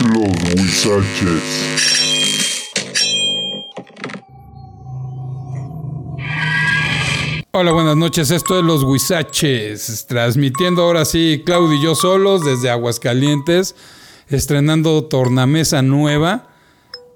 Los 0.00 0.54
Huizaches. 0.54 1.42
Hola, 7.50 7.72
buenas 7.72 7.96
noches. 7.96 8.30
Esto 8.30 8.58
es 8.58 8.64
Los 8.64 8.84
Huizaches. 8.84 10.06
Transmitiendo 10.06 10.82
ahora 10.82 11.04
sí, 11.04 11.42
Claudio 11.44 11.74
y 11.74 11.82
yo 11.82 11.94
solos 11.96 12.44
desde 12.44 12.70
Aguascalientes, 12.70 13.74
estrenando 14.28 15.04
tornamesa 15.04 15.82
nueva 15.82 16.48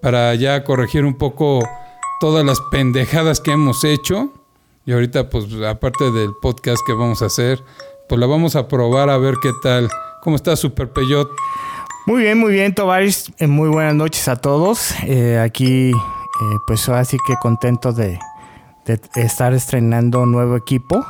para 0.00 0.34
ya 0.34 0.64
corregir 0.64 1.04
un 1.04 1.14
poco 1.14 1.60
todas 2.20 2.44
las 2.44 2.60
pendejadas 2.72 3.40
que 3.40 3.52
hemos 3.52 3.84
hecho. 3.84 4.32
Y 4.86 4.92
ahorita, 4.92 5.30
pues, 5.30 5.46
aparte 5.68 6.10
del 6.10 6.30
podcast 6.42 6.80
que 6.84 6.94
vamos 6.94 7.22
a 7.22 7.26
hacer, 7.26 7.62
pues 8.08 8.20
la 8.20 8.26
vamos 8.26 8.56
a 8.56 8.66
probar 8.66 9.08
a 9.08 9.18
ver 9.18 9.36
qué 9.40 9.52
tal. 9.62 9.88
¿Cómo 10.22 10.34
está 10.34 10.56
Super 10.56 10.92
Peyot? 10.92 11.28
Muy 12.06 12.22
bien, 12.22 12.38
muy 12.38 12.52
bien, 12.52 12.74
Tovaris. 12.74 13.32
Eh, 13.38 13.46
muy 13.46 13.68
buenas 13.68 13.94
noches 13.94 14.26
a 14.28 14.36
todos. 14.36 14.92
Eh, 15.04 15.38
aquí, 15.38 15.90
eh, 15.92 15.94
pues 16.66 16.88
así 16.88 17.16
que 17.26 17.34
contento 17.40 17.92
de, 17.92 18.18
de 18.86 19.00
estar 19.14 19.52
estrenando 19.54 20.26
nuevo 20.26 20.56
equipo. 20.56 21.04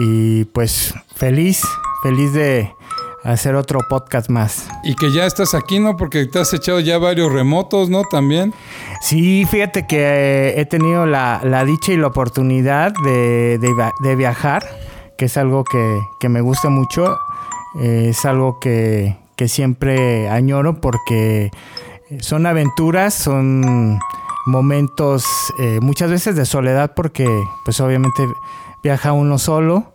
Y 0.00 0.44
pues 0.46 0.94
feliz, 1.16 1.62
feliz 2.02 2.32
de 2.32 2.72
hacer 3.24 3.56
otro 3.56 3.80
podcast 3.88 4.28
más. 4.30 4.68
Y 4.84 4.94
que 4.94 5.12
ya 5.12 5.26
estás 5.26 5.54
aquí, 5.54 5.80
¿no? 5.80 5.96
Porque 5.96 6.26
te 6.26 6.38
has 6.38 6.52
echado 6.54 6.78
ya 6.78 6.98
varios 6.98 7.32
remotos, 7.32 7.90
¿no? 7.90 8.02
También. 8.04 8.52
Sí, 9.02 9.44
fíjate 9.50 9.86
que 9.86 9.98
eh, 10.00 10.60
he 10.60 10.64
tenido 10.66 11.06
la, 11.06 11.40
la 11.42 11.64
dicha 11.64 11.92
y 11.92 11.96
la 11.96 12.06
oportunidad 12.08 12.92
de, 13.04 13.58
de 13.58 13.72
va- 13.74 13.92
de 14.00 14.14
viajar, 14.14 14.64
que 15.18 15.24
es 15.24 15.36
algo 15.36 15.64
que, 15.64 16.00
que 16.20 16.28
me 16.28 16.40
gusta 16.40 16.68
mucho. 16.68 17.16
Eh, 17.80 18.08
es 18.10 18.24
algo 18.24 18.58
que, 18.60 19.16
que 19.36 19.48
siempre 19.48 20.28
añoro 20.28 20.80
porque 20.80 21.50
son 22.20 22.46
aventuras, 22.46 23.14
son 23.14 23.98
momentos 24.46 25.24
eh, 25.58 25.78
muchas 25.80 26.10
veces 26.10 26.36
de 26.36 26.44
soledad 26.44 26.92
porque 26.94 27.26
pues 27.64 27.80
obviamente 27.80 28.26
viaja 28.82 29.12
uno 29.12 29.38
solo 29.38 29.94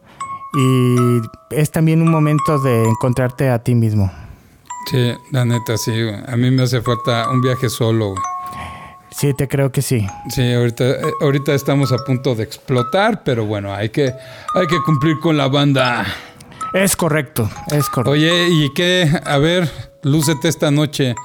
y 0.54 1.22
es 1.52 1.72
también 1.72 2.02
un 2.02 2.10
momento 2.10 2.60
de 2.60 2.84
encontrarte 2.84 3.50
a 3.50 3.60
ti 3.60 3.76
mismo. 3.76 4.12
Sí, 4.90 5.14
la 5.32 5.46
neta, 5.46 5.78
sí. 5.78 5.94
A 6.28 6.36
mí 6.36 6.50
me 6.50 6.64
hace 6.64 6.82
falta 6.82 7.30
un 7.30 7.42
viaje 7.42 7.70
solo, 7.70 8.10
güey. 8.10 8.22
Sí, 9.12 9.34
te 9.34 9.48
creo 9.48 9.72
que 9.72 9.82
sí. 9.82 10.08
Sí, 10.30 10.54
ahorita, 10.54 10.84
eh, 10.86 11.14
ahorita 11.22 11.54
estamos 11.54 11.92
a 11.92 11.98
punto 11.98 12.36
de 12.36 12.44
explotar, 12.44 13.24
pero 13.24 13.46
bueno, 13.46 13.74
hay 13.74 13.90
que, 13.90 14.14
hay 14.56 14.68
que 14.68 14.82
cumplir 14.84 15.20
con 15.20 15.36
la 15.36 15.48
banda. 15.48 16.06
Es 16.74 16.96
correcto, 16.96 17.50
es 17.72 17.90
correcto. 17.90 18.12
Oye, 18.12 18.48
¿y 18.50 18.72
qué? 18.74 19.10
A 19.26 19.38
ver, 19.38 19.70
lúcete 20.04 20.48
esta 20.48 20.72
noche. 20.72 21.16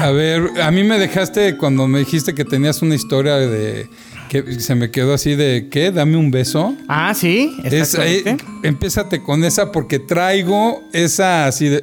A 0.00 0.10
ver, 0.10 0.60
a 0.62 0.70
mí 0.70 0.84
me 0.84 0.98
dejaste 0.98 1.56
cuando 1.56 1.88
me 1.88 2.00
dijiste 2.00 2.34
que 2.34 2.44
tenías 2.44 2.82
una 2.82 2.94
historia 2.94 3.36
de 3.36 3.88
que 4.28 4.60
se 4.60 4.74
me 4.74 4.90
quedó 4.90 5.14
así 5.14 5.34
de 5.36 5.68
¿qué? 5.70 5.90
Dame 5.92 6.16
un 6.16 6.30
beso. 6.30 6.74
Ah, 6.88 7.14
sí, 7.14 7.56
Es, 7.64 7.94
eh, 7.94 8.36
empiézate 8.62 9.22
con 9.22 9.44
esa 9.44 9.70
porque 9.72 9.98
traigo 10.00 10.82
esa 10.92 11.46
así 11.46 11.68
de 11.68 11.78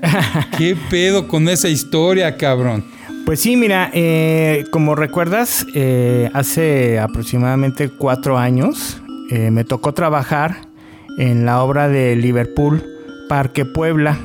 "Ugh, 0.00 0.44
¿Qué 0.58 0.76
pedo 0.90 1.28
con 1.28 1.48
esa 1.48 1.68
historia, 1.68 2.36
cabrón? 2.36 2.84
Pues 3.24 3.40
sí, 3.40 3.56
mira, 3.56 3.90
eh, 3.92 4.64
como 4.70 4.94
recuerdas, 4.94 5.66
eh, 5.74 6.30
hace 6.32 6.98
aproximadamente 6.98 7.90
cuatro 7.90 8.38
años 8.38 9.02
eh, 9.30 9.50
me 9.50 9.64
tocó 9.64 9.92
trabajar 9.92 10.67
en 11.18 11.44
la 11.44 11.62
obra 11.62 11.88
de 11.88 12.16
Liverpool, 12.16 12.82
Parque 13.28 13.64
Puebla. 13.64 14.18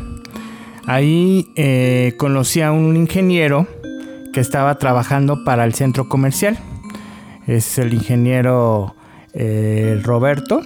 Ahí 0.86 1.52
eh, 1.56 2.14
conocí 2.18 2.62
a 2.62 2.72
un 2.72 2.96
ingeniero 2.96 3.68
que 4.32 4.40
estaba 4.40 4.78
trabajando 4.78 5.44
para 5.44 5.66
el 5.66 5.74
centro 5.74 6.08
comercial. 6.08 6.58
Es 7.48 7.78
el 7.80 7.94
ingeniero 7.94 8.96
eh, 9.34 10.00
Roberto. 10.04 10.62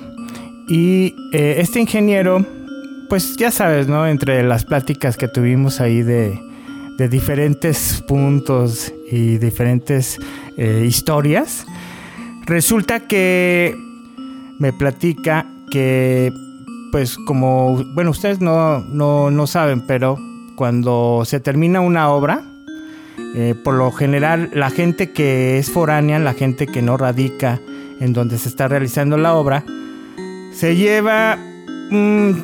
Y 0.68 1.16
eh, 1.32 1.56
este 1.60 1.80
ingeniero, 1.80 2.46
pues 3.10 3.38
ya 3.38 3.50
sabes, 3.50 3.88
¿no? 3.88 4.06
Entre 4.06 4.44
las 4.44 4.66
pláticas 4.66 5.16
que 5.16 5.30
tuvimos 5.30 5.80
ahí 5.80 6.04
de, 6.04 6.40
diferentes 7.10 8.04
puntos 8.08 8.92
y 9.12 9.38
diferentes 9.38 10.18
historias, 10.58 11.68
resulta 12.48 13.02
que 13.02 13.76
me 14.58 14.74
platica 14.74 15.46
que, 15.70 16.34
pues 16.92 17.18
como, 17.26 17.84
bueno, 17.94 18.12
ustedes 18.12 18.42
no, 18.42 18.80
no, 18.80 19.32
no 19.32 19.48
saben, 19.48 19.82
pero 19.82 20.18
cuando 20.56 21.24
se 21.26 21.40
termina 21.40 21.82
una 21.82 22.10
obra, 22.10 22.44
eh, 23.36 23.56
por 23.64 23.76
lo 23.76 23.92
general 23.92 24.50
la 24.54 24.70
gente 24.70 25.12
que 25.12 25.58
es 25.58 25.72
foránea, 25.72 26.20
la 26.20 26.34
gente 26.34 26.68
que 26.68 26.82
no 26.82 26.98
radica 26.98 27.60
en 28.00 28.14
donde 28.14 28.38
se 28.38 28.50
está 28.50 28.68
realizando 28.68 29.18
la 29.18 29.36
obra, 29.36 29.64
se 30.54 30.76
lleva 30.76 31.38
un 31.92 32.44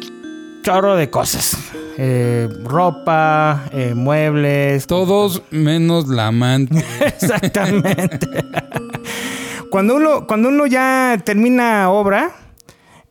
chorro 0.62 0.96
de 0.96 1.10
cosas. 1.10 1.58
Eh, 1.98 2.50
ropa, 2.64 3.66
eh, 3.72 3.94
muebles, 3.96 4.88
Todos 4.88 5.44
menos 5.52 6.08
la 6.08 6.28
amante. 6.28 6.84
Exactamente. 7.02 8.28
cuando, 9.70 9.96
uno, 9.96 10.26
cuando 10.26 10.50
uno 10.50 10.66
ya 10.66 11.22
termina 11.24 11.92
obra, 11.92 12.32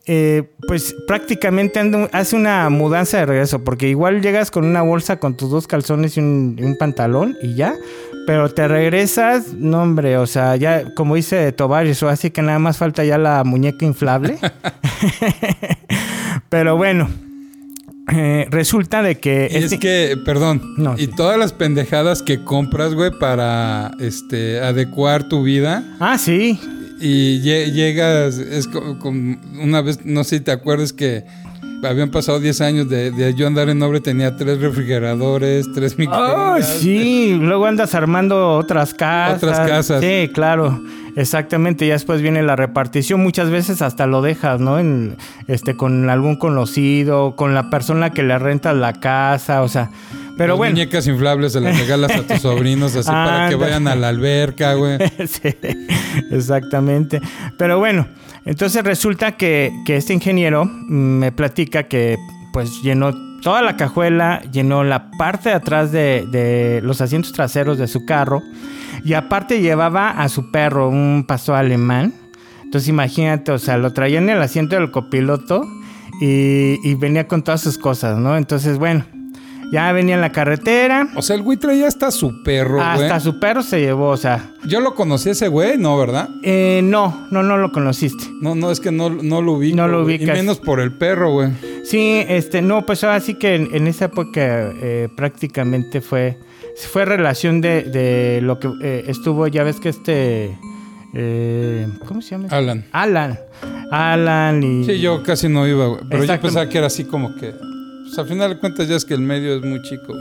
eh, 0.06 0.44
pues 0.66 0.94
prácticamente 1.06 1.78
anda- 1.80 2.08
hace 2.12 2.34
una 2.36 2.68
mudanza 2.70 3.18
de 3.18 3.26
regreso, 3.26 3.62
porque 3.64 3.88
igual 3.88 4.20
llegas 4.22 4.50
con 4.50 4.64
una 4.64 4.82
bolsa 4.82 5.18
con 5.20 5.36
tus 5.36 5.50
dos 5.50 5.66
calzones 5.66 6.16
y 6.16 6.20
un, 6.20 6.56
y 6.58 6.64
un 6.64 6.76
pantalón 6.76 7.36
y 7.42 7.54
ya, 7.54 7.74
pero 8.26 8.48
te 8.52 8.66
regresas, 8.68 9.52
no 9.54 9.82
hombre, 9.82 10.16
o 10.18 10.26
sea, 10.26 10.56
ya 10.56 10.92
como 10.94 11.14
dice 11.16 11.50
Tobaris, 11.52 12.02
o 12.02 12.08
así 12.08 12.30
que 12.30 12.42
nada 12.42 12.58
más 12.58 12.78
falta 12.78 13.04
ya 13.04 13.18
la 13.18 13.44
muñeca 13.44 13.84
inflable. 13.84 14.38
pero 16.48 16.76
bueno, 16.76 17.08
eh, 18.12 18.46
resulta 18.50 19.02
de 19.02 19.18
que... 19.18 19.48
Y 19.50 19.56
es 19.56 19.78
que, 19.78 20.16
perdón, 20.24 20.74
No, 20.76 20.94
y 20.96 21.06
sí. 21.06 21.10
todas 21.16 21.38
las 21.38 21.52
pendejadas 21.52 22.22
que 22.22 22.42
compras, 22.44 22.94
güey, 22.94 23.10
para 23.18 23.92
este 24.00 24.60
adecuar 24.60 25.28
tu 25.28 25.42
vida 25.42 25.84
Ah, 26.00 26.18
sí. 26.18 26.60
Y 27.02 27.40
lle- 27.42 27.72
llegas, 27.72 28.38
es 28.38 28.68
co- 28.68 28.98
con 28.98 29.38
una 29.60 29.80
vez, 29.82 30.04
no 30.04 30.22
sé 30.24 30.38
si 30.38 30.44
te 30.44 30.52
acuerdas 30.52 30.92
que 30.92 31.24
habían 31.84 32.10
pasado 32.12 32.38
10 32.38 32.60
años 32.60 32.88
de, 32.88 33.10
de 33.10 33.34
yo 33.34 33.46
andar 33.48 33.68
en 33.68 33.82
y 33.96 34.00
tenía 34.00 34.36
tres 34.36 34.60
refrigeradores, 34.60 35.66
tres 35.74 35.94
Oh, 35.94 35.98
microondas. 35.98 36.68
sí, 36.78 37.36
luego 37.40 37.66
andas 37.66 37.94
armando 37.96 38.50
otras 38.56 38.94
casas. 38.94 39.42
Otras 39.42 39.68
casas. 39.68 40.00
Sí, 40.00 40.30
claro, 40.32 40.80
exactamente. 41.16 41.84
Ya 41.86 41.94
después 41.94 42.22
viene 42.22 42.42
la 42.44 42.54
repartición. 42.54 43.20
Muchas 43.20 43.50
veces 43.50 43.82
hasta 43.82 44.06
lo 44.06 44.22
dejas, 44.22 44.60
¿no? 44.60 44.78
En, 44.78 45.16
este, 45.48 45.76
con 45.76 46.08
algún 46.08 46.36
conocido, 46.36 47.34
con 47.34 47.52
la 47.52 47.68
persona 47.68 48.10
que 48.10 48.22
le 48.22 48.38
rentas 48.38 48.76
la 48.76 48.92
casa, 49.00 49.62
o 49.62 49.68
sea. 49.68 49.90
Pero 50.36 50.54
Las 50.54 50.58
bueno. 50.58 50.72
muñecas 50.74 51.06
inflables 51.06 51.52
se 51.52 51.60
las 51.60 51.78
regalas 51.78 52.12
a 52.12 52.26
tus 52.26 52.38
sobrinos 52.42 52.96
así 52.96 53.08
para 53.08 53.48
que 53.48 53.54
vayan 53.54 53.86
a 53.88 53.94
la 53.94 54.08
alberca, 54.08 54.74
güey. 54.74 54.98
sí, 55.26 55.54
exactamente. 56.30 57.20
Pero 57.58 57.78
bueno, 57.78 58.06
entonces 58.44 58.82
resulta 58.84 59.32
que, 59.36 59.72
que 59.86 59.96
este 59.96 60.14
ingeniero 60.14 60.64
mm, 60.64 61.18
me 61.18 61.32
platica 61.32 61.84
que 61.84 62.16
pues 62.52 62.82
llenó 62.82 63.12
toda 63.40 63.62
la 63.62 63.76
cajuela, 63.76 64.40
llenó 64.52 64.84
la 64.84 65.10
parte 65.12 65.50
de 65.50 65.54
atrás 65.56 65.92
de, 65.92 66.26
de 66.30 66.80
los 66.82 67.00
asientos 67.00 67.32
traseros 67.32 67.78
de 67.78 67.88
su 67.88 68.04
carro 68.04 68.42
y 69.04 69.14
aparte 69.14 69.60
llevaba 69.60 70.10
a 70.10 70.28
su 70.28 70.50
perro, 70.50 70.88
un 70.88 71.24
pastor 71.26 71.56
alemán. 71.56 72.14
Entonces 72.62 72.88
imagínate, 72.88 73.52
o 73.52 73.58
sea, 73.58 73.76
lo 73.76 73.92
traía 73.92 74.18
en 74.18 74.30
el 74.30 74.40
asiento 74.40 74.76
del 74.76 74.90
copiloto 74.90 75.66
y, 76.20 76.78
y 76.88 76.94
venía 76.94 77.26
con 77.26 77.42
todas 77.42 77.60
sus 77.60 77.78
cosas, 77.78 78.18
¿no? 78.18 78.36
Entonces, 78.36 78.78
bueno, 78.78 79.04
ya 79.72 79.90
venía 79.92 80.14
en 80.14 80.20
la 80.20 80.30
carretera. 80.30 81.08
O 81.16 81.22
sea, 81.22 81.34
el 81.34 81.42
güey 81.42 81.56
traía 81.58 81.88
hasta 81.88 82.10
su 82.10 82.42
perro, 82.42 82.74
güey. 82.74 82.84
Hasta 82.84 83.18
su 83.20 83.40
perro 83.40 83.62
se 83.62 83.80
llevó, 83.80 84.10
o 84.10 84.16
sea, 84.16 84.52
Yo 84.66 84.80
lo 84.80 84.94
conocí 84.94 85.30
ese 85.30 85.48
güey, 85.48 85.78
¿no, 85.78 85.96
verdad? 85.98 86.28
eh, 86.42 86.82
no, 86.84 87.26
no, 87.30 87.42
no 87.42 87.56
lo 87.56 87.72
conociste. 87.72 88.24
No, 88.40 88.54
no, 88.54 88.70
es 88.70 88.78
que 88.80 88.92
no, 88.92 89.08
no 89.10 89.40
lo 89.40 89.54
ubico. 89.54 89.76
No 89.76 89.88
lo 89.88 90.04
ubicas. 90.04 90.28
Y 90.28 90.40
menos 90.40 90.58
por 90.60 90.78
el 90.78 90.92
perro, 90.92 91.32
güey. 91.32 91.48
Sí, 91.84 92.22
este, 92.28 92.60
no, 92.62 92.84
pues 92.86 93.02
ahora 93.02 93.18
sí 93.20 93.34
que 93.34 93.54
en, 93.54 93.74
en 93.74 93.86
esa 93.88 94.04
época 94.04 94.72
eh, 94.80 95.08
prácticamente 95.16 96.00
fue, 96.00 96.38
fue 96.92 97.04
relación 97.06 97.60
de, 97.62 97.82
de 97.84 98.40
lo 98.42 98.58
que 98.60 98.68
eh, 98.82 99.04
estuvo, 99.08 99.46
ya 99.46 99.64
ves 99.64 99.80
que 99.80 99.88
este, 99.88 100.58
eh, 101.14 101.88
¿cómo 102.06 102.20
se 102.20 102.30
llama? 102.30 102.48
Alan. 102.50 102.84
Alan. 102.92 103.38
Alan 103.90 104.62
y... 104.62 104.84
Sí, 104.84 105.00
yo 105.00 105.22
casi 105.22 105.48
no 105.48 105.66
iba, 105.66 105.86
güey. 105.86 106.00
Pero 106.08 106.24
yo 106.24 106.40
pensaba 106.40 106.68
que 106.68 106.78
era 106.78 106.86
así 106.86 107.04
como 107.04 107.34
que. 107.34 107.52
Pues 108.12 108.18
al 108.18 108.28
final 108.28 108.50
de 108.50 108.58
cuentas 108.58 108.88
ya 108.88 108.96
es 108.96 109.06
que 109.06 109.14
el 109.14 109.22
medio 109.22 109.56
es 109.56 109.62
muy 109.62 109.80
chico. 109.80 110.14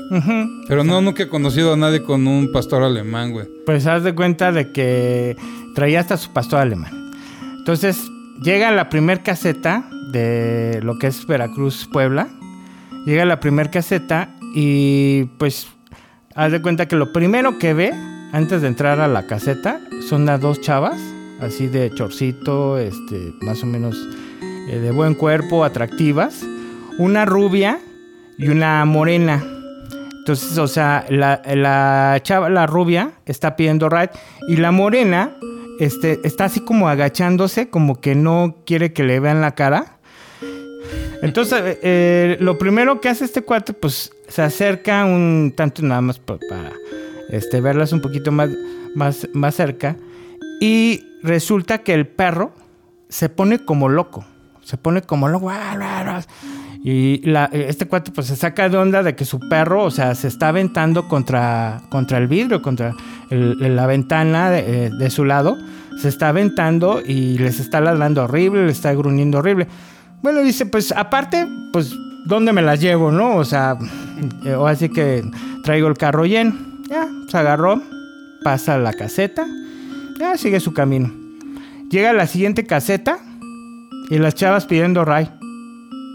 Pero 0.65 0.85
no, 0.85 1.01
nunca 1.01 1.23
he 1.23 1.27
conocido 1.27 1.73
a 1.73 1.75
nadie 1.75 2.01
con 2.01 2.25
un 2.25 2.49
pastor 2.49 2.83
alemán, 2.83 3.33
güey. 3.33 3.47
Pues 3.65 3.85
haz 3.85 4.03
de 4.03 4.15
cuenta 4.15 4.53
de 4.53 4.71
que 4.71 5.35
traía 5.75 5.99
hasta 5.99 6.15
su 6.15 6.31
pastor 6.31 6.61
alemán. 6.61 7.11
Entonces, 7.57 8.09
llega 8.41 8.69
a 8.69 8.71
la 8.71 8.87
primer 8.87 9.23
caseta 9.23 9.83
de 10.13 10.79
lo 10.81 10.99
que 10.99 11.07
es 11.07 11.27
Veracruz, 11.27 11.89
Puebla. 11.91 12.29
Llega 13.05 13.23
a 13.23 13.25
la 13.25 13.41
primer 13.41 13.69
caseta 13.69 14.29
y 14.55 15.25
pues 15.37 15.67
haz 16.33 16.53
de 16.53 16.61
cuenta 16.61 16.87
que 16.87 16.95
lo 16.95 17.11
primero 17.11 17.59
que 17.59 17.73
ve 17.73 17.91
antes 18.31 18.61
de 18.61 18.69
entrar 18.69 19.01
a 19.01 19.09
la 19.09 19.27
caseta 19.27 19.81
son 20.07 20.25
las 20.25 20.39
dos 20.39 20.61
chavas, 20.61 20.97
así 21.41 21.67
de 21.67 21.91
chorcito, 21.93 22.77
este, 22.77 23.33
más 23.41 23.61
o 23.63 23.65
menos 23.65 23.97
eh, 24.69 24.79
de 24.79 24.91
buen 24.91 25.13
cuerpo, 25.13 25.65
atractivas. 25.65 26.41
Una 26.97 27.25
rubia 27.25 27.79
y 28.37 28.49
una 28.49 28.83
morena. 28.85 29.43
Entonces, 30.19 30.57
o 30.57 30.67
sea, 30.67 31.05
la, 31.09 31.41
la 31.55 32.19
chava, 32.21 32.49
la 32.49 32.67
rubia, 32.67 33.11
está 33.25 33.55
pidiendo 33.55 33.89
ride 33.89 34.11
y 34.47 34.57
la 34.57 34.71
morena 34.71 35.31
este, 35.79 36.19
está 36.23 36.45
así 36.45 36.59
como 36.59 36.87
agachándose, 36.89 37.69
como 37.69 37.99
que 37.99 38.13
no 38.13 38.57
quiere 38.65 38.93
que 38.93 39.03
le 39.03 39.19
vean 39.19 39.41
la 39.41 39.55
cara. 39.55 39.97
Entonces, 41.23 41.59
eh, 41.63 41.79
eh, 41.81 42.37
lo 42.39 42.57
primero 42.57 42.99
que 43.01 43.09
hace 43.09 43.25
este 43.25 43.41
cuate, 43.43 43.73
pues 43.73 44.11
se 44.27 44.41
acerca 44.41 45.05
un 45.05 45.53
tanto 45.55 45.81
nada 45.83 46.01
más 46.01 46.19
pa- 46.19 46.39
para 46.49 46.71
este, 47.29 47.61
verlas 47.61 47.91
un 47.93 48.01
poquito 48.01 48.31
más, 48.31 48.49
más, 48.95 49.27
más 49.33 49.55
cerca. 49.55 49.97
Y 50.59 51.03
resulta 51.23 51.79
que 51.79 51.93
el 51.93 52.07
perro 52.07 52.51
se 53.09 53.29
pone 53.29 53.59
como 53.65 53.89
loco. 53.89 54.23
Se 54.63 54.77
pone 54.77 55.01
como 55.01 55.27
loco. 55.27 55.49
"Ah, 55.49 55.75
ah, 55.81 56.03
ah". 56.07 56.21
Y 56.83 57.21
la- 57.29 57.45
este 57.45 57.85
cuate 57.87 58.11
pues 58.11 58.27
se 58.27 58.35
saca 58.35 58.69
de 58.69 58.77
onda 58.77 59.03
de 59.03 59.15
que 59.15 59.25
su 59.25 59.39
perro, 59.39 59.83
o 59.83 59.91
sea, 59.91 60.15
se 60.15 60.27
está 60.27 60.47
aventando 60.49 61.07
contra, 61.07 61.81
contra 61.89 62.17
el 62.17 62.27
vidrio, 62.27 62.61
contra 62.61 62.93
la 63.29 63.85
ventana 63.87 64.49
de, 64.49 64.85
eh, 64.85 64.89
de 64.89 65.09
su 65.09 65.25
lado. 65.25 65.57
Se 66.01 66.07
está 66.07 66.29
aventando 66.29 67.01
y 67.05 67.37
les 67.37 67.59
está 67.59 67.81
ladrando 67.81 68.23
horrible, 68.23 68.65
le 68.65 68.71
está 68.71 68.93
gruñendo 68.93 69.39
horrible. 69.39 69.67
Bueno, 70.23 70.41
dice, 70.41 70.65
pues 70.65 70.91
aparte, 70.91 71.47
pues, 71.73 71.93
¿dónde 72.25 72.53
me 72.53 72.61
las 72.61 72.79
llevo, 72.79 73.11
no? 73.11 73.35
O 73.35 73.45
sea, 73.45 73.77
eh, 74.45 74.53
o 74.53 74.65
así 74.67 74.89
que 74.89 75.23
traigo 75.63 75.87
el 75.87 75.97
carro 75.97 76.25
lleno. 76.25 76.53
Ya, 76.89 77.07
se 77.27 77.37
agarró, 77.37 77.81
pasa 78.43 78.75
a 78.75 78.77
la 78.79 78.93
caseta, 78.93 79.45
ya 80.19 80.37
sigue 80.37 80.59
su 80.59 80.73
camino. 80.73 81.11
Llega 81.89 82.09
a 82.11 82.13
la 82.13 82.27
siguiente 82.27 82.65
caseta 82.65 83.19
y 84.11 84.19
las 84.19 84.35
chavas 84.35 84.65
pidiendo 84.65 85.05
ray. 85.05 85.29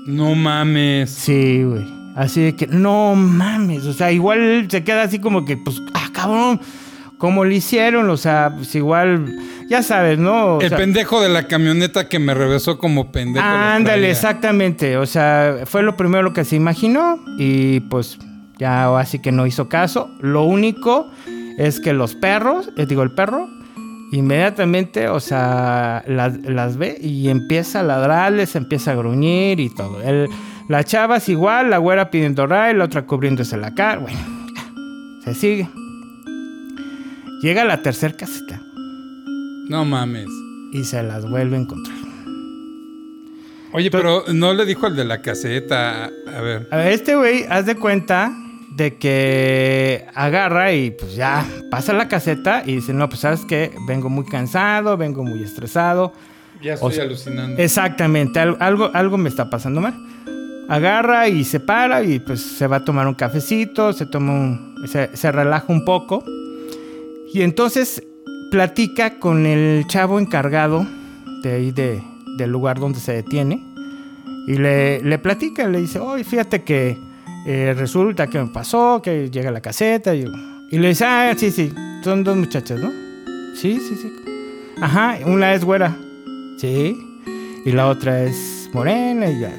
No 0.06 0.34
mames. 0.34 1.10
Sí, 1.10 1.64
güey. 1.64 1.82
Así 2.14 2.42
de 2.42 2.54
que, 2.54 2.66
no 2.66 3.14
mames. 3.14 3.86
O 3.86 3.94
sea, 3.94 4.12
igual 4.12 4.68
se 4.70 4.84
queda 4.84 5.02
así 5.02 5.18
como 5.18 5.46
que, 5.46 5.56
pues, 5.56 5.80
ah, 5.94 6.10
cabrón. 6.12 6.60
¿Cómo 7.16 7.46
le 7.46 7.54
hicieron? 7.54 8.10
O 8.10 8.18
sea, 8.18 8.52
pues 8.54 8.74
igual, 8.74 9.34
ya 9.70 9.82
sabes, 9.82 10.18
¿no? 10.18 10.56
O 10.56 10.60
el 10.60 10.68
sea, 10.68 10.76
pendejo 10.76 11.22
de 11.22 11.30
la 11.30 11.48
camioneta 11.48 12.10
que 12.10 12.18
me 12.18 12.34
regresó 12.34 12.76
como 12.76 13.10
pendejo. 13.10 13.46
Ándale, 13.46 14.10
exactamente. 14.10 14.98
O 14.98 15.06
sea, 15.06 15.60
fue 15.64 15.82
lo 15.82 15.96
primero 15.96 16.34
que 16.34 16.44
se 16.44 16.56
imaginó 16.56 17.18
y 17.38 17.80
pues 17.80 18.18
ya 18.58 18.94
así 18.98 19.18
que 19.20 19.32
no 19.32 19.46
hizo 19.46 19.70
caso. 19.70 20.10
Lo 20.20 20.42
único 20.42 21.10
es 21.56 21.80
que 21.80 21.94
los 21.94 22.14
perros, 22.14 22.68
eh, 22.76 22.84
digo, 22.84 23.02
el 23.02 23.12
perro, 23.12 23.48
inmediatamente, 24.12 25.08
o 25.08 25.20
sea, 25.20 26.02
las, 26.06 26.38
las 26.42 26.76
ve 26.76 26.96
y 27.00 27.28
empieza 27.28 27.80
a 27.80 27.82
ladrarles, 27.82 28.54
empieza 28.56 28.92
a 28.92 28.94
gruñir 28.94 29.60
y 29.60 29.68
todo. 29.70 30.00
El- 30.02 30.28
la 30.68 30.82
chava 30.82 31.18
es 31.18 31.28
igual, 31.28 31.70
la 31.70 31.78
güera 31.78 32.10
pidiendo 32.10 32.46
ray, 32.46 32.74
la 32.74 32.84
otra 32.84 33.06
cubriéndose 33.06 33.56
la 33.56 33.74
cara. 33.74 33.98
Bueno, 34.00 34.18
se 35.22 35.34
sigue. 35.34 35.68
Llega 37.42 37.62
a 37.62 37.64
la 37.66 37.82
tercera 37.82 38.16
caseta 38.16 38.60
No 39.68 39.84
mames. 39.84 40.26
y 40.72 40.82
se 40.84 41.02
las 41.02 41.28
vuelve 41.28 41.56
a 41.56 41.60
encontrar. 41.60 41.96
Oye, 43.72 43.90
pero 43.90 44.24
no 44.32 44.54
le 44.54 44.64
dijo 44.64 44.86
al 44.86 44.96
de 44.96 45.04
la 45.04 45.20
caseta. 45.20 46.06
A 46.06 46.40
ver. 46.40 46.66
A 46.70 46.76
ver, 46.78 46.92
este 46.92 47.14
güey, 47.14 47.44
haz 47.48 47.66
de 47.66 47.74
cuenta 47.76 48.32
de 48.76 48.96
que 48.96 50.04
agarra 50.14 50.72
y 50.72 50.90
pues 50.90 51.14
ya 51.16 51.46
pasa 51.70 51.92
la 51.92 52.08
caseta 52.08 52.62
y 52.66 52.76
dice, 52.76 52.92
no, 52.92 53.08
pues 53.08 53.20
sabes 53.20 53.44
que 53.46 53.72
vengo 53.86 54.08
muy 54.10 54.26
cansado, 54.26 54.96
vengo 54.96 55.24
muy 55.24 55.42
estresado. 55.42 56.12
Ya 56.62 56.72
O 56.72 56.74
estoy 56.74 56.92
sea, 56.92 57.04
alucinando. 57.04 57.62
Exactamente, 57.62 58.38
al- 58.38 58.56
algo, 58.60 58.90
algo 58.92 59.16
me 59.16 59.28
está 59.28 59.48
pasando 59.48 59.80
mal. 59.80 59.94
Agarra 60.68 61.28
y 61.28 61.44
se 61.44 61.60
para 61.60 62.02
y 62.02 62.18
pues 62.18 62.40
se 62.40 62.66
va 62.66 62.76
a 62.76 62.84
tomar 62.84 63.06
un 63.06 63.14
cafecito, 63.14 63.92
se 63.92 64.04
toma 64.06 64.32
un, 64.32 64.74
se, 64.86 65.16
se 65.16 65.30
relaja 65.32 65.66
un 65.68 65.84
poco. 65.84 66.24
Y 67.32 67.42
entonces 67.42 68.02
platica 68.50 69.18
con 69.18 69.46
el 69.46 69.86
chavo 69.86 70.18
encargado 70.18 70.86
de 71.42 71.52
ahí 71.52 71.70
de, 71.70 72.02
del 72.36 72.50
lugar 72.50 72.78
donde 72.80 72.98
se 73.00 73.12
detiene. 73.12 73.62
Y 74.48 74.54
le, 74.58 75.02
le 75.02 75.18
platica, 75.18 75.66
le 75.68 75.80
dice, 75.80 75.98
oye, 75.98 76.24
fíjate 76.24 76.62
que 76.64 76.96
eh, 77.46 77.74
resulta 77.74 78.26
que 78.26 78.40
me 78.40 78.48
pasó, 78.48 79.00
que 79.00 79.30
llega 79.30 79.52
la 79.52 79.60
caseta. 79.60 80.14
Y, 80.14 80.26
le 80.70 80.88
dice, 80.88 81.04
ah, 81.04 81.32
sí, 81.36 81.52
sí, 81.52 81.72
son 82.02 82.24
dos 82.24 82.36
muchachas, 82.36 82.80
¿no? 82.80 82.90
Sí, 83.54 83.78
sí, 83.78 83.94
sí. 83.94 84.12
Ajá, 84.82 85.18
una 85.24 85.54
es 85.54 85.64
güera. 85.64 85.96
Sí. 86.58 86.96
Y 87.64 87.70
la 87.70 87.86
otra 87.86 88.24
es 88.24 88.68
morena 88.72 89.30
y 89.30 89.40
ya. 89.40 89.56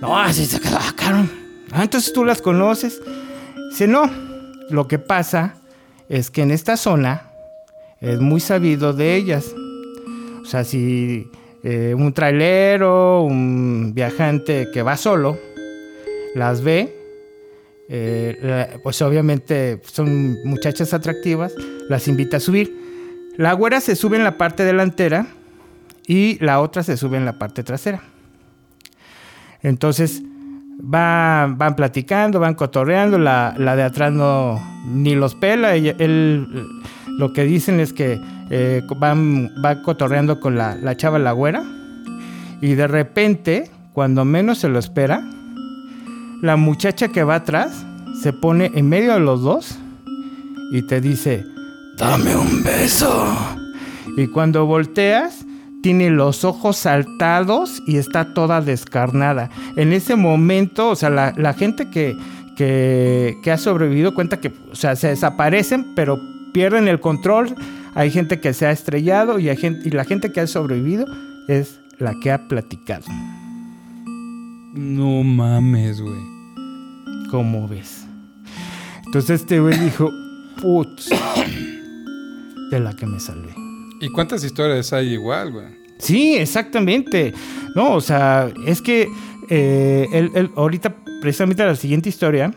No, 0.00 0.16
así 0.16 0.46
se 0.46 0.60
quedó, 0.60 0.78
cabrón. 0.94 1.30
Ah, 1.72 1.82
entonces 1.82 2.12
tú 2.12 2.24
las 2.24 2.40
conoces. 2.40 3.02
Dice, 3.70 3.88
no. 3.88 4.08
Lo 4.70 4.86
que 4.86 4.98
pasa 5.00 5.56
es 6.08 6.30
que 6.30 6.42
en 6.42 6.52
esta 6.52 6.76
zona 6.76 7.30
es 8.00 8.20
muy 8.20 8.40
sabido 8.40 8.92
de 8.92 9.16
ellas. 9.16 9.52
O 10.42 10.44
sea, 10.44 10.62
si 10.62 11.28
eh, 11.64 11.92
un 11.96 12.12
trailero, 12.12 13.22
un 13.22 13.92
viajante 13.94 14.68
que 14.72 14.82
va 14.82 14.96
solo, 14.96 15.38
las 16.34 16.62
ve, 16.62 17.05
eh, 17.88 18.78
pues 18.82 19.00
obviamente 19.02 19.80
son 19.84 20.38
muchachas 20.44 20.92
atractivas, 20.94 21.52
las 21.88 22.08
invita 22.08 22.38
a 22.38 22.40
subir. 22.40 22.74
La 23.36 23.52
güera 23.52 23.80
se 23.80 23.96
sube 23.96 24.16
en 24.16 24.24
la 24.24 24.38
parte 24.38 24.64
delantera 24.64 25.26
y 26.06 26.42
la 26.44 26.60
otra 26.60 26.82
se 26.82 26.96
sube 26.96 27.16
en 27.16 27.24
la 27.24 27.38
parte 27.38 27.62
trasera. 27.62 28.02
Entonces 29.62 30.22
va- 30.82 31.46
van 31.46 31.76
platicando, 31.76 32.40
van 32.40 32.54
cotorreando, 32.54 33.18
la, 33.18 33.54
la 33.58 33.76
de 33.76 33.82
atrás 33.82 34.12
no 34.12 34.60
ni 34.88 35.14
los 35.14 35.34
pela, 35.34 35.74
él, 35.74 36.46
lo 37.18 37.32
que 37.32 37.44
dicen 37.44 37.80
es 37.80 37.92
que 37.92 38.20
eh, 38.50 38.82
van, 38.98 39.50
va 39.64 39.82
cotorreando 39.82 40.38
con 40.40 40.56
la, 40.56 40.76
la 40.76 40.96
chava 40.96 41.18
la 41.18 41.32
güera 41.32 41.62
y 42.60 42.74
de 42.74 42.86
repente, 42.86 43.70
cuando 43.92 44.24
menos 44.24 44.58
se 44.58 44.68
lo 44.68 44.78
espera, 44.78 45.28
la 46.42 46.56
muchacha 46.56 47.08
que 47.08 47.24
va 47.24 47.36
atrás 47.36 47.84
se 48.20 48.32
pone 48.32 48.70
en 48.74 48.88
medio 48.88 49.14
de 49.14 49.20
los 49.20 49.42
dos 49.42 49.78
y 50.72 50.82
te 50.82 51.00
dice, 51.00 51.44
dame 51.96 52.36
un 52.36 52.62
beso. 52.62 53.36
Y 54.16 54.26
cuando 54.28 54.66
volteas, 54.66 55.46
tiene 55.82 56.10
los 56.10 56.44
ojos 56.44 56.78
saltados 56.78 57.82
y 57.86 57.96
está 57.96 58.34
toda 58.34 58.60
descarnada. 58.60 59.50
En 59.76 59.92
ese 59.92 60.16
momento, 60.16 60.90
o 60.90 60.96
sea, 60.96 61.10
la, 61.10 61.52
gente 61.54 61.90
que, 61.90 62.16
que, 62.56 63.36
que 63.42 63.52
ha 63.52 63.58
sobrevivido 63.58 64.14
cuenta 64.14 64.40
que, 64.40 64.52
o 64.70 64.74
sea, 64.74 64.96
se 64.96 65.08
desaparecen, 65.08 65.94
pero 65.94 66.18
pierden 66.52 66.88
el 66.88 67.00
control. 67.00 67.54
Hay 67.94 68.10
gente 68.10 68.40
que 68.40 68.52
se 68.52 68.66
ha 68.66 68.70
estrellado 68.70 69.38
y, 69.38 69.48
hay 69.48 69.56
gente, 69.56 69.88
y 69.88 69.92
la 69.92 70.04
gente 70.04 70.32
que 70.32 70.40
ha 70.40 70.46
sobrevivido 70.46 71.06
es 71.48 71.78
la 71.98 72.14
que 72.20 72.32
ha 72.32 72.48
platicado. 72.48 73.04
No 74.74 75.22
mames, 75.22 76.00
güey. 76.00 76.35
¿Cómo 77.36 77.68
ves? 77.68 78.06
Entonces 79.04 79.42
este 79.42 79.60
güey 79.60 79.78
dijo, 79.78 80.10
putz, 80.62 81.10
de 82.70 82.80
la 82.80 82.94
que 82.96 83.04
me 83.04 83.20
salvé. 83.20 83.54
¿Y 84.00 84.08
cuántas 84.08 84.42
historias 84.42 84.90
hay 84.94 85.12
igual, 85.12 85.52
güey? 85.52 85.66
Sí, 85.98 86.34
exactamente. 86.36 87.34
No, 87.74 87.92
o 87.92 88.00
sea, 88.00 88.48
es 88.66 88.80
que 88.80 89.06
eh, 89.50 90.06
él- 90.14 90.30
él- 90.34 90.50
ahorita, 90.56 90.94
precisamente 91.20 91.62
la 91.62 91.74
siguiente 91.76 92.08
historia, 92.08 92.54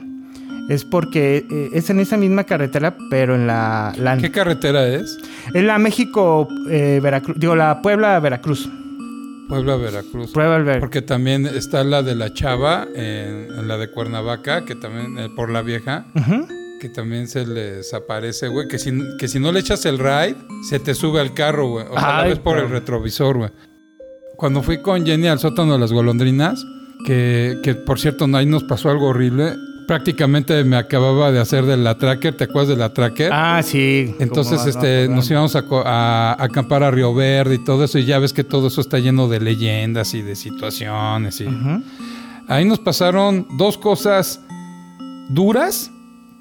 es 0.69 0.85
porque 0.85 1.45
eh, 1.51 1.69
es 1.73 1.89
en 1.89 1.99
esa 1.99 2.15
misma 2.15 2.45
carretera, 2.45 2.95
pero 3.09 3.35
en 3.35 3.47
la, 3.47 3.93
la 3.97 4.15
¿Qué 4.17 4.31
carretera 4.31 4.87
es? 4.87 5.17
en 5.53 5.67
la 5.67 5.77
México 5.77 6.47
eh, 6.69 7.01
Veracruz, 7.03 7.35
digo 7.37 7.53
la 7.57 7.81
Puebla 7.81 8.17
Veracruz. 8.21 8.69
Puebla, 9.49 9.75
Veracruz. 9.75 10.31
Puebla 10.31 10.59
Veracruz. 10.59 10.79
Porque 10.79 11.01
también 11.01 11.47
está 11.47 11.83
la 11.83 12.03
de 12.03 12.15
la 12.15 12.33
Chava, 12.33 12.87
en, 12.93 13.47
en 13.51 13.67
la 13.67 13.77
de 13.77 13.89
Cuernavaca, 13.89 14.63
que 14.63 14.75
también, 14.75 15.17
eh, 15.17 15.29
por 15.35 15.49
la 15.49 15.63
vieja, 15.63 16.05
que 16.79 16.87
también 16.87 17.27
se 17.27 17.45
les 17.45 17.93
aparece, 17.93 18.47
güey. 18.47 18.67
Que 18.67 18.77
si, 18.77 18.91
que 19.17 19.27
si 19.27 19.39
no 19.39 19.51
le 19.51 19.59
echas 19.59 19.85
el 19.85 19.97
ride, 19.97 20.35
se 20.69 20.79
te 20.79 20.93
sube 20.93 21.19
al 21.19 21.33
carro, 21.33 21.67
güey. 21.67 21.85
O 21.87 21.93
sea, 21.93 22.01
la 22.01 22.19
Ay, 22.19 22.29
ves 22.29 22.39
por 22.39 22.57
el 22.59 22.69
retrovisor, 22.69 23.37
güey. 23.37 23.49
Cuando 24.37 24.61
fui 24.61 24.81
con 24.81 25.05
Jenny 25.05 25.27
al 25.27 25.39
sótano 25.39 25.73
de 25.73 25.79
las 25.79 25.91
golondrinas, 25.91 26.63
que, 27.05 27.57
que 27.63 27.75
por 27.75 27.99
cierto, 27.99 28.25
ahí 28.33 28.45
nos 28.45 28.63
pasó 28.63 28.89
algo 28.89 29.07
horrible. 29.07 29.55
Prácticamente 29.89 30.63
me 30.63 30.75
acababa 30.77 31.31
de 31.31 31.39
hacer 31.39 31.65
de 31.65 31.75
la 31.75 31.97
tracker, 31.97 32.37
¿te 32.37 32.43
acuerdas 32.43 32.67
de 32.67 32.75
la 32.75 32.93
tracker? 32.93 33.31
Ah, 33.33 33.59
sí. 33.63 34.13
Entonces, 34.19 34.63
este, 34.67 35.07
nos 35.09 35.27
íbamos 35.31 35.55
a, 35.55 35.63
co- 35.63 35.81
a- 35.83 36.33
a 36.33 36.43
acampar 36.43 36.83
a 36.83 36.91
Río 36.91 37.11
Verde 37.15 37.55
y 37.55 37.63
todo 37.63 37.85
eso, 37.85 37.97
y 37.97 38.05
ya 38.05 38.19
ves 38.19 38.31
que 38.31 38.43
todo 38.43 38.67
eso 38.67 38.81
está 38.81 38.99
lleno 38.99 39.27
de 39.27 39.39
leyendas 39.39 40.13
y 40.13 40.21
de 40.21 40.35
situaciones. 40.35 41.41
Y... 41.41 41.47
Ahí 42.47 42.65
nos 42.65 42.77
pasaron 42.77 43.47
dos 43.57 43.79
cosas 43.79 44.39
duras 45.27 45.89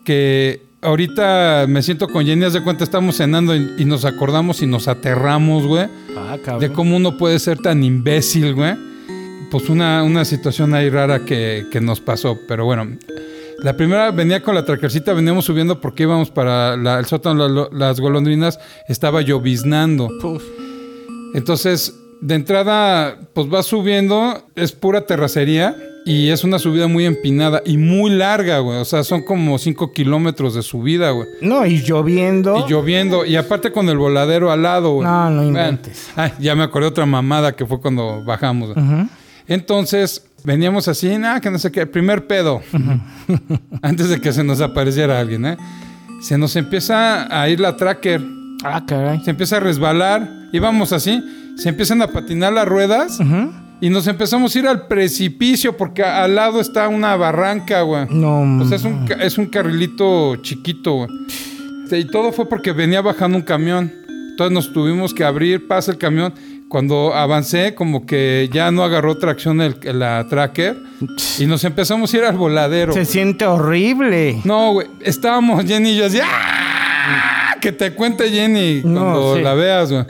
que 0.04 0.66
ahorita 0.82 1.64
me 1.70 1.80
siento 1.82 2.06
con 2.08 2.26
Jenny, 2.26 2.44
haz 2.44 2.52
de 2.52 2.62
cuenta, 2.62 2.84
estamos 2.84 3.16
cenando 3.16 3.56
y, 3.56 3.76
y 3.78 3.84
nos 3.86 4.04
acordamos 4.04 4.60
y 4.60 4.66
nos 4.66 4.88
aterramos, 4.88 5.66
güey, 5.66 5.86
Ah, 6.18 6.36
cabrón. 6.44 6.60
de 6.60 6.70
cómo 6.70 6.96
uno 6.98 7.16
puede 7.16 7.38
ser 7.38 7.56
tan 7.60 7.82
imbécil, 7.82 8.52
güey. 8.54 8.74
Pues 9.50 9.70
una, 9.70 10.02
una 10.02 10.26
situación 10.26 10.74
ahí 10.74 10.90
rara 10.90 11.24
que, 11.24 11.64
que 11.72 11.80
nos 11.80 11.98
pasó, 12.02 12.38
pero 12.46 12.66
bueno. 12.66 12.88
La 13.62 13.76
primera 13.76 14.10
venía 14.12 14.42
con 14.42 14.54
la 14.54 14.64
trackercita, 14.64 15.12
veníamos 15.12 15.44
subiendo 15.44 15.80
porque 15.80 16.04
íbamos 16.04 16.30
para 16.30 16.76
la- 16.76 16.98
el 17.00 17.06
sótano, 17.06 17.48
la- 17.48 17.68
las 17.72 18.00
golondrinas, 18.00 18.58
estaba 18.88 19.20
lloviznando. 19.20 20.08
Entonces, 21.34 21.94
de 22.20 22.34
entrada, 22.34 23.18
pues 23.34 23.52
va 23.52 23.62
subiendo, 23.62 24.44
es 24.56 24.72
pura 24.72 25.06
terracería 25.06 25.76
y 26.04 26.28
es 26.30 26.42
una 26.44 26.58
subida 26.58 26.86
muy 26.88 27.04
empinada 27.04 27.60
y 27.64 27.76
muy 27.76 28.10
larga, 28.10 28.60
güey. 28.60 28.78
O 28.78 28.84
sea, 28.84 29.04
son 29.04 29.22
como 29.22 29.58
5 29.58 29.92
kilómetros 29.92 30.54
de 30.54 30.62
subida, 30.62 31.10
güey. 31.10 31.28
No, 31.42 31.66
y 31.66 31.82
lloviendo. 31.82 32.64
Y 32.66 32.70
lloviendo, 32.70 33.24
y 33.26 33.36
aparte 33.36 33.72
con 33.72 33.88
el 33.88 33.98
voladero 33.98 34.50
al 34.50 34.62
lado, 34.62 34.92
güey. 34.94 35.06
No, 35.06 35.30
no 35.30 35.42
Bueno, 35.42 35.48
inventes. 35.48 36.08
ay, 36.16 36.32
ya 36.38 36.54
me 36.54 36.62
acordé 36.62 36.86
de 36.86 36.90
otra 36.90 37.06
mamada 37.06 37.54
que 37.54 37.66
fue 37.66 37.80
cuando 37.80 38.22
bajamos. 38.24 38.72
güey. 38.74 38.86
Entonces, 39.48 40.24
veníamos 40.44 40.88
así, 40.88 41.16
nada, 41.18 41.40
que 41.40 41.50
no 41.50 41.58
sé 41.58 41.70
qué, 41.72 41.86
primer 41.86 42.26
pedo. 42.26 42.62
Antes 43.82 44.08
de 44.08 44.20
que 44.20 44.32
se 44.32 44.44
nos 44.44 44.60
apareciera 44.60 45.18
alguien, 45.20 45.44
¿eh? 45.46 45.56
Se 46.20 46.36
nos 46.38 46.56
empieza 46.56 47.26
a 47.40 47.48
ir 47.48 47.60
la 47.60 47.76
tracker 47.76 48.20
Ah, 48.64 48.82
caray. 48.86 49.20
se 49.22 49.30
empieza 49.30 49.58
a 49.58 49.60
resbalar, 49.60 50.28
íbamos 50.52 50.92
así, 50.92 51.22
se 51.56 51.68
empiezan 51.68 52.02
a 52.02 52.08
patinar 52.08 52.52
las 52.52 52.66
ruedas 52.66 53.20
Ujú. 53.20 53.52
y 53.80 53.88
nos 53.90 54.08
empezamos 54.08 54.54
a 54.54 54.58
ir 54.58 54.66
al 54.66 54.88
precipicio 54.88 55.76
porque 55.76 56.02
al 56.02 56.34
lado 56.34 56.60
está 56.60 56.88
una 56.88 57.14
barranca, 57.14 57.82
güey. 57.82 58.06
No. 58.10 58.40
O 58.60 58.64
sea, 58.66 58.76
es 58.76 58.84
un, 58.84 59.06
es 59.20 59.38
un 59.38 59.46
carrilito 59.46 60.34
chiquito, 60.36 60.94
güey. 60.94 61.10
Y 61.90 62.04
todo 62.06 62.32
fue 62.32 62.48
porque 62.48 62.72
venía 62.72 63.00
bajando 63.00 63.38
un 63.38 63.44
camión. 63.44 63.92
Entonces 64.30 64.52
nos 64.52 64.72
tuvimos 64.72 65.14
que 65.14 65.24
abrir, 65.24 65.66
pasa 65.68 65.90
el 65.92 65.98
camión. 65.98 66.34
Cuando 66.68 67.14
avancé, 67.14 67.74
como 67.74 68.04
que 68.04 68.50
ya 68.52 68.70
no 68.70 68.84
agarró 68.84 69.16
tracción 69.16 69.60
el, 69.62 69.76
la 69.98 70.26
tracker 70.28 70.76
y 71.38 71.46
nos 71.46 71.64
empezamos 71.64 72.12
a 72.12 72.16
ir 72.18 72.24
al 72.24 72.36
voladero. 72.36 72.92
Se 72.92 73.06
siente 73.06 73.46
horrible. 73.46 74.40
No, 74.44 74.72
güey. 74.74 74.86
Estábamos 75.00 75.64
Jenny 75.64 75.90
y 75.92 75.96
yo 75.96 76.06
así. 76.06 76.18
¡ah! 76.22 77.56
Que 77.60 77.72
te 77.72 77.92
cuente 77.94 78.30
Jenny 78.30 78.82
No, 78.84 79.00
cuando 79.00 79.36
sí. 79.36 79.42
la 79.42 79.54
veas, 79.54 79.90
güey. 79.92 80.04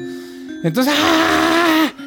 Entonces, 0.64 0.92
¡ah! 0.96 1.47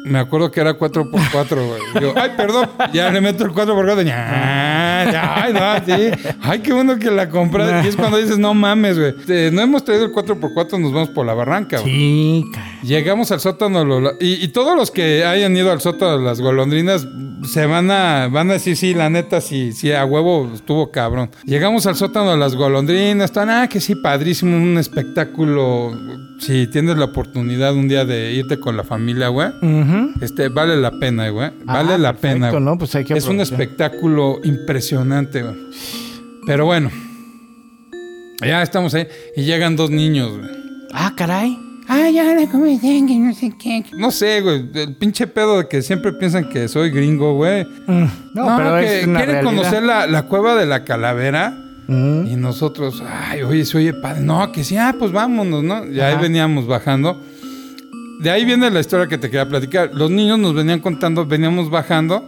Me 0.04 0.18
acuerdo 0.18 0.50
que 0.50 0.60
era 0.60 0.76
4x4, 0.76 1.48
güey. 1.66 1.80
Digo, 2.00 2.12
ay, 2.16 2.30
perdón. 2.36 2.68
Ya 2.92 3.10
le 3.10 3.20
meto 3.20 3.44
el 3.44 3.50
4x4. 3.52 4.04
Ya, 4.04 5.08
ya, 5.12 5.42
ay, 5.44 5.52
no, 5.52 5.96
sí. 5.96 6.32
Ay, 6.42 6.58
qué 6.60 6.72
bueno 6.72 6.98
que 6.98 7.10
la 7.10 7.28
compras. 7.28 7.84
Y 7.84 7.88
es 7.88 7.96
cuando 7.96 8.16
dices, 8.18 8.38
no 8.38 8.52
mames, 8.54 8.98
güey. 8.98 9.14
No 9.52 9.62
hemos 9.62 9.84
traído 9.84 10.04
el 10.06 10.12
4x4, 10.12 10.78
nos 10.80 10.92
vamos 10.92 11.10
por 11.10 11.24
la 11.24 11.34
barranca, 11.34 11.78
güey. 11.80 11.92
Sí. 11.92 12.44
Llegamos 12.82 13.30
al 13.30 13.40
sótano 13.40 13.84
lo- 13.84 14.12
y, 14.20 14.44
y 14.44 14.48
todos 14.48 14.76
los 14.76 14.90
que 14.90 15.24
hayan 15.24 15.56
ido 15.56 15.70
al 15.70 15.80
sótano 15.80 16.18
de 16.18 16.24
las 16.24 16.40
golondrinas 16.40 17.06
se 17.44 17.66
van 17.66 17.90
a 17.90 18.28
van 18.28 18.50
a 18.50 18.54
decir 18.54 18.76
sí, 18.76 18.94
la 18.94 19.10
neta 19.10 19.40
sí, 19.40 19.72
sí 19.72 19.92
a 19.92 20.04
huevo 20.04 20.50
estuvo 20.54 20.90
cabrón. 20.90 21.30
Llegamos 21.44 21.86
al 21.86 21.94
sótano 21.96 22.32
de 22.32 22.36
las 22.38 22.54
golondrinas, 22.56 23.26
están 23.26 23.50
ah 23.50 23.68
que 23.68 23.80
sí 23.80 23.94
padrísimo, 23.96 24.56
un 24.56 24.78
espectáculo. 24.78 25.92
Si 26.40 26.66
tienes 26.66 26.96
la 26.96 27.04
oportunidad 27.06 27.74
un 27.74 27.86
día 27.88 28.04
de 28.04 28.32
irte 28.32 28.58
con 28.58 28.76
la 28.76 28.82
familia, 28.84 29.28
güey, 29.28 29.48
Este 30.20 30.48
vale 30.48 30.76
la 30.76 30.90
pena, 30.92 31.28
güey. 31.30 31.50
Vale 31.64 31.94
Ah, 31.94 31.98
la 31.98 32.12
perfecto, 32.12 32.34
pena. 32.34 32.50
güey. 32.50 32.62
¿no? 32.62 32.78
Pues 32.78 32.94
hay 32.94 33.04
que 33.04 33.14
es 33.14 33.26
un 33.26 33.40
espectáculo 33.40 34.40
impresionante, 34.44 35.42
güey. 35.42 35.56
Pero 36.46 36.64
bueno. 36.66 36.90
Ya 38.44 38.62
estamos 38.62 38.92
ahí 38.94 39.06
y 39.36 39.42
llegan 39.44 39.76
dos 39.76 39.90
niños, 39.90 40.36
güey. 40.36 40.50
Ah, 40.92 41.12
caray. 41.16 41.56
Ah, 41.88 42.08
ya 42.10 42.34
le 42.34 42.48
comenté 42.48 43.04
que 43.06 43.16
no 43.18 43.34
sé 43.34 43.52
qué. 43.60 43.84
No 43.96 44.10
sé, 44.10 44.40
güey. 44.40 44.68
El 44.74 44.96
pinche 44.96 45.26
pedo 45.26 45.58
de 45.58 45.68
que 45.68 45.82
siempre 45.82 46.12
piensan 46.12 46.48
que 46.48 46.66
soy 46.68 46.90
gringo, 46.90 47.34
güey. 47.34 47.64
Mm, 47.86 48.04
No, 48.34 48.56
pero 48.56 48.76
que 48.80 49.00
es 49.00 49.06
una 49.06 49.18
quieren 49.20 49.34
realidad. 49.36 49.42
conocer 49.44 49.82
la, 49.82 50.06
la 50.06 50.22
cueva 50.24 50.54
de 50.56 50.66
la 50.66 50.84
calavera. 50.84 51.50
Mm. 51.88 52.26
Y 52.28 52.36
nosotros, 52.36 53.02
ay, 53.06 53.42
oye, 53.42 53.64
se 53.64 53.76
oye 53.78 53.92
padre. 53.92 54.22
No, 54.22 54.50
que 54.52 54.64
sí, 54.64 54.76
ah, 54.76 54.94
pues 54.98 55.12
vámonos, 55.12 55.62
¿no? 55.62 55.84
Ya 55.86 56.06
ahí 56.06 56.12
Ajá. 56.14 56.22
veníamos 56.22 56.66
bajando. 56.66 57.20
De 58.22 58.30
ahí 58.30 58.44
viene 58.44 58.70
la 58.70 58.78
historia 58.78 59.08
que 59.08 59.18
te 59.18 59.28
quería 59.28 59.48
platicar. 59.48 59.90
Los 59.92 60.08
niños 60.08 60.38
nos 60.38 60.54
venían 60.54 60.78
contando, 60.78 61.26
veníamos 61.26 61.70
bajando. 61.70 62.24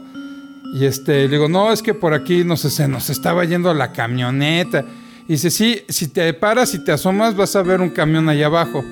Y 0.74 0.86
este, 0.86 1.22
le 1.22 1.28
digo, 1.28 1.48
no, 1.48 1.72
es 1.72 1.82
que 1.82 1.94
por 1.94 2.14
aquí 2.14 2.42
no 2.42 2.56
sé, 2.56 2.68
se 2.68 2.88
nos 2.88 3.10
estaba 3.10 3.44
yendo 3.44 3.72
la 3.72 3.92
camioneta. 3.92 4.84
Y 5.28 5.34
dice, 5.34 5.52
sí, 5.52 5.82
si 5.88 6.08
te 6.08 6.34
paras 6.34 6.74
y 6.74 6.82
te 6.82 6.90
asomas, 6.90 7.36
vas 7.36 7.54
a 7.54 7.62
ver 7.62 7.80
un 7.80 7.90
camión 7.90 8.28
allá 8.28 8.46
abajo. 8.46 8.84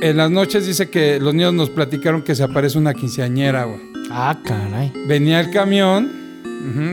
En 0.00 0.16
las 0.16 0.30
noches 0.30 0.64
dice 0.64 0.90
que 0.90 1.18
los 1.18 1.34
niños 1.34 1.54
nos 1.54 1.70
platicaron 1.70 2.22
que 2.22 2.36
se 2.36 2.44
aparece 2.44 2.78
una 2.78 2.94
quinceañera, 2.94 3.64
güey. 3.64 3.80
Ah, 4.12 4.38
caray. 4.44 4.92
Venía 5.08 5.40
el 5.40 5.50
camión, 5.50 6.08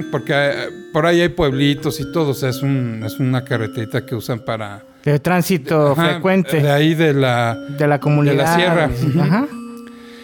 porque 0.10 0.34
eh, 0.34 0.70
por 0.92 1.06
ahí 1.06 1.22
hay 1.22 1.30
pueblitos 1.30 2.00
y 2.00 2.12
todo, 2.12 2.30
o 2.30 2.34
sea, 2.34 2.50
es, 2.50 2.64
un, 2.64 3.04
es 3.06 3.20
una 3.20 3.44
carreterita 3.44 4.08
que 4.08 4.16
usan 4.16 4.40
para... 4.40 4.86
De 5.04 5.20
tránsito 5.20 5.94
Ajá, 5.94 6.10
frecuente 6.10 6.62
De 6.62 6.72
ahí 6.72 6.94
de 6.94 7.14
la... 7.14 7.56
de 7.56 7.88
la 7.88 8.00
comunidad. 8.00 8.34
de 8.34 8.38
la 8.38 8.56
sierra. 8.56 8.90
Ajá. 9.22 9.48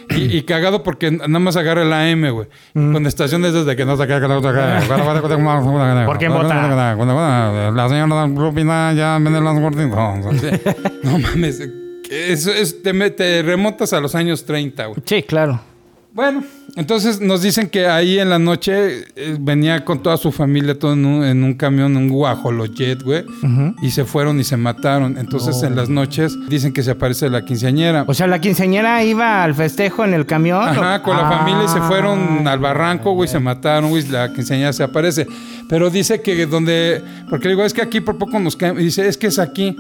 Y, 0.10 0.38
y 0.38 0.44
cagado 0.44 0.84
porque 0.84 1.12
nada 1.12 1.40
más 1.40 1.56
agarra 1.58 1.84
la 1.84 2.10
M, 2.10 2.30
güey. 2.32 2.48
Con 2.74 3.06
estaciones 3.06 3.54
desde 3.54 3.76
que 3.76 3.86
no 3.86 3.98
se 3.98 4.08
caga 4.08 4.28
la 4.28 6.06
¿Por 6.06 6.18
qué 6.18 6.30
vota? 6.30 6.94
La 7.72 7.90
señora 7.90 8.28
Rupina 8.28 8.94
ya 8.94 9.18
vende 9.20 9.42
las 9.42 9.60
gorditas. 9.60 9.94
No 11.04 11.20
mames. 11.20 11.62
Eso 12.10 12.52
es, 12.52 12.82
te, 12.82 12.94
te 13.12 13.42
remontas 13.42 13.92
a 13.94 14.00
los 14.00 14.16
años 14.16 14.46
30, 14.46 14.86
güey. 14.88 15.02
Sí, 15.06 15.24
claro. 15.24 15.60
Bueno, 16.18 16.44
entonces 16.76 17.22
nos 17.22 17.44
dicen 17.44 17.70
que 17.70 17.86
ahí 17.86 18.18
en 18.18 18.32
la 18.32 18.40
noche 18.40 19.06
eh, 19.16 19.38
venía 19.40 19.86
con 19.86 20.02
toda 20.02 20.18
su 20.18 20.32
familia 20.32 20.74
todo 20.80 20.94
en 20.94 21.06
un, 21.06 21.24
en 21.24 21.44
un 21.44 21.54
camión, 21.54 21.96
un 21.96 22.10
guajolojet, 22.10 23.04
güey. 23.04 23.24
Ujú. 23.44 23.76
Y 23.84 23.92
se 23.92 24.04
fueron 24.04 24.40
y 24.40 24.44
se 24.44 24.58
mataron. 24.58 25.16
Entonces 25.20 25.62
en 25.62 25.76
las 25.76 25.90
noches 25.90 26.36
dicen 26.50 26.74
que 26.74 26.82
se 26.82 26.90
aparece 26.90 27.30
la 27.30 27.46
quinceañera. 27.46 28.04
O 28.08 28.16
sea, 28.16 28.26
la 28.26 28.42
quinceañera 28.42 29.04
iba 29.04 29.44
al 29.44 29.54
festejo 29.54 30.04
en 30.06 30.16
el 30.16 30.26
camión. 30.26 30.68
Ajá, 30.68 31.04
con 31.04 31.16
la 31.16 31.30
Ah, 31.30 31.38
familia 31.38 31.66
y 31.66 31.68
se 31.68 31.82
fueron 31.82 32.48
al 32.48 32.58
barranco, 32.58 33.12
güey, 33.14 33.30
se 33.30 33.40
mataron, 33.40 33.92
güey, 33.92 34.08
la 34.08 34.34
quinceañera 34.34 34.74
se 34.74 34.82
aparece. 34.82 35.28
Pero 35.70 35.92
dice 35.92 36.24
que 36.24 36.48
donde, 36.48 37.04
porque 37.30 37.48
le 37.48 37.54
digo, 37.54 37.64
es 37.64 37.76
que 37.76 37.84
aquí 37.84 38.02
por 38.02 38.18
poco 38.18 38.40
nos 38.40 38.56
caen, 38.56 38.76
dice, 38.76 39.08
es 39.08 39.18
que 39.18 39.28
es 39.28 39.38
aquí. 39.38 39.76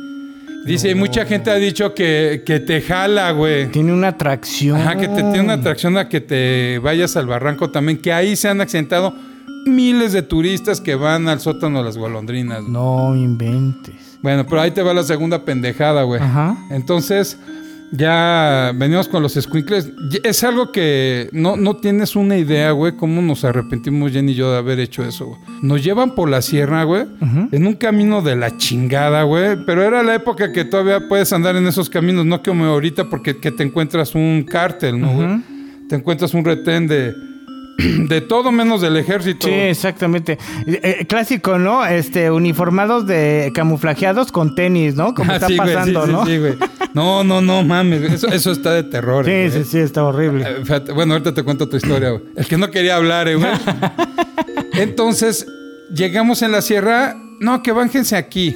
Dice, 0.66 0.90
y 0.90 0.96
mucha 0.96 1.26
gente 1.26 1.50
ha 1.50 1.56
dicho 1.56 1.94
que, 1.94 2.44
que 2.46 2.60
te 2.60 2.82
jala, 2.82 3.32
güey. 3.32 3.68
Tiene 3.72 3.94
una 3.94 4.10
atracción. 4.10 4.80
Ajá, 4.82 4.96
que 4.98 5.08
te 5.08 5.22
tiene 5.22 5.42
una 5.42 5.54
atracción 5.54 5.98
a 5.98 6.10
que 6.10 6.20
te 6.20 6.80
vayas 6.80 7.16
al 7.16 7.26
barranco 7.28 7.70
también, 7.70 7.98
que 8.00 8.12
ahí 8.12 8.36
se 8.36 8.50
han 8.50 8.60
accidentado 8.60 9.14
miles 9.66 10.14
de 10.14 10.22
turistas 10.24 10.82
que 10.82 10.96
van 10.96 11.28
al 11.30 11.40
sótano 11.40 11.80
de 11.80 11.86
las 11.86 11.98
golondrinas. 11.98 12.62
güey. 12.62 12.72
No 12.72 13.16
inventes. 13.16 14.18
Bueno, 14.22 14.46
pero 14.48 14.62
ahí 14.62 14.72
te 14.72 14.82
va 14.82 14.94
la 14.94 15.04
segunda 15.04 15.46
pendejada, 15.46 16.04
güey. 16.04 16.22
Ajá. 16.22 16.58
Entonces, 16.70 17.38
ya 17.91 18.74
venimos 18.75 19.08
con 19.08 19.24
los 19.24 19.34
squinkles. 19.34 19.91
Es 20.24 20.44
algo 20.44 20.72
que 20.72 21.29
no, 21.32 21.56
no 21.56 21.77
tienes 21.77 22.15
una 22.15 22.38
idea, 22.38 22.72
güey, 22.72 22.96
cómo 22.96 23.22
nos 23.22 23.44
arrepentimos 23.44 24.12
Jenny 24.12 24.34
y 24.34 24.36
yo 24.36 24.51
de 24.51 24.58
haber 24.58 24.79
hecho 24.79 25.03
eso, 25.03 25.27
güey. 25.27 25.39
Nos 25.62 25.84
llevan 25.84 26.15
por 26.15 26.29
la 26.29 26.41
sierra, 26.41 26.84
güey, 26.84 27.06
en 27.51 27.67
un 27.67 27.74
camino 27.74 28.22
de 28.22 28.36
la 28.36 28.58
chingada, 28.58 29.24
güey. 29.24 29.58
Pero 29.65 29.84
era 29.84 30.03
la 30.03 30.15
época 30.15 30.51
que 30.51 30.65
todavía 30.65 31.08
puedes 31.08 31.32
andar 31.34 31.56
en 31.56 31.67
esos 31.67 31.89
caminos, 31.89 32.25
no 32.25 32.41
como 32.44 32.65
ahorita 32.65 33.10
porque 33.10 33.38
que 33.38 33.51
te 33.51 33.63
encuentras 33.63 34.15
un 34.15 34.44
cártel, 34.44 35.00
¿no, 35.00 35.13
güey? 35.13 35.27
Te 35.88 35.96
encuentras 35.96 36.34
un 36.34 36.44
retén 36.44 36.88
de, 36.88 37.13
de 38.07 38.22
todo 38.22 38.51
menos 38.51 38.81
del 38.81 38.98
ejército. 38.98 39.48
Sí, 39.48 39.53
exactamente. 39.53 40.39
Eh, 40.65 40.79
eh, 41.01 41.05
clásico, 41.07 41.60
¿no? 41.60 41.86
Este, 41.86 42.31
uniformados 42.31 43.05
de 43.05 43.51
camuflajeados 43.53 44.31
con 44.31 44.55
tenis, 44.55 44.96
¿no? 44.96 45.13
Como 45.13 45.31
Ah, 45.31 45.36
está 45.36 45.48
sí, 45.48 45.57
güey, 45.57 45.74
pasando, 45.74 46.01
sí, 46.01 46.07
sí, 46.07 46.13
¿no? 46.13 46.25
sí, 46.25 46.38
güey. 46.39 46.55
No, 46.93 47.24
no, 47.24 47.41
no, 47.41 47.63
mames. 47.63 48.01
Eso, 48.13 48.27
eso 48.29 48.51
está 48.51 48.74
de 48.74 48.84
terror. 48.84 49.25
Sí, 49.25 49.31
güey. 49.31 49.51
sí, 49.51 49.63
sí, 49.63 49.77
está 49.79 50.03
horrible. 50.03 50.46
Eh, 50.48 50.91
bueno, 50.96 51.13
ahorita 51.13 51.34
te 51.34 51.43
cuento 51.43 51.69
tu 51.69 51.77
historia, 51.77 52.10
güey. 52.12 52.24
El 52.36 52.48
que 52.48 52.57
no 52.57 52.72
quería 52.72 52.96
hablar, 52.96 53.27
eh, 53.27 53.36
güey. 53.36 53.51
Entonces, 54.74 55.46
llegamos 55.93 56.41
en 56.41 56.51
la 56.51 56.62
sierra. 56.62 57.15
No, 57.39 57.62
que 57.62 57.72
bájense 57.72 58.15
aquí. 58.15 58.55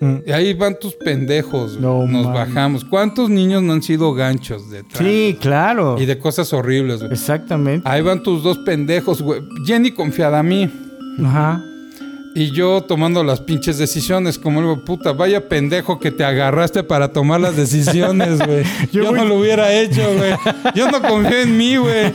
Mm. 0.00 0.16
Y 0.26 0.32
ahí 0.32 0.54
van 0.54 0.78
tus 0.78 0.94
pendejos. 0.94 1.78
No 1.78 2.06
Nos 2.06 2.26
bajamos. 2.26 2.84
¿Cuántos 2.84 3.28
niños 3.28 3.62
no 3.62 3.74
han 3.74 3.82
sido 3.82 4.12
ganchos 4.14 4.70
de 4.70 4.82
Sí, 4.94 5.38
claro. 5.40 5.96
Y 6.00 6.06
de 6.06 6.18
cosas 6.18 6.52
horribles. 6.52 7.02
Exactamente. 7.02 7.88
Ahí 7.88 8.00
van 8.02 8.22
tus 8.22 8.42
dos 8.42 8.58
pendejos, 8.58 9.20
güey. 9.22 9.42
Jenny 9.64 9.92
confiada 9.92 10.38
a 10.38 10.42
mí. 10.42 10.70
Ajá. 11.22 11.62
Y 12.34 12.52
yo 12.52 12.82
tomando 12.82 13.24
las 13.24 13.40
pinches 13.40 13.76
decisiones, 13.78 14.38
como 14.38 14.60
digo, 14.60 14.84
puta, 14.84 15.12
vaya 15.12 15.48
pendejo 15.48 15.98
que 15.98 16.12
te 16.12 16.22
agarraste 16.24 16.84
para 16.84 17.08
tomar 17.12 17.40
las 17.40 17.56
decisiones, 17.56 18.38
güey. 18.46 18.64
Yo 18.92 19.10
no 19.10 19.24
lo 19.24 19.40
hubiera 19.40 19.72
hecho, 19.72 20.02
güey. 20.16 20.32
Yo 20.74 20.90
no 20.90 21.02
confío 21.02 21.40
en 21.40 21.56
mí, 21.56 21.76
güey. 21.76 22.12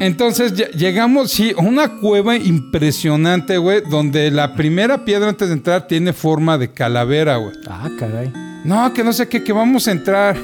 Entonces 0.00 0.52
llegamos, 0.76 1.30
sí, 1.30 1.54
a 1.56 1.60
una 1.62 1.96
cueva 2.00 2.36
impresionante, 2.36 3.58
güey, 3.58 3.82
donde 3.88 4.30
la 4.32 4.54
primera 4.54 5.04
piedra 5.04 5.28
antes 5.28 5.48
de 5.48 5.54
entrar 5.54 5.86
tiene 5.86 6.12
forma 6.12 6.58
de 6.58 6.72
calavera, 6.72 7.36
güey. 7.36 7.54
Ah, 7.68 7.88
caray. 7.98 8.32
No, 8.64 8.92
que 8.92 9.04
no 9.04 9.12
sé 9.12 9.28
qué, 9.28 9.44
que 9.44 9.52
vamos 9.52 9.86
a 9.86 9.92
entrar. 9.92 10.36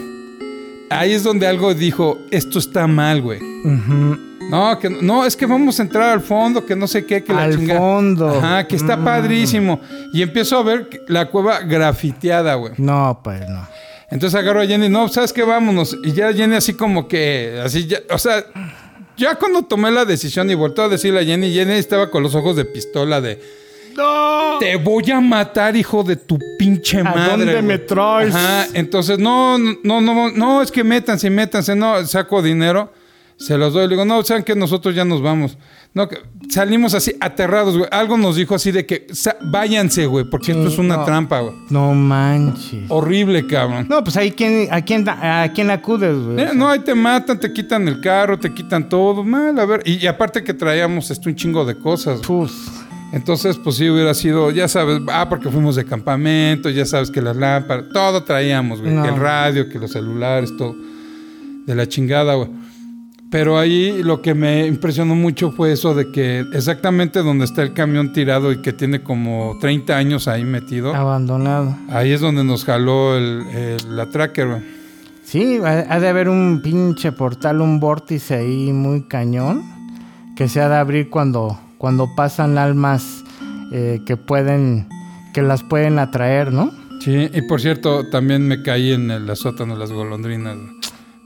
Ahí 0.91 1.13
es 1.13 1.25
donde 1.25 1.47
algo 1.49 1.75
dijo, 1.75 2.21
esto 2.31 2.59
está 2.61 2.87
mal, 2.87 3.21
güey. 3.23 3.41
Ujú. 3.65 4.30
No, 4.51 4.79
que 4.79 4.91
no, 4.91 5.25
es 5.25 5.37
que 5.37 5.47
vamos 5.47 5.79
a 5.79 5.83
entrar 5.83 6.11
al 6.11 6.21
fondo, 6.21 6.65
que 6.67 6.75
no 6.77 6.87
sé 6.87 7.05
qué, 7.07 7.23
que 7.25 7.33
la 7.33 7.45
Al 7.45 7.57
chingada. 7.57 7.81
fondo. 7.81 8.29
Ajá, 8.29 8.67
que 8.67 8.77
está 8.77 8.97
Mm. 8.97 9.05
padrísimo. 9.05 9.81
Y 10.13 10.23
empiezo 10.23 10.59
a 10.59 10.63
ver 10.63 10.89
la 11.09 11.27
cueva 11.27 11.61
grafiteada, 11.61 12.55
güey. 12.57 12.73
No, 12.79 13.21
pues 13.23 13.49
no. 13.49 13.67
Entonces 14.11 14.39
agarro 14.39 14.61
a 14.61 14.67
Jenny, 14.67 14.89
no, 14.89 15.09
¿sabes 15.09 15.33
qué? 15.33 15.45
Vámonos. 15.45 15.97
Y 16.03 16.13
ya 16.13 16.33
Jenny 16.33 16.57
así 16.57 16.75
como 16.75 17.07
que, 17.07 17.61
así 17.65 17.87
ya, 17.87 18.01
o 18.11 18.19
sea, 18.19 18.45
ya 19.17 19.37
cuando 19.37 19.63
tomé 19.63 19.91
la 19.93 20.05
decisión 20.05 20.51
y 20.51 20.55
voltó 20.55 20.83
a 20.83 20.89
decirle 20.89 21.21
a 21.21 21.25
Jenny, 21.25 21.53
Jenny 21.53 21.75
estaba 21.75 22.11
con 22.11 22.23
los 22.23 22.35
ojos 22.35 22.57
de 22.57 22.65
pistola 22.65 23.21
de, 23.21 23.41
¡No! 23.97 24.59
te 24.59 24.77
voy 24.77 25.11
a 25.11 25.21
matar, 25.21 25.77
hijo 25.77 26.03
de 26.03 26.17
tu 26.17 26.39
pinche 26.59 27.01
¿A 27.01 27.05
madre. 27.05 27.31
dónde 27.31 27.53
güey". 27.53 27.63
me 27.63 27.79
traes? 27.79 28.35
Ajá, 28.35 28.67
entonces, 28.75 29.19
no, 29.19 29.59
no, 29.59 30.01
no, 30.01 30.31
no, 30.31 30.63
es 30.63 30.73
que 30.73 30.83
métanse, 30.83 31.29
métanse, 31.31 31.77
no, 31.77 32.05
saco 32.07 32.41
dinero, 32.43 32.93
se 33.41 33.57
los 33.57 33.73
doy, 33.73 33.85
le 33.85 33.95
digo, 33.95 34.05
no, 34.05 34.23
saben 34.23 34.45
que 34.45 34.55
nosotros 34.55 34.95
ya 34.95 35.05
nos 35.05 35.23
vamos. 35.23 35.57
No, 35.95 36.07
que 36.09 36.19
salimos 36.51 36.93
así 36.95 37.15
aterrados, 37.21 37.77
güey. 37.77 37.89
Algo 37.91 38.17
nos 38.19 38.37
dijo 38.37 38.55
así 38.55 38.71
de 38.71 38.85
que 38.87 39.07
"Sa- 39.13 39.37
váyanse, 39.41 40.05
güey, 40.07 40.25
porque 40.27 40.53
esto 40.53 40.69
es 40.69 40.79
una 40.79 40.99
no. 40.99 41.05
trampa, 41.05 41.41
güey. 41.41 41.55
No 41.71 41.95
manches. 41.95 42.85
Horrible, 42.89 43.47
cabrón. 43.47 43.87
No, 43.89 44.05
pues 44.05 44.17
ahí 44.19 44.31
quién, 44.33 44.69
a 44.71 44.83
quién 44.83 45.05
a 45.09 45.51
quién 45.55 45.71
acudes, 45.71 46.17
güey. 46.17 46.39
Eh, 46.41 46.51
no, 46.55 46.69
ahí 46.69 46.81
te 46.81 46.95
matan, 46.95 47.41
te 47.41 47.51
quitan 47.53 47.89
el 47.89 48.01
carro, 48.01 48.39
te 48.39 48.53
quitan 48.53 48.89
todo. 48.89 49.25
Mal, 49.25 49.59
a 49.59 49.65
ver. 49.65 49.83
Y, 49.87 49.95
y 49.97 50.07
aparte 50.07 50.45
que 50.45 50.53
traíamos 50.55 51.11
esto 51.11 51.29
un 51.29 51.35
chingo 51.35 51.65
de 51.65 51.77
cosas. 51.77 52.21
Puf. 52.21 52.53
Entonces, 53.13 53.57
pues 53.57 53.75
sí 53.77 53.89
hubiera 53.91 54.15
sido, 54.15 54.51
ya 54.53 54.69
sabes, 54.69 55.01
ah, 55.11 55.29
porque 55.29 55.49
fuimos 55.49 55.75
de 55.75 55.85
campamento, 55.85 56.71
ya 56.71 56.85
sabes 56.87 57.11
que 57.11 57.21
las 57.21 57.35
lámparas, 57.37 57.87
todo 57.93 58.23
traíamos, 58.23 58.81
güey. 58.81 58.93
No. 58.93 59.03
Que 59.03 59.09
el 59.09 59.17
radio, 59.17 59.69
que 59.69 59.79
los 59.81 59.91
celulares, 59.91 60.57
todo. 60.57 60.77
De 61.67 61.75
la 61.75 61.89
chingada, 61.89 62.35
güey. 62.35 62.49
Pero 63.31 63.59
ahí 63.59 64.03
lo 64.03 64.23
que 64.23 64.35
me 64.35 64.67
impresionó 64.67 65.15
mucho 65.15 65.53
fue 65.53 65.71
eso 65.73 65.95
de 65.95 66.11
que 66.11 66.41
exactamente 66.53 67.21
donde 67.21 67.45
está 67.45 67.63
el 67.63 67.73
camión 67.73 68.13
tirado 68.13 68.51
y 68.51 68.61
que 68.61 68.73
tiene 68.73 69.03
como 69.03 69.57
30 69.61 69.97
años 69.97 70.27
ahí 70.27 70.45
metido, 70.45 70.95
Abandonado. 70.95 71.77
ahí 71.89 72.11
es 72.11 72.21
donde 72.21 72.43
nos 72.43 72.65
jaló 72.65 73.17
el, 73.17 73.47
el- 73.55 73.97
la 73.97 74.07
tracker. 74.11 74.63
Sí, 75.23 75.61
ha, 75.65 75.87
ha 75.95 76.01
de 76.01 76.09
haber 76.09 76.29
un 76.29 76.61
pinche 76.61 77.13
portal, 77.13 77.61
un 77.61 77.79
vórtice 77.79 78.35
ahí 78.35 78.73
muy 78.73 79.03
cañón 79.05 79.63
que 80.35 80.49
se 80.49 80.61
ha 80.61 80.69
de 80.69 80.77
abrir 80.77 81.09
cuando, 81.09 81.57
cuando 81.79 82.09
pasan 82.17 82.59
almas 82.59 83.23
eh, 83.73 84.01
que 84.07 84.17
pueden, 84.17 84.89
que 85.33 85.43
las 85.43 85.63
pueden 85.63 86.01
atraer, 86.01 86.53
¿no? 86.53 86.73
Sí, 87.01 87.31
y 87.33 87.43
por 87.43 87.61
cierto, 87.61 88.09
también 88.11 88.49
me 88.49 88.61
caí 88.63 88.93
en 88.93 89.11
el 89.13 89.35
sótano 89.37 89.75
de 89.75 89.79
las 89.81 89.93
golondrinas. 89.93 90.57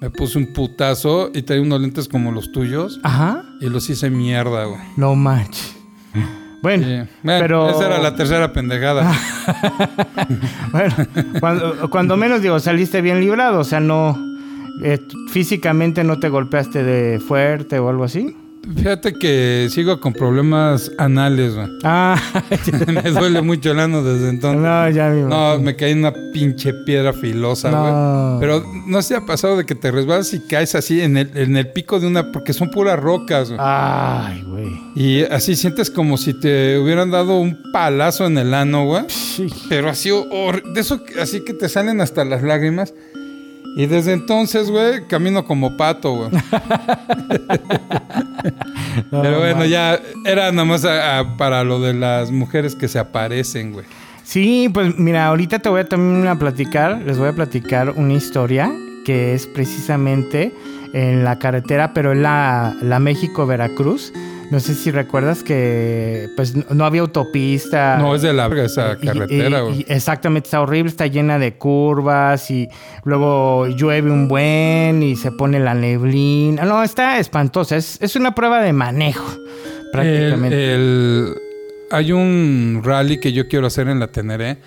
Me 0.04 0.10
puse 0.10 0.36
un 0.36 0.48
putazo 0.52 1.30
y 1.32 1.40
traía 1.40 1.62
unos 1.62 1.80
lentes 1.80 2.08
como 2.08 2.30
los 2.30 2.52
tuyos 2.52 3.00
Ajá. 3.02 3.42
y 3.62 3.70
los 3.70 3.88
hice 3.88 4.10
mierda, 4.10 4.66
güey. 4.66 4.80
No 4.98 5.14
manches. 5.14 5.74
Bueno, 6.62 6.84
Sí. 6.86 7.10
Bueno, 7.22 7.40
pero- 7.42 7.70
esa 7.70 7.86
era 7.86 7.98
la 8.02 8.14
tercera 8.14 8.52
pendejada. 8.52 9.10
bueno 10.72 10.94
cuando, 11.40 11.88
cuando 11.88 12.16
menos 12.18 12.42
digo, 12.42 12.60
saliste 12.60 13.00
bien 13.00 13.18
librado, 13.20 13.60
o 13.60 13.64
sea, 13.64 13.80
no, 13.80 14.18
eh, 14.82 14.98
físicamente 15.30 16.04
no 16.04 16.18
te 16.20 16.28
golpeaste 16.28 16.82
de 16.84 17.18
fuerte 17.18 17.78
o 17.78 17.88
algo 17.88 18.04
así. 18.04 18.36
Fíjate 18.76 19.12
que 19.14 19.68
sigo 19.70 20.00
con 20.00 20.12
problemas 20.12 20.90
anales, 20.98 21.54
güey. 21.54 21.68
Ah, 21.84 22.20
me 22.86 23.10
duele 23.10 23.42
mucho 23.42 23.72
el 23.72 23.80
ano 23.80 24.02
desde 24.02 24.30
entonces. 24.30 24.60
no, 24.60 24.90
ya 24.90 25.08
me 25.10 25.22
No, 25.22 25.58
me 25.58 25.76
caí 25.76 25.92
en 25.92 25.98
una 25.98 26.12
pinche 26.32 26.72
piedra 26.72 27.12
filosa, 27.12 27.70
güey. 27.70 27.92
No. 27.92 28.36
Pero 28.40 28.64
no 28.86 29.02
se 29.02 29.16
ha 29.16 29.26
pasado 29.26 29.56
de 29.56 29.66
que 29.66 29.74
te 29.74 29.90
resbalas 29.90 30.32
y 30.32 30.40
caes 30.40 30.74
así 30.74 31.00
en 31.00 31.16
el, 31.16 31.30
en 31.36 31.56
el 31.56 31.72
pico 31.72 32.00
de 32.00 32.06
una... 32.06 32.32
Porque 32.32 32.52
son 32.52 32.70
puras 32.70 32.98
rocas, 32.98 33.48
güey. 33.48 33.60
Ay, 33.62 34.42
güey. 34.46 34.80
Y 34.94 35.22
así 35.24 35.56
sientes 35.56 35.90
como 35.90 36.16
si 36.16 36.32
te 36.34 36.78
hubieran 36.78 37.10
dado 37.10 37.38
un 37.38 37.70
palazo 37.72 38.26
en 38.26 38.38
el 38.38 38.54
ano, 38.54 38.86
güey. 38.86 39.04
Sí. 39.08 39.46
Pero 39.68 39.90
así, 39.90 40.10
de 40.10 40.80
eso 40.80 41.00
así 41.20 41.44
que 41.44 41.52
te 41.52 41.68
salen 41.68 42.00
hasta 42.00 42.24
las 42.24 42.42
lágrimas. 42.42 42.94
Y 43.76 43.86
desde 43.86 44.12
entonces, 44.12 44.70
güey, 44.70 45.06
camino 45.08 45.44
como 45.44 45.76
pato, 45.76 46.14
güey. 46.14 46.30
No, 49.10 49.22
Pero 49.22 49.38
bueno, 49.40 49.64
ya 49.64 49.98
era 50.24 50.52
nada 50.52 50.64
más 50.64 50.84
a- 50.84 51.18
a- 51.18 51.36
para 51.36 51.64
lo 51.64 51.80
de 51.80 51.94
las 51.94 52.30
mujeres 52.30 52.74
que 52.76 52.86
se 52.88 52.98
aparecen, 52.98 53.72
güey. 53.72 53.86
Sí, 54.22 54.70
pues 54.72 54.96
mira, 54.98 55.26
ahorita 55.26 55.58
te 55.58 55.68
voy 55.68 55.80
a 55.80 55.88
también 55.88 56.26
a 56.28 56.38
platicar, 56.38 57.02
les 57.04 57.18
voy 57.18 57.28
a 57.28 57.32
platicar 57.32 57.90
una 57.96 58.12
historia 58.14 58.72
que 59.04 59.34
es 59.34 59.46
precisamente 59.46 60.54
en 60.92 61.24
la 61.24 61.38
carretera, 61.38 61.92
pero 61.92 62.12
en 62.12 62.22
la, 62.22 62.74
la 62.80 62.98
México-Veracruz. 63.00 64.12
No 64.50 64.60
sé 64.60 64.74
si 64.74 64.90
recuerdas 64.90 65.42
que 65.42 66.28
pues 66.36 66.54
no- 66.70 66.84
había 66.84 67.00
autopista. 67.00 67.96
No, 67.98 68.14
es 68.14 68.22
de 68.22 68.32
la 68.32 68.46
esa 68.64 68.96
carretera, 68.96 69.62
y- 69.74 69.84
exactamente, 69.88 70.46
está 70.48 70.60
horrible, 70.60 70.90
está 70.90 71.06
llena 71.06 71.38
de 71.38 71.56
curvas 71.56 72.50
y 72.50 72.68
luego 73.04 73.66
llueve 73.68 74.10
un 74.10 74.28
buen 74.28 75.02
y 75.02 75.16
se 75.16 75.32
pone 75.32 75.58
la 75.60 75.74
neblina. 75.74 76.64
No, 76.64 76.82
está 76.82 77.18
espantosa, 77.18 77.76
es, 77.76 77.98
es 78.00 78.16
una 78.16 78.34
prueba 78.34 78.60
de 78.62 78.72
manejo, 78.72 79.26
prácticamente. 79.92 80.74
El- 80.74 80.80
el- 80.80 81.34
hay 81.90 82.12
un 82.12 82.80
rally 82.84 83.18
que 83.18 83.32
yo 83.32 83.48
quiero 83.48 83.66
hacer 83.68 83.88
en 83.88 83.98
la 84.00 84.08
Teneré. 84.08 84.58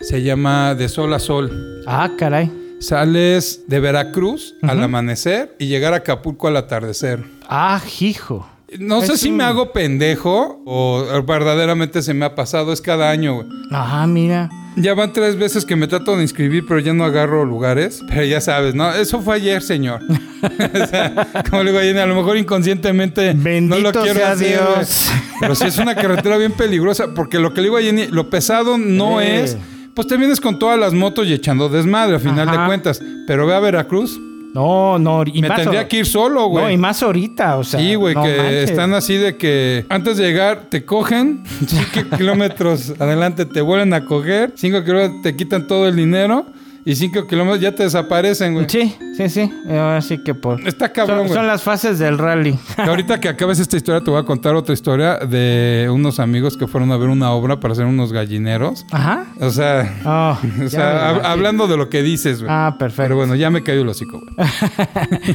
Se 0.00 0.22
llama 0.22 0.74
De 0.74 0.88
Sol 0.88 1.12
a 1.14 1.18
Sol. 1.18 1.82
Ah, 1.86 2.10
caray. 2.18 2.50
Sales 2.80 3.64
de 3.66 3.78
Veracruz 3.80 4.54
al 4.62 4.82
amanecer 4.82 5.54
y 5.58 5.66
llegar 5.66 5.92
a 5.92 5.96
Acapulco 5.98 6.48
al 6.48 6.56
atardecer. 6.56 7.22
Ah, 7.48 7.80
hijo. 8.00 8.48
No 8.78 9.00
sé 9.02 9.16
si 9.18 9.30
me 9.32 9.42
hago 9.44 9.72
pendejo 9.72 10.62
o 10.64 11.04
verdaderamente 11.26 12.02
se 12.02 12.14
me 12.14 12.24
ha 12.24 12.34
pasado. 12.34 12.72
Es 12.72 12.80
cada 12.80 13.10
año, 13.10 13.34
güey. 13.34 13.46
Ah, 13.72 14.06
mira. 14.06 14.48
Ya 14.76 14.94
van 14.94 15.12
tres 15.12 15.36
veces 15.36 15.64
que 15.64 15.74
me 15.74 15.88
trato 15.88 16.16
de 16.16 16.22
inscribir, 16.22 16.64
pero 16.66 16.78
ya 16.78 16.94
no 16.94 17.04
agarro 17.04 17.44
lugares. 17.44 18.00
Pero 18.08 18.24
ya 18.24 18.40
sabes, 18.40 18.74
¿no? 18.74 18.92
Eso 18.92 19.20
fue 19.20 19.34
ayer, 19.36 19.60
señor. 19.62 20.00
o 20.82 20.86
sea, 20.86 21.26
como 21.50 21.64
le 21.64 21.70
digo 21.72 21.80
a 21.80 21.82
Jenny, 21.82 21.98
a 21.98 22.06
lo 22.06 22.14
mejor 22.14 22.36
inconscientemente 22.36 23.32
Bendito 23.34 23.76
no 23.76 23.82
lo 23.82 23.92
quiero 23.92 24.18
sea 24.20 24.32
hacer, 24.32 24.48
Dios. 24.48 25.10
Pero 25.40 25.54
sí 25.56 25.64
es 25.64 25.78
una 25.78 25.96
carretera 25.96 26.36
bien 26.36 26.52
peligrosa, 26.52 27.08
porque 27.14 27.40
lo 27.40 27.52
que 27.52 27.62
le 27.62 27.66
digo 27.66 27.76
a 27.78 27.82
Jenny, 27.82 28.06
lo 28.06 28.30
pesado 28.30 28.78
no 28.78 29.20
Eh. 29.20 29.42
es... 29.42 29.56
Pues 29.92 30.06
te 30.06 30.16
vienes 30.16 30.40
con 30.40 30.58
todas 30.60 30.78
las 30.78 30.94
motos 30.94 31.26
y 31.26 31.32
echando 31.32 31.68
desmadre, 31.68 32.14
a 32.16 32.20
final 32.20 32.48
Ajá. 32.48 32.60
de 32.60 32.66
cuentas. 32.68 33.02
Pero 33.26 33.46
ve 33.48 33.54
a 33.54 33.60
Veracruz, 33.60 34.18
No, 34.54 34.98
no, 34.98 35.22
y 35.24 35.40
me 35.42 35.48
más 35.48 35.60
tendría 35.60 35.86
que 35.86 35.98
ir 35.98 36.06
solo, 36.06 36.46
güey. 36.48 36.64
No, 36.64 36.70
y 36.70 36.76
más 36.76 37.02
ahorita, 37.02 37.56
o 37.58 37.64
sea. 37.64 37.80
Sí, 37.80 37.94
güey, 37.94 38.14
no 38.14 38.22
que 38.22 38.36
manches. 38.36 38.70
están 38.70 38.94
así 38.94 39.16
de 39.16 39.36
que 39.36 39.84
antes 39.88 40.16
de 40.16 40.24
llegar 40.24 40.66
te 40.68 40.84
cogen, 40.84 41.42
5 41.66 42.16
kilómetros 42.16 42.94
adelante 42.98 43.46
te 43.46 43.60
vuelven 43.60 43.94
a 43.94 44.04
coger, 44.04 44.52
5 44.56 44.84
kilómetros 44.84 45.22
te 45.22 45.36
quitan 45.36 45.66
todo 45.66 45.86
el 45.88 45.96
dinero 45.96 46.46
y 46.84 46.94
5 46.94 47.26
kilómetros 47.26 47.60
ya 47.60 47.74
te 47.74 47.82
desaparecen, 47.82 48.54
güey. 48.54 48.66
Sí, 48.68 48.96
sí, 49.16 49.28
sí. 49.28 49.52
Ahora 49.68 50.00
sí 50.00 50.18
que 50.24 50.34
por. 50.34 50.66
Está 50.66 50.90
cabrón, 50.92 51.18
Son, 51.18 51.26
güey. 51.26 51.36
son 51.38 51.46
las 51.46 51.62
fases 51.62 51.98
del 51.98 52.16
rally. 52.18 52.58
Que 52.76 52.82
Ahorita 52.88 53.20
que 53.20 53.28
acabes 53.28 53.58
esta 53.58 53.76
historia 53.76 54.02
te 54.02 54.10
voy 54.10 54.20
a 54.20 54.24
contar 54.24 54.54
otra 54.54 54.72
historia 54.72 55.16
de 55.18 55.88
unos 55.92 56.18
amigos 56.20 56.56
que 56.56 56.66
fueron 56.66 56.90
a 56.92 56.96
ver 56.96 57.08
una 57.08 57.30
obra 57.32 57.60
para 57.60 57.72
hacer 57.72 57.84
unos 57.86 58.12
gallineros. 58.12 58.86
Ajá. 58.92 59.26
O 59.40 59.50
sea, 59.50 59.94
Oh, 60.04 60.38
o 60.64 60.68
sea, 60.68 61.12
hab- 61.14 61.24
hablando 61.24 61.66
de 61.66 61.76
lo 61.76 61.88
que 61.88 62.02
dices, 62.02 62.40
güey. 62.42 62.50
Ah, 62.52 62.76
perfecto. 62.78 63.02
Pero 63.02 63.16
bueno, 63.16 63.34
ya 63.34 63.50
me 63.50 63.62
cayó 63.62 63.82
el 63.82 63.88
hocico, 63.88 64.20
güey. 64.20 64.48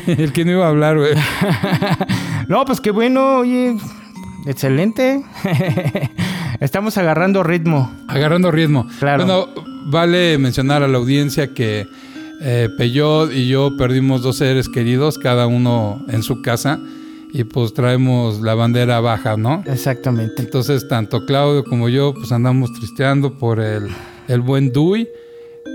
el 0.19 0.31
que 0.33 0.45
no 0.45 0.51
iba 0.51 0.65
a 0.65 0.69
hablar, 0.69 0.97
güey. 0.97 1.13
No, 2.47 2.65
pues 2.65 2.81
qué 2.81 2.91
bueno, 2.91 3.37
oye. 3.39 3.75
Excelente. 4.47 5.23
Estamos 6.59 6.97
agarrando 6.97 7.43
ritmo. 7.43 7.91
Agarrando 8.07 8.51
ritmo. 8.51 8.87
Claro. 8.99 9.25
Bueno, 9.25 9.74
vale 9.85 10.37
mencionar 10.37 10.83
a 10.83 10.87
la 10.87 10.97
audiencia 10.97 11.53
que 11.53 11.87
eh, 12.41 12.69
Peyot 12.77 13.31
y 13.31 13.47
yo 13.47 13.77
perdimos 13.77 14.21
dos 14.21 14.37
seres 14.37 14.67
queridos, 14.67 15.17
cada 15.17 15.47
uno 15.47 16.03
en 16.09 16.23
su 16.23 16.41
casa, 16.41 16.79
y 17.31 17.43
pues 17.43 17.73
traemos 17.73 18.41
la 18.41 18.55
bandera 18.55 18.99
baja, 18.99 19.37
¿no? 19.37 19.63
Exactamente. 19.65 20.41
Entonces, 20.41 20.87
tanto 20.87 21.25
Claudio 21.25 21.63
como 21.63 21.89
yo, 21.89 22.13
pues 22.13 22.31
andamos 22.31 22.73
tristeando 22.73 23.37
por 23.37 23.59
el, 23.59 23.87
el 24.27 24.41
buen 24.41 24.71
Dui, 24.71 25.07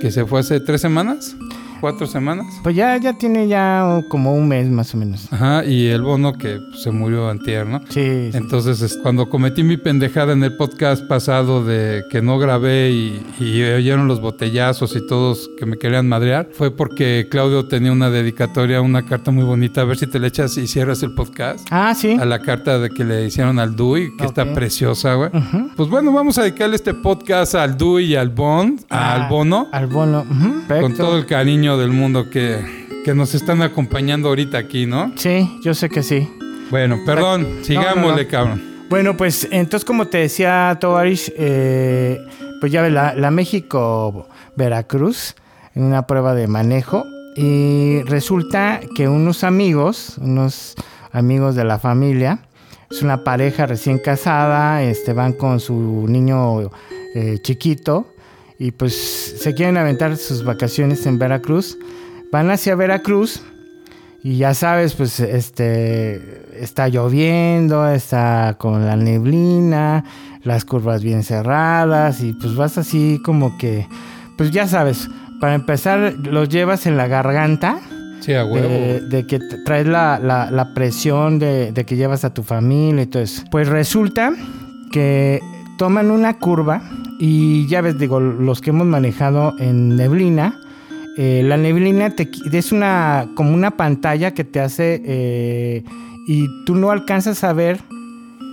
que 0.01 0.11
se 0.11 0.25
fue 0.25 0.41
hace 0.41 0.61
tres 0.61 0.81
semanas. 0.81 1.37
Cuatro 1.81 2.07
semanas. 2.07 2.47
Pues 2.63 2.77
ya, 2.77 2.97
ya 2.99 3.13
tiene 3.15 3.49
ya 3.49 4.03
como 4.09 4.35
un 4.35 4.49
mes 4.49 4.69
más 4.69 4.95
o 4.95 4.99
menos. 4.99 5.33
Ajá, 5.33 5.65
y 5.65 5.87
el 5.89 6.03
bono 6.03 6.35
que 6.35 6.59
pues, 6.71 6.83
se 6.83 6.91
murió 6.91 7.29
antier, 7.29 7.67
¿no? 7.67 7.81
Sí. 7.89 8.31
sí. 8.31 8.37
Entonces, 8.37 8.81
es- 8.83 8.97
cuando 9.03 9.29
cometí 9.29 9.63
mi 9.63 9.77
pendejada 9.77 10.33
en 10.33 10.43
el 10.45 10.57
podcast 10.57 11.05
pasado 11.07 11.65
de 11.65 12.05
que 12.11 12.23
no 12.23 12.39
grabé 12.39 12.91
y, 12.91 13.23
y 13.41 13.63
oyeron 13.63 14.09
los 14.09 14.21
botellazos 14.21 14.95
y 14.97 15.07
todos 15.07 15.51
que 15.59 15.67
me 15.67 15.79
querían 15.79 16.09
madrear, 16.09 16.49
fue 16.53 16.71
porque 16.77 17.29
Claudio 17.31 17.67
tenía 17.67 17.93
una 17.93 18.11
dedicatoria, 18.11 18.81
una 18.81 19.05
carta 19.07 19.31
muy 19.31 19.45
bonita. 19.45 19.81
A 19.81 19.85
ver 19.85 19.97
si 19.97 20.07
te 20.07 20.19
le 20.19 20.27
echas 20.29 20.57
y 20.57 20.67
cierras 20.67 21.03
el 21.03 21.15
podcast. 21.15 21.67
Ah, 21.71 21.95
sí. 21.95 22.17
A 22.21 22.25
la 22.25 22.41
carta 22.41 22.79
de 22.79 22.91
que 22.91 23.05
le 23.05 23.25
hicieron 23.27 23.59
al 23.59 23.77
Dui, 23.77 24.17
que 24.17 24.25
está 24.27 24.53
preciosa, 24.55 25.15
güey. 25.15 25.31
Pues 25.77 25.89
bueno, 25.89 26.13
vamos 26.13 26.37
a 26.39 26.43
dedicarle 26.43 26.77
este 26.77 26.95
podcast 26.95 27.55
al 27.55 27.77
Dui 27.77 28.05
y 28.05 28.17
al 28.17 28.29
Bond, 28.31 28.81
al 28.91 29.23
Ah, 29.23 29.29
Bono, 29.31 29.69
Al 29.73 29.87
bono. 29.87 30.25
ujú, 30.29 30.81
con 30.81 30.95
todo 30.95 31.17
el 31.17 31.27
cariño 31.27 31.70
del 31.79 31.91
mundo 31.91 32.31
que, 32.31 32.59
que 33.05 33.15
nos 33.15 33.35
están 33.35 33.63
acompañando 33.63 34.29
ahorita 34.29 34.59
aquí, 34.59 34.87
¿no? 34.87 35.13
Sí, 35.17 35.59
yo 35.63 35.75
sé 35.75 35.89
que 35.89 36.03
sí. 36.03 36.29
Bueno, 36.71 37.01
perdón, 37.05 37.47
sigámosle, 37.63 38.25
no. 38.25 38.31
cabrón. 38.31 38.63
Bueno, 38.89 39.17
pues 39.17 39.49
entonces 39.51 39.85
como 39.85 40.09
te 40.09 40.19
decía 40.19 40.77
Tovarish, 40.81 41.33
eh, 41.37 42.19
pues 42.61 42.73
ya 42.73 42.89
la, 42.89 43.15
la 43.15 43.31
México-Veracruz 43.31 45.35
en 45.75 45.85
una 45.85 46.07
prueba 46.07 46.35
de 46.35 46.49
manejo 46.49 47.05
y 47.37 48.03
resulta 48.03 48.81
que 48.97 49.09
unos 49.09 49.45
amigos, 49.45 50.17
unos 50.19 50.75
amigos 51.13 51.55
de 51.55 51.65
la 51.65 51.79
familia, 51.79 52.41
es 52.91 53.03
una 53.03 53.23
pareja 53.23 53.67
recién 53.67 53.99
casada, 53.99 54.83
este, 54.83 55.13
van 55.13 55.35
con 55.35 55.61
su 55.61 56.07
niño 56.09 56.71
eh, 57.15 57.39
chiquito 57.43 58.13
y 58.61 58.71
pues 58.73 58.95
se 59.41 59.55
quieren 59.55 59.77
aventar 59.77 60.17
sus 60.17 60.45
vacaciones 60.45 61.05
en 61.07 61.19
Veracruz. 61.19 61.77
Van 62.31 62.51
hacia 62.51 62.77
Veracruz 62.77 63.43
y 64.23 64.37
ya 64.37 64.53
sabes, 64.55 64.93
pues 64.95 65.19
este 65.19 66.43
está 66.63 66.87
lloviendo, 66.89 67.89
está 67.89 68.57
con 68.59 68.85
la 68.87 68.95
neblina, 68.97 70.05
las 70.45 70.65
curvas 70.65 71.03
bien 71.03 71.23
cerradas 71.25 72.21
y 72.23 72.35
pues 72.35 72.55
vas 72.55 72.77
así 72.79 73.21
como 73.25 73.57
que, 73.59 73.87
pues 74.37 74.51
ya 74.51 74.69
sabes, 74.69 75.09
para 75.41 75.55
empezar 75.55 76.15
los 76.23 76.49
llevas 76.51 76.85
en 76.87 76.97
la 76.99 77.09
garganta 77.09 77.81
Sí, 78.21 78.35
a 78.35 78.45
huevo. 78.45 78.69
de, 78.69 79.01
de 79.01 79.27
que 79.27 79.39
traes 79.65 79.87
la, 79.87 80.19
la- 80.23 80.51
la 80.51 80.75
presión 80.75 81.39
de, 81.39 81.73
de 81.73 81.87
que 81.87 81.97
llevas 81.97 82.25
a 82.27 82.35
tu 82.35 82.43
familia 82.43 83.05
y 83.05 83.07
todo 83.07 83.23
eso. 83.23 83.43
Pues 83.51 83.67
resulta 83.69 84.33
que 84.93 85.41
toman 85.79 86.11
una 86.11 86.37
curva 86.37 86.83
y 87.23 87.67
ya 87.67 87.83
ves, 87.83 87.99
digo, 87.99 88.19
los 88.19 88.63
que 88.63 88.71
hemos 88.71 88.87
manejado 88.87 89.55
en 89.59 89.95
neblina, 89.95 90.59
eh, 91.19 91.43
la 91.45 91.59
neblina 91.59 92.17
te, 92.17 92.31
es 92.51 92.73
una 92.73 93.29
como 93.35 93.53
una 93.53 93.73
pantalla 93.73 94.33
que 94.33 94.43
te 94.43 94.59
hace 94.59 95.03
eh, 95.05 95.85
y 96.27 96.49
tú 96.65 96.77
no 96.77 96.91
alcanzas 96.91 97.45
a 97.45 97.53
ver 97.53 97.79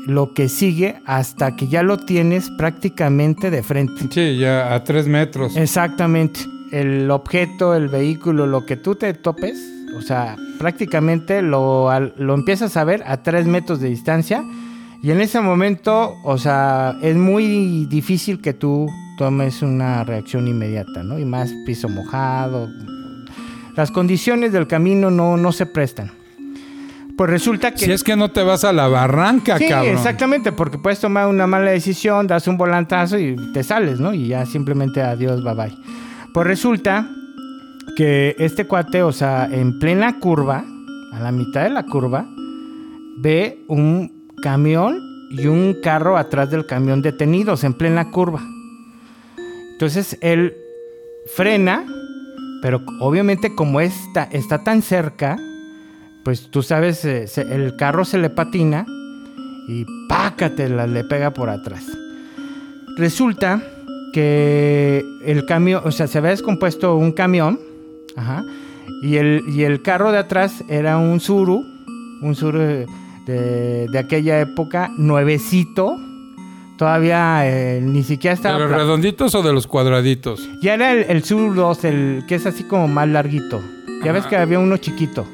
lo 0.06 0.34
que 0.34 0.50
sigue 0.50 0.98
hasta 1.06 1.56
que 1.56 1.70
ya 1.70 1.82
lo 1.82 1.98
tienes 1.98 2.50
prácticamente 2.58 3.52
de 3.52 3.64
frente. 3.64 4.06
Sí, 4.10 4.38
ya 4.38 4.74
a 4.76 4.84
tres 4.84 5.08
metros. 5.08 5.56
Exactamente. 5.56 6.42
El 6.74 7.10
objeto, 7.10 7.74
el 7.74 7.88
vehículo, 7.88 8.48
lo 8.48 8.66
que 8.66 8.76
tú 8.76 8.96
te 8.96 9.14
topes, 9.14 9.58
o 9.98 10.02
sea, 10.02 10.36
prácticamente 10.60 11.42
lo, 11.42 11.90
lo 12.18 12.34
empiezas 12.34 12.76
a 12.76 12.84
ver 12.84 13.02
a 13.08 13.24
tres 13.24 13.46
metros 13.46 13.80
de 13.80 13.88
distancia. 13.88 14.44
Y 15.02 15.12
en 15.12 15.22
ese 15.22 15.40
momento, 15.40 16.16
o 16.24 16.38
sea, 16.38 16.98
es 17.02 17.16
muy 17.16 17.86
difícil 17.86 18.42
que 18.42 18.54
tú 18.54 18.88
tomes 19.18 19.62
una 19.62 20.04
reacción 20.04 20.48
inmediata, 20.48 21.04
¿no? 21.04 21.20
Y 21.20 21.26
más 21.26 21.54
piso 21.66 21.88
mojado. 21.88 22.70
Las 23.76 23.92
condiciones 23.92 24.52
del 24.52 24.68
camino 24.68 25.12
no, 25.12 25.38
no 25.38 25.52
se 25.52 25.66
prestan. 25.68 26.12
Pues 27.16 27.30
resulta 27.30 27.72
que... 27.72 27.86
Si 27.86 27.92
es 27.92 28.04
que 28.04 28.16
no 28.16 28.30
te 28.32 28.44
vas 28.44 28.64
a 28.64 28.74
la 28.74 28.88
barranca, 28.88 29.58
Sí, 29.58 29.68
cabrón. 29.70 29.96
exactamente, 29.96 30.52
porque 30.52 30.78
puedes 30.78 31.00
tomar 31.00 31.28
una 31.28 31.48
mala 31.48 31.72
decisión, 31.72 32.28
das 32.28 32.48
un 32.48 32.58
volantazo 32.58 33.18
y 33.18 33.36
te 33.54 33.64
sales, 33.64 34.00
¿no? 34.00 34.14
Y 34.14 34.28
ya 34.28 34.46
simplemente 34.46 35.02
adiós, 35.02 35.44
bye 35.44 35.54
bye. 35.56 35.78
Pues 36.34 36.46
resulta 36.46 37.10
que 37.96 38.36
este 38.38 38.66
cuate, 38.68 39.02
o 39.02 39.12
sea, 39.12 39.48
en 39.52 39.80
plena 39.80 40.20
curva, 40.20 40.64
a 41.14 41.20
la 41.20 41.32
mitad 41.32 41.64
de 41.64 41.70
la 41.72 41.84
curva, 41.88 42.28
ve 43.18 43.64
un 43.68 44.17
camión 44.42 45.28
y 45.30 45.48
un 45.48 45.82
carro 45.82 46.18
atrás 46.18 46.50
del 46.50 46.66
camión 46.66 47.02
detenidos 47.02 47.64
en 47.64 47.74
plena 47.74 48.12
curva. 48.12 48.42
Entonces 49.74 50.18
él 50.22 50.56
frena, 51.36 51.86
pero 52.62 52.82
obviamente 53.00 53.54
como 53.56 53.82
está, 53.82 54.24
está 54.24 54.64
tan 54.64 54.82
cerca, 54.82 55.38
pues 56.24 56.50
tú 56.50 56.64
sabes, 56.64 57.06
eh, 57.06 57.26
el 57.50 57.76
carro 57.76 58.06
se 58.06 58.18
le 58.18 58.30
patina 58.30 58.86
y 59.68 59.86
pácatela, 60.10 60.88
le 60.88 61.04
pega 61.04 61.32
por 61.32 61.50
atrás. 61.50 61.86
Resulta 62.98 63.62
que 64.14 65.04
el 65.24 65.46
camión, 65.46 65.82
o 65.86 65.92
sea, 65.92 66.08
se 66.08 66.18
había 66.18 66.32
descompuesto 66.32 66.96
un 66.96 67.12
camión, 67.12 67.60
ajá, 68.16 68.44
y 69.04 69.18
el, 69.18 69.44
y 69.48 69.64
el 69.64 69.82
carro 69.82 70.12
de 70.12 70.18
atrás 70.18 70.64
era 70.70 70.98
un 70.98 71.20
Suru, 71.20 71.64
un 72.22 72.36
Suru 72.36 72.88
de, 73.28 73.34
de- 73.42 73.88
de 73.92 74.00
aquella 74.00 74.40
época, 74.40 74.90
nuevecito, 74.98 75.98
todavía 76.78 77.42
eh, 77.48 77.82
ni 77.82 78.04
siquiera 78.04 78.36
¿De 78.36 78.40
estaba... 78.40 78.60
los 78.60 78.68
pla- 78.70 78.78
redonditos 78.78 79.36
o 79.36 79.42
de 79.44 79.54
los 79.54 79.68
cuadraditos? 79.68 80.48
ya 80.62 80.74
era 80.76 80.92
el, 80.94 81.06
el 81.10 81.24
Suru 81.24 81.54
2, 81.54 81.84
el 81.86 82.24
que 82.28 82.36
es 82.36 82.46
así 82.46 82.64
como 82.64 82.88
más 82.88 83.08
larguito. 83.08 83.62
Ya 84.04 84.12
ves 84.12 84.26
que 84.28 84.38
había 84.38 84.60
uno 84.60 84.78
chiquito. 84.78 85.26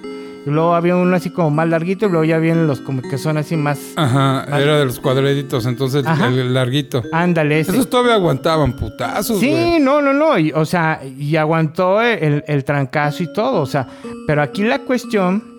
Y 0.46 0.50
luego 0.50 0.74
había 0.76 0.98
uno 0.98 1.16
así 1.16 1.30
como 1.30 1.52
más 1.52 1.70
larguito 1.70 2.06
y 2.06 2.10
luego 2.10 2.26
ya 2.26 2.38
vienen 2.38 2.68
los 2.68 2.82
como 2.82 3.02
que 3.02 3.18
son 3.18 3.38
así 3.38 3.56
más... 3.56 3.80
Ajá, 3.96 4.46
Vale. 4.50 4.64
era 4.64 4.78
de 4.80 4.86
los 4.86 5.00
cuadraditos, 5.00 5.66
entonces 5.66 6.06
Ajá. 6.06 6.28
el 6.28 6.54
larguito. 6.54 7.02
Ándale, 7.14 7.62
ese. 7.62 7.72
Esos 7.72 7.90
todavía 7.90 8.16
aguantaban 8.16 8.74
putazos, 8.74 9.40
Sí, 9.40 9.50
güey. 9.52 9.80
no, 9.80 10.02
no, 10.02 10.12
no. 10.14 10.38
y, 10.38 10.52
o 10.52 10.66
sea, 10.66 11.00
y 11.18 11.36
aguantó 11.38 12.02
el, 12.02 12.44
el 12.46 12.64
trancazo 12.66 13.24
y 13.24 13.32
todo. 13.32 13.62
O 13.62 13.66
sea, 13.66 13.88
pero 14.28 14.42
aquí 14.42 14.64
la 14.64 14.80
cuestión 14.80 15.53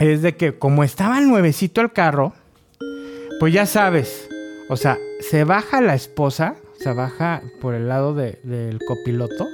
es 0.00 0.22
de 0.22 0.36
que 0.36 0.58
como 0.58 0.82
estaba 0.84 1.20
nuevecito 1.20 1.80
el 1.80 1.92
carro, 1.92 2.32
pues 3.38 3.52
ya 3.52 3.66
sabes. 3.66 4.28
O 4.68 4.76
sea, 4.76 4.98
se 5.20 5.44
baja 5.44 5.80
la 5.80 5.94
esposa, 5.94 6.54
se 6.78 6.92
baja 6.92 7.42
por 7.60 7.74
el 7.74 7.88
lado 7.88 8.14
de- 8.14 8.38
del 8.42 8.78
copiloto. 8.86 9.46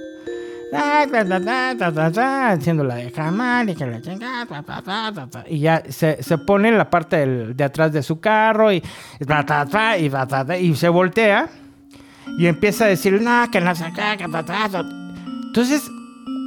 Haciendo 2.53 2.85
la 2.85 2.97
de 2.97 3.11
jamás 3.13 3.65
y 5.49 5.61
ya 5.61 5.83
se, 5.89 6.23
se 6.23 6.39
pone 6.39 6.69
en 6.69 6.79
la 6.79 6.91
parte 6.91 7.17
del- 7.17 7.57
de 7.57 7.65
atrás 7.65 7.93
de 7.93 8.03
su 8.03 8.19
carro 8.21 8.73
y, 8.73 8.83
y 9.21 9.25
y, 10.61 10.75
se 10.75 10.89
voltea 10.89 11.49
y 12.39 12.47
empieza 12.47 12.85
a 12.85 12.89
decir, 12.89 13.21
no, 13.23 13.49
que 13.51 13.61
no 13.61 13.75
sé 13.75 13.85
qué, 13.95 14.17
que 14.19 14.29
ta, 14.29 14.45
ta, 14.45 14.69
ta". 14.69 14.81
Entonces, 15.47 15.83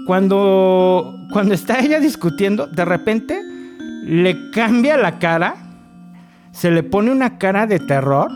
cuando, 0.06 1.16
cuando 1.32 1.54
está 1.54 1.80
ella 1.80 2.00
discutiendo, 2.00 2.68
de 2.68 2.84
repente 2.86 3.42
le 4.10 4.50
cambia 4.50 4.98
la 4.98 5.20
cara, 5.20 5.56
se 6.52 6.72
le 6.72 6.82
pone 6.82 7.12
una 7.12 7.38
cara 7.38 7.68
de 7.68 7.80
terror, 7.80 8.32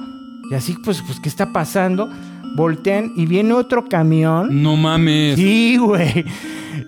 y 0.52 0.54
así, 0.56 0.76
pues, 0.84 1.02
pues 1.02 1.20
¿qué 1.20 1.28
está 1.30 1.52
pasando? 1.52 2.10
Voltean 2.56 3.12
y 3.16 3.26
viene 3.26 3.54
otro 3.54 3.90
camión. 3.90 4.62
No 4.62 4.76
mames. 4.76 5.36
Sí, 5.36 5.78
güey. 5.78 6.26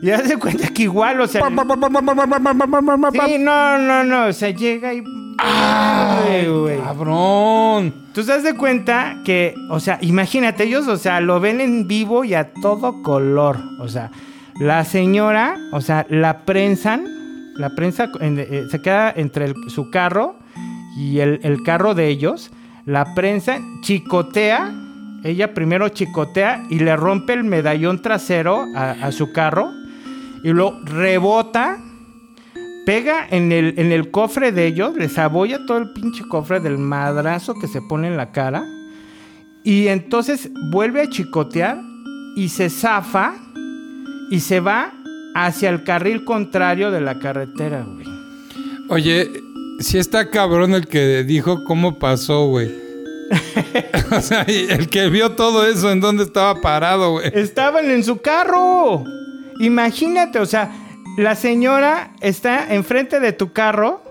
Y 0.01 0.11
hace 0.11 0.37
cuenta 0.37 0.67
que 0.67 0.83
igual, 0.83 1.19
o 1.19 1.27
sea. 1.27 1.41
Sí, 1.43 3.37
no, 3.39 3.77
no, 3.79 4.03
no. 4.03 4.25
O 4.27 4.33
sea, 4.33 4.51
llega 4.51 4.93
y. 4.93 5.03
Ay, 5.39 6.47
güey. 6.47 6.79
Cabrón. 6.79 7.93
Tú 8.13 8.23
te 8.23 8.31
das 8.31 8.43
de 8.43 8.55
cuenta 8.55 9.21
que, 9.25 9.55
o 9.69 9.79
sea, 9.79 9.97
imagínate, 10.01 10.65
ellos, 10.65 10.87
o 10.87 10.97
sea, 10.97 11.19
lo 11.21 11.39
ven 11.39 11.59
en 11.59 11.87
vivo 11.87 12.23
y 12.23 12.35
a 12.35 12.53
todo 12.53 13.01
color. 13.01 13.57
O 13.79 13.87
sea, 13.87 14.11
la 14.59 14.85
señora, 14.85 15.57
o 15.71 15.81
sea, 15.81 16.05
la 16.09 16.45
prensan, 16.45 17.05
la 17.55 17.75
prensa 17.75 18.09
en- 18.19 18.39
eh, 18.39 18.65
se 18.69 18.81
queda 18.81 19.11
entre 19.15 19.53
su 19.67 19.89
carro 19.89 20.37
y 20.97 21.19
el, 21.19 21.63
carro 21.63 21.93
de 21.93 22.07
ellos, 22.07 22.51
la 22.85 23.13
prensa 23.15 23.59
chicotea, 23.81 24.73
ella 25.23 25.53
primero 25.53 25.89
chicotea 25.89 26.63
y 26.69 26.79
le 26.79 26.95
rompe 26.95 27.33
el 27.33 27.43
medallón 27.43 28.01
trasero 28.01 28.65
a, 28.75 29.11
su 29.11 29.31
carro 29.33 29.71
y 30.43 30.53
lo 30.53 30.79
rebota 30.85 31.77
pega 32.85 33.27
en 33.29 33.51
el, 33.51 33.73
en 33.77 33.91
el 33.91 34.11
cofre 34.11 34.51
de 34.51 34.67
ellos, 34.67 34.95
les 34.95 35.17
abolla 35.17 35.65
todo 35.65 35.79
el 35.79 35.91
pinche 35.91 36.23
cofre 36.29 36.59
del 36.59 36.77
madrazo 36.77 37.55
que 37.55 37.67
se 37.67 37.81
pone 37.81 38.07
en 38.07 38.15
la 38.15 38.31
cara. 38.31 38.63
Y 39.63 39.87
entonces 39.87 40.51
vuelve 40.71 41.01
a 41.01 41.09
chicotear 41.09 41.81
y 42.35 42.49
se 42.49 42.69
zafa 42.69 43.33
y 44.29 44.39
se 44.39 44.59
va 44.59 44.93
hacia 45.35 45.69
el 45.69 45.83
carril 45.83 46.23
contrario 46.23 46.89
de 46.89 47.01
la 47.01 47.19
carretera, 47.19 47.83
güey. 47.87 48.07
Oye, 48.89 49.29
si 49.79 49.97
está 49.99 50.29
cabrón 50.31 50.73
el 50.73 50.87
que 50.87 51.23
dijo 51.23 51.63
cómo 51.65 51.99
pasó, 51.99 52.47
güey. 52.47 52.71
o 54.11 54.21
sea, 54.21 54.43
el 54.43 54.87
que 54.89 55.09
vio 55.09 55.31
todo 55.33 55.67
eso, 55.67 55.91
¿en 55.91 55.99
dónde 55.99 56.23
estaba 56.23 56.61
parado, 56.61 57.11
güey? 57.11 57.31
Estaban 57.33 57.89
en 57.91 58.03
su 58.03 58.21
carro. 58.21 59.03
Imagínate, 59.59 60.39
o 60.39 60.45
sea, 60.45 60.71
la 61.17 61.35
señora 61.35 62.11
está 62.21 62.73
enfrente 62.73 63.19
de 63.19 63.33
tu 63.33 63.51
carro. 63.51 64.01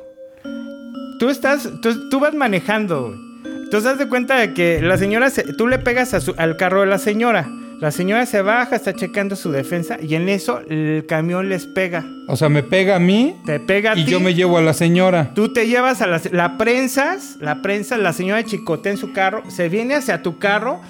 Tú 1.18 1.28
estás, 1.30 1.68
tú, 1.80 2.08
tú 2.10 2.20
vas 2.20 2.34
manejando, 2.34 3.08
güey. 3.08 3.24
Entonces, 3.64 3.92
haz 3.92 3.98
de 3.98 4.08
cuenta 4.08 4.36
de 4.38 4.52
que 4.52 4.80
la 4.82 4.98
señora, 4.98 5.30
se- 5.30 5.52
tú 5.54 5.68
le 5.68 5.78
pegas 5.78 6.12
a 6.12 6.20
su- 6.20 6.34
al 6.36 6.56
carro 6.56 6.80
de 6.80 6.86
la 6.86 6.98
señora. 6.98 7.48
La 7.84 7.90
señora 7.90 8.24
se 8.24 8.40
baja, 8.40 8.76
está 8.76 8.94
checando 8.94 9.36
su 9.36 9.52
defensa 9.52 9.98
y 10.00 10.14
en 10.14 10.30
eso 10.30 10.60
el 10.70 11.04
camión 11.06 11.50
les 11.50 11.66
pega. 11.66 12.02
O 12.28 12.34
sea, 12.34 12.48
me 12.48 12.62
pega 12.62 12.96
a 12.96 12.98
mí 12.98 13.36
Te 13.44 13.60
pega 13.60 13.92
a 13.92 13.98
y 13.98 14.06
ti. 14.06 14.10
yo 14.10 14.20
me 14.20 14.32
llevo 14.32 14.56
a 14.56 14.62
la 14.62 14.72
señora. 14.72 15.32
Tú 15.34 15.52
te 15.52 15.68
llevas 15.68 16.00
a 16.00 16.06
la, 16.06 16.18
la 16.32 16.56
prensas, 16.56 17.36
la 17.42 17.60
prensa, 17.60 17.98
la 17.98 18.14
señora 18.14 18.42
chicotea 18.42 18.92
en 18.92 18.96
su 18.96 19.12
carro, 19.12 19.42
se 19.50 19.68
viene 19.68 19.96
hacia 19.96 20.22
tu 20.22 20.38
carro, 20.38 20.80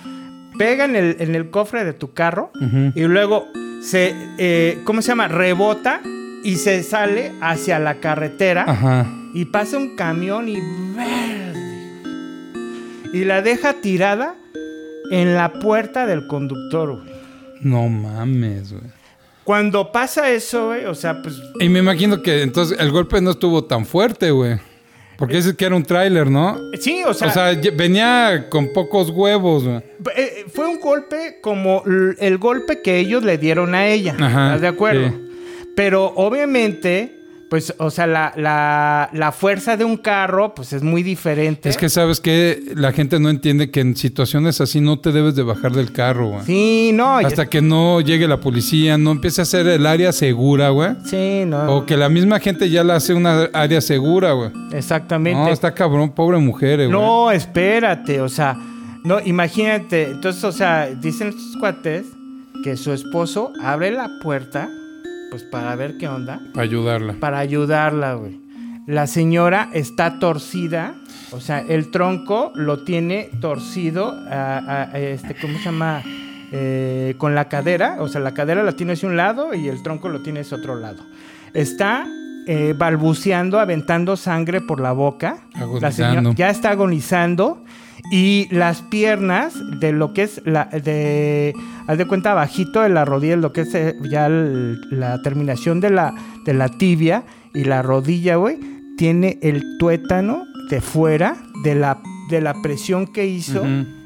pega 0.57 0.85
en 0.85 0.95
el, 0.95 1.17
en 1.19 1.35
el 1.35 1.51
cofre 1.51 1.85
de 1.85 1.95
tu 1.95 2.13
carro 2.13 2.53
y 2.95 3.01
luego 3.01 3.49
se, 3.83 4.15
eh, 4.39 4.79
¿cómo 4.85 5.03
se 5.03 5.09
llama? 5.09 5.27
Rebota 5.27 6.01
y 6.45 6.55
se 6.59 6.81
sale 6.85 7.33
hacia 7.41 7.81
la 7.81 7.97
carretera 7.97 8.67
Ajá. 8.69 9.07
y 9.35 9.47
pasa 9.47 9.79
un 9.79 9.97
camión 9.97 10.49
y 10.49 10.61
verde. 10.97 11.91
Y 13.13 13.25
la 13.25 13.43
deja 13.43 13.73
tirada 13.81 14.37
en 15.11 15.35
la 15.35 15.53
puerta 15.53 16.07
del 16.07 16.27
conductor, 16.27 17.01
güey. 17.03 17.15
No 17.61 17.89
mames, 17.89 18.73
güey. 18.73 18.85
Cuando 19.45 19.93
pasa 19.93 20.31
eso, 20.31 20.69
güey, 20.69 20.87
o 20.87 20.95
sea, 20.95 21.21
pues 21.21 21.35
Y 21.61 21.69
me 21.69 21.79
imagino 21.81 22.23
que 22.23 22.43
entonces 22.43 22.79
el 22.81 22.91
golpe 22.91 23.21
no 23.21 23.33
estuvo 23.33 23.65
tan 23.65 23.85
fuerte, 23.85 24.31
güey. 24.31 24.59
Porque 25.17 25.37
dices 25.37 25.55
que 25.55 25.65
era 25.65 25.77
un 25.77 25.85
tráiler, 25.85 26.29
¿no? 26.29 26.59
sí, 26.81 27.03
o 27.07 27.15
sea, 27.15 27.29
O 27.29 27.31
sea, 27.31 27.55
venía 27.77 28.49
con 28.51 28.73
pocos 28.73 29.11
huevos, 29.11 29.65
güey. 29.65 29.81
Eh, 30.17 30.45
fue 30.53 30.67
un 30.67 30.81
golpe 30.81 31.39
como 31.41 31.83
el 31.87 32.39
golpe 32.39 32.83
que 32.83 32.99
ellos 32.99 33.23
le 33.23 33.39
dieron 33.39 33.75
a 33.75 33.87
ella. 33.87 34.17
Ajá, 34.19 34.47
¿Estás 34.47 34.61
de 34.63 34.69
acuerdo? 34.69 35.09
sí. 35.09 35.21
Pero 35.77 36.07
obviamente, 36.17 37.24
pues, 37.55 37.73
o 37.79 37.89
sea, 37.89 38.09
la, 38.09 38.33
la- 38.37 39.09
la 39.13 39.31
fuerza 39.31 39.77
de 39.77 39.85
un 39.85 39.97
carro, 39.97 40.57
pues 40.57 40.73
es 40.73 40.83
muy 40.83 41.05
diferente. 41.05 41.69
Es 41.69 41.77
que 41.77 41.89
sabes 41.89 42.19
que 42.19 42.61
la 42.75 42.91
gente 42.91 43.21
no 43.21 43.31
entiende 43.31 43.71
que 43.71 43.79
en 43.79 43.95
situaciones 43.95 44.61
así 44.61 44.81
no 44.81 44.99
te 44.99 45.13
debes 45.13 45.37
de 45.37 45.45
bajar 45.45 45.71
del 45.71 45.93
carro, 45.93 46.31
güey. 46.31 46.45
Sí, 46.45 46.91
no. 46.93 47.19
Hasta 47.19 47.47
que 47.47 47.63
no 47.63 48.01
llegue 48.01 48.27
la 48.27 48.41
policía, 48.41 48.99
no 48.99 49.13
empiece 49.13 49.41
a 49.41 49.45
ser 49.45 49.69
el 49.69 49.87
área 49.87 50.11
segura, 50.11 50.71
güey. 50.71 50.97
Sí, 51.05 51.45
no. 51.47 51.77
O 51.77 51.87
que 51.87 51.97
la 51.97 52.09
misma 52.09 52.41
gente 52.41 52.69
ya 52.71 52.83
la 52.83 52.97
hace 52.97 53.15
una 53.15 53.45
área 53.53 53.81
segura, 53.81 54.33
güey. 54.33 54.51
Exactamente. 54.73 55.39
No, 55.39 55.49
está 55.53 55.73
cabrón, 55.73 56.11
pobre 56.11 56.39
mujer, 56.39 56.79
güey. 56.79 56.91
No, 56.91 57.31
espérate, 57.31 58.21
o 58.21 58.29
sea, 58.29 58.57
no, 59.05 59.21
imagínate. 59.21 60.11
Entonces, 60.11 60.43
o 60.43 60.51
sea, 60.51 60.87
dicen 60.89 61.29
estos 61.29 61.57
cuates 61.61 62.05
que 62.65 62.77
su 62.77 62.93
esposo 62.93 63.53
abre 63.63 63.93
la 63.93 64.11
puerta, 64.21 64.69
pues 65.35 65.43
para 65.43 65.75
ver 65.75 65.99
qué 65.99 66.07
onda. 66.07 66.41
Para 66.53 66.63
ayudarla. 66.63 67.15
para 67.19 67.39
ayudarla, 67.41 68.15
güey. 68.15 68.41
La 68.87 69.09
señora 69.09 69.69
está 69.73 70.21
torcida, 70.21 70.95
o 71.33 71.41
sea, 71.41 71.59
el 71.59 71.91
tronco 71.91 72.53
lo 72.55 72.85
tiene 72.85 73.31
torcido, 73.41 74.15
a- 74.31 74.91
este, 74.95 75.35
¿cómo 75.35 75.59
se 75.59 75.65
llama? 75.65 76.03
Eh, 76.53 77.17
con 77.19 77.35
la 77.35 77.49
cadera, 77.49 77.97
o 77.99 78.07
sea, 78.07 78.21
la 78.21 78.33
cadera 78.33 78.63
la 78.63 78.73
tiene 78.73 78.93
hacia 78.93 79.09
un 79.09 79.17
lado 79.17 79.55
y 79.55 79.67
el 79.67 79.83
tronco 79.83 80.09
lo 80.09 80.21
tiene 80.23 80.41
hacia 80.41 80.57
otro 80.59 80.77
lado. 80.77 81.03
Está 81.53 82.07
eh, 82.47 82.75
balbuceando, 82.79 83.59
aventando 83.59 84.17
sangre 84.17 84.61
por 84.61 84.79
la 84.79 84.93
boca. 84.93 85.39
La 85.81 85.91
señora 85.91 86.13
Agonizando. 86.21 86.33
ya 86.35 86.51
está 86.51 86.71
agonizando 86.71 87.65
y 88.13 88.49
las 88.51 88.83
piernas 88.83 89.55
de 89.81 89.93
lo 89.93 90.13
que 90.13 90.25
es 90.25 90.43
la 90.45 90.67
de 90.67 91.55
haz 91.87 91.97
de 91.99 92.07
cuenta 92.07 92.35
bajito 92.35 92.83
de 92.83 92.89
la 92.91 93.05
rodilla 93.05 93.37
lo 93.37 93.53
que 93.53 93.63
es 93.63 93.75
eh, 93.75 93.95
ya 94.11 94.27
el- 94.27 94.79
la 94.91 95.21
terminación 95.23 95.81
de 95.81 95.91
la 95.91 96.15
de 96.45 96.53
la 96.55 96.69
tibia 96.69 97.25
y 97.55 97.65
la 97.65 97.83
rodilla 97.83 98.37
güey 98.37 98.59
tiene 98.99 99.39
el 99.43 99.63
tuétano 99.79 100.45
de 100.71 100.81
fuera 100.81 101.37
de 101.65 101.75
la 101.75 102.01
de 102.31 102.41
la 102.41 102.55
presión 102.63 103.07
que 103.07 103.27
hizo 103.27 103.63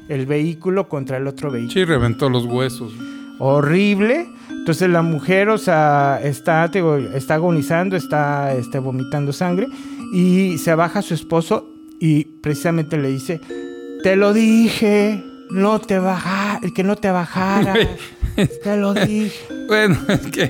el 0.09 0.25
vehículo 0.25 0.87
contra 0.89 1.17
el 1.17 1.27
otro 1.27 1.51
vehículo 1.51 1.73
Sí, 1.73 1.83
reventó 1.85 2.29
los 2.29 2.45
huesos. 2.45 2.93
horrible. 3.39 4.27
Entonces 4.49 4.89
la 4.89 5.01
mujer, 5.01 5.49
o 5.49 5.57
sea, 5.57 6.19
está, 6.23 6.69
te 6.69 6.79
digo, 6.79 6.97
está 6.97 7.35
agonizando, 7.35 7.95
está 7.95 8.53
este, 8.53 8.77
vomitando 8.79 9.31
sangre 9.33 9.67
y 10.13 10.57
se 10.57 10.75
baja 10.75 11.01
su 11.01 11.13
esposo 11.13 11.67
y 11.99 12.25
precisamente 12.25 12.97
le 12.97 13.07
dice, 13.09 13.39
te 14.03 14.15
lo 14.15 14.33
dije, 14.33 15.23
no 15.49 15.79
te 15.79 15.99
baja, 15.99 16.59
que 16.75 16.83
no 16.83 16.95
te 16.95 17.11
bajaras, 17.11 17.77
te 18.63 18.77
lo 18.77 18.93
dije. 19.05 19.39
Bueno, 19.67 19.97
es 20.07 20.21
que 20.27 20.49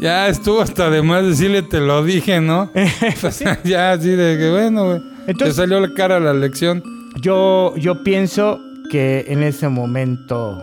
ya 0.00 0.28
estuvo 0.28 0.60
hasta 0.60 0.90
de 0.90 1.02
más 1.02 1.24
decirle 1.24 1.62
te 1.62 1.80
lo 1.80 2.04
dije, 2.04 2.40
¿no? 2.40 2.70
Sea, 3.30 3.60
ya 3.64 3.92
así 3.92 4.10
de 4.10 4.36
que 4.38 4.50
bueno, 4.50 4.86
güey. 4.86 5.00
Te 5.38 5.52
salió 5.52 5.80
la 5.80 5.92
cara 5.94 6.20
la 6.20 6.34
lección. 6.34 6.82
Yo, 7.20 7.74
yo 7.76 8.02
pienso 8.04 8.60
que 8.90 9.24
en 9.28 9.42
ese 9.42 9.68
momento 9.68 10.62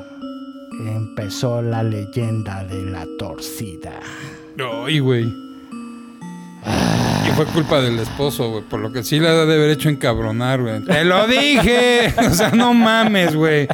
empezó 0.85 1.61
la 1.61 1.81
leyenda 1.81 2.63
de 2.65 2.83
la 2.85 3.07
torcida. 3.17 3.99
Ay, 4.85 4.99
güey. 4.99 5.33
Fue 7.35 7.45
culpa 7.45 7.81
del 7.81 7.99
esposo, 7.99 8.49
güey. 8.49 8.63
Por 8.63 8.79
lo 8.79 8.91
que 8.91 9.03
sí 9.03 9.19
le 9.19 9.27
ha 9.27 9.33
de 9.45 9.53
haber 9.53 9.69
hecho 9.69 9.89
encabronar, 9.89 10.61
güey. 10.61 10.83
¡Te 10.83 11.03
lo 11.03 11.27
dije! 11.27 12.13
O 12.31 12.33
sea, 12.33 12.51
no 12.51 12.73
mames, 12.73 13.35
güey. 13.35 13.67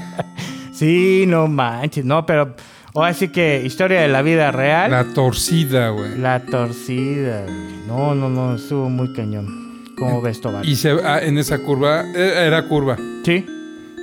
Sí, 0.71 1.25
no 1.27 1.47
manches, 1.47 2.05
no, 2.05 2.25
pero 2.25 2.55
ahora 2.93 3.13
sí 3.13 3.29
que 3.29 3.63
historia 3.65 4.01
de 4.01 4.07
la 4.07 4.21
vida 4.21 4.51
real. 4.51 4.91
La 4.91 5.05
torcida, 5.05 5.89
güey. 5.89 6.17
La 6.17 6.39
torcida, 6.39 7.43
güey. 7.43 7.87
No, 7.87 8.13
no, 8.15 8.29
no, 8.29 8.55
estuvo 8.55 8.89
muy 8.89 9.11
cañón. 9.13 9.83
¿Cómo 9.97 10.21
ves, 10.21 10.39
Tobar? 10.39 10.65
Y 10.65 10.75
se, 10.75 10.91
ah, 11.03 11.19
en 11.21 11.37
esa 11.37 11.57
curva, 11.59 12.05
eh, 12.15 12.45
era 12.45 12.67
curva. 12.67 12.97
Sí. 13.23 13.45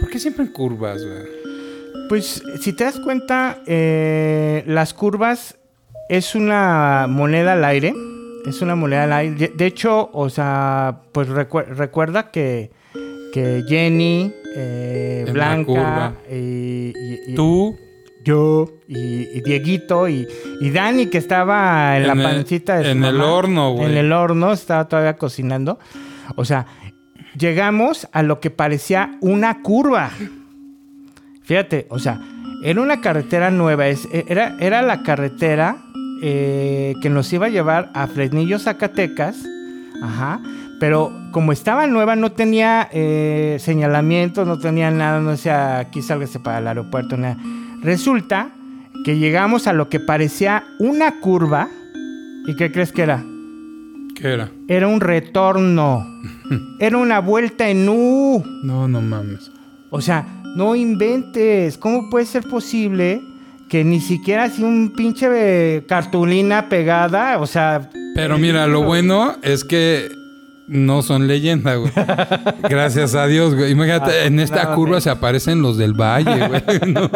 ¿Por 0.00 0.10
qué 0.10 0.18
siempre 0.18 0.44
en 0.44 0.52
curvas, 0.52 1.04
güey? 1.04 1.44
Pues, 2.08 2.42
si 2.60 2.72
te 2.72 2.84
das 2.84 2.98
cuenta, 2.98 3.58
eh, 3.66 4.64
las 4.66 4.92
curvas 4.92 5.56
es 6.08 6.34
una 6.34 7.06
moneda 7.08 7.52
al 7.52 7.64
aire. 7.64 7.94
Es 8.46 8.60
una 8.62 8.74
moneda 8.76 9.04
al 9.04 9.12
aire. 9.12 9.52
De- 9.54 9.66
hecho, 9.66 10.10
o 10.12 10.28
sea, 10.28 11.00
pues 11.12 11.28
recu- 11.28 11.64
recuerda 11.66 12.30
que, 12.30 12.70
que 13.32 13.64
Jenny, 13.66 14.32
eh, 14.56 15.26
Blanca, 15.32 16.12
y, 16.30 16.34
y- 16.34 17.18
y- 17.28 17.34
Tú, 17.34 17.76
yo 18.24 18.70
y, 18.86 19.28
y 19.36 19.40
Dieguito 19.42 20.08
y, 20.08 20.26
y 20.60 20.70
Dani 20.70 21.06
que 21.06 21.18
estaba 21.18 21.96
en, 21.96 22.02
En 22.02 22.08
la 22.08 22.12
el- 22.14 22.22
pancita 22.22 22.76
de 22.78 22.84
su 22.84 22.90
en 22.90 23.04
el 23.04 23.20
horno, 23.20 23.72
güey. 23.72 23.90
En 23.92 23.96
el 23.98 24.12
horno, 24.12 24.52
estaba 24.52 24.88
todavía 24.88 25.16
cocinando. 25.16 25.78
O 26.36 26.44
sea, 26.44 26.66
llegamos 27.38 28.08
a 28.12 28.22
lo 28.22 28.40
que 28.40 28.50
parecía 28.50 29.16
una 29.20 29.62
curva. 29.62 30.10
Fíjate, 31.42 31.86
o 31.90 31.98
sea, 31.98 32.20
era 32.62 32.80
una 32.80 33.00
carretera 33.00 33.50
nueva. 33.50 33.88
es- 33.88 34.08
era, 34.12 34.56
era 34.60 34.80
la 34.82 35.02
carretera 35.02 35.78
eh, 36.26 36.94
que 37.02 37.10
nos 37.10 37.30
iba 37.34 37.46
a 37.46 37.50
llevar 37.50 37.90
a 37.92 38.06
Fresnillo, 38.06 38.58
Zacatecas. 38.58 39.36
Ajá. 40.02 40.40
Pero 40.80 41.12
como 41.32 41.52
estaba 41.52 41.86
nueva, 41.86 42.16
no 42.16 42.32
tenía 42.32 42.88
eh, 42.92 43.58
señalamientos, 43.60 44.46
no 44.48 44.58
tenía 44.58 44.90
nada, 44.90 45.20
no 45.20 45.32
decía 45.32 45.78
aquí 45.78 46.00
sálgase 46.00 46.40
para 46.40 46.60
el 46.60 46.66
aeropuerto, 46.66 47.18
nada. 47.18 47.36
Resulta 47.82 48.52
que 49.04 49.18
llegamos 49.18 49.66
a 49.66 49.74
lo 49.74 49.90
que 49.90 50.00
parecía 50.00 50.64
una 50.78 51.20
curva. 51.20 51.68
¿Y 52.46 52.56
qué 52.56 52.72
crees 52.72 52.90
que 52.90 53.02
era? 53.02 53.22
¿qué 54.14 54.32
era? 54.32 54.50
Era 54.66 54.88
un 54.88 55.00
retorno. 55.00 56.06
Era 56.80 56.96
una 56.96 57.20
vuelta 57.20 57.68
en 57.68 57.86
U. 57.86 58.42
No, 58.62 58.88
no 58.88 59.02
mames. 59.02 59.50
O 59.90 60.00
sea, 60.00 60.26
no 60.56 60.74
inventes. 60.74 61.76
¿Cómo 61.76 62.08
puede 62.08 62.24
ser 62.24 62.44
posible 62.44 63.20
que 63.68 63.84
ni 63.84 64.00
siquiera 64.00 64.44
así 64.44 64.62
un 64.62 64.92
pinche 64.96 65.84
cartulina 65.88 66.68
pegada? 66.68 67.38
O 67.38 67.46
sea. 67.46 67.88
Pero 68.14 68.38
mira, 68.38 68.66
lo 68.66 68.82
bueno 68.82 69.34
es 69.42 69.64
que 69.64 70.08
no 70.66 71.02
son 71.02 71.26
leyenda, 71.26 71.74
güey. 71.76 71.92
Gracias 72.68 73.14
a 73.14 73.26
Dios, 73.26 73.54
güey. 73.54 73.72
Imagínate, 73.72 74.26
en 74.26 74.40
esta 74.40 74.74
curva 74.74 75.00
se 75.00 75.10
aparecen 75.10 75.60
los 75.62 75.76
del 75.76 75.92
valle, 75.94 76.46
güey. 76.48 76.62
No. 76.92 77.10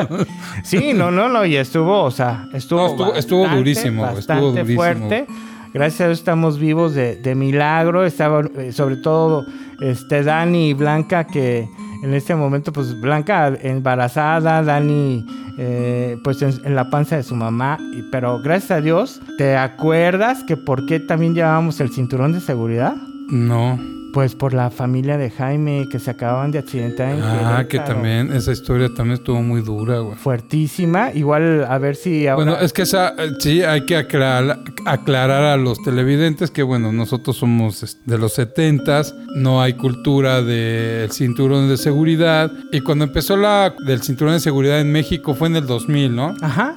Sí, 0.64 0.92
no, 0.94 1.10
no, 1.10 1.28
no. 1.28 1.44
Y 1.46 1.56
estuvo, 1.56 2.02
o 2.02 2.10
sea, 2.10 2.46
estuvo. 2.52 2.86
Estuvo- 2.88 3.14
estuvo 3.14 3.40
bastante, 3.42 3.58
durísimo, 3.58 4.04
estuvo 4.04 4.16
Bastante 4.16 4.44
durísimo. 4.60 4.76
fuerte. 4.76 5.26
Gracias 5.74 6.00
a 6.00 6.06
Dios 6.06 6.18
estamos 6.18 6.58
vivos 6.58 6.94
de, 6.94 7.16
de 7.16 7.34
milagro. 7.34 8.04
Estaba, 8.04 8.40
eh, 8.58 8.72
sobre 8.72 8.96
todo, 8.96 9.44
este, 9.80 10.22
Dani 10.24 10.70
y 10.70 10.72
Blanca, 10.74 11.24
que 11.24 11.68
en 12.02 12.14
este 12.14 12.34
momento, 12.34 12.72
pues, 12.72 13.00
Blanca 13.00 13.48
embarazada, 13.60 14.62
Dani, 14.62 15.26
eh, 15.58 16.16
pues, 16.22 16.42
en, 16.42 16.74
la 16.74 16.90
panza 16.90 17.16
de 17.16 17.22
su 17.22 17.34
mamá. 17.34 17.78
Pero 18.10 18.40
gracias 18.40 18.70
a 18.70 18.80
Dios, 18.80 19.20
¿te 19.36 19.56
acuerdas 19.56 20.44
que 20.44 20.56
por 20.56 20.86
qué 20.86 21.00
también 21.00 21.34
llevábamos 21.34 21.80
el 21.80 21.90
cinturón 21.90 22.32
de 22.32 22.40
seguridad? 22.40 22.94
No. 23.28 23.97
Pues 24.12 24.34
por 24.34 24.54
la 24.54 24.70
familia 24.70 25.18
de 25.18 25.30
Jaime 25.30 25.86
que 25.90 25.98
se 25.98 26.10
acababan 26.10 26.50
de 26.50 26.58
accidentar 26.58 27.10
en 27.10 27.22
Ah, 27.22 27.58
que 27.62 27.68
Querétaro. 27.76 27.94
también, 27.94 28.32
esa 28.32 28.52
historia 28.52 28.88
también 28.94 29.18
estuvo 29.18 29.42
muy 29.42 29.60
dura, 29.60 29.98
güey. 29.98 30.16
Fuertísima. 30.16 31.10
Igual 31.14 31.64
a 31.68 31.78
ver 31.78 31.94
si 31.94 32.26
ahora... 32.26 32.44
Bueno, 32.44 32.58
es 32.60 32.72
que 32.72 32.82
esa, 32.82 33.10
eh, 33.18 33.32
sí 33.38 33.62
hay 33.62 33.84
que 33.84 33.96
aclarar, 33.96 34.60
aclarar 34.86 35.44
a 35.44 35.56
los 35.56 35.82
televidentes 35.82 36.50
que, 36.50 36.62
bueno, 36.62 36.90
nosotros 36.92 37.36
somos 37.36 37.98
de 38.06 38.18
los 38.18 38.38
70s, 38.38 39.14
no 39.36 39.60
hay 39.60 39.74
cultura 39.74 40.42
del 40.42 41.10
cinturón 41.12 41.68
de 41.68 41.76
seguridad. 41.76 42.50
Y 42.72 42.80
cuando 42.80 43.04
empezó 43.04 43.36
la 43.36 43.74
del 43.86 44.02
cinturón 44.02 44.34
de 44.34 44.40
seguridad 44.40 44.80
en 44.80 44.90
México 44.90 45.34
fue 45.34 45.48
en 45.48 45.56
el 45.56 45.66
2000, 45.66 46.16
¿no? 46.16 46.34
Ajá. 46.40 46.74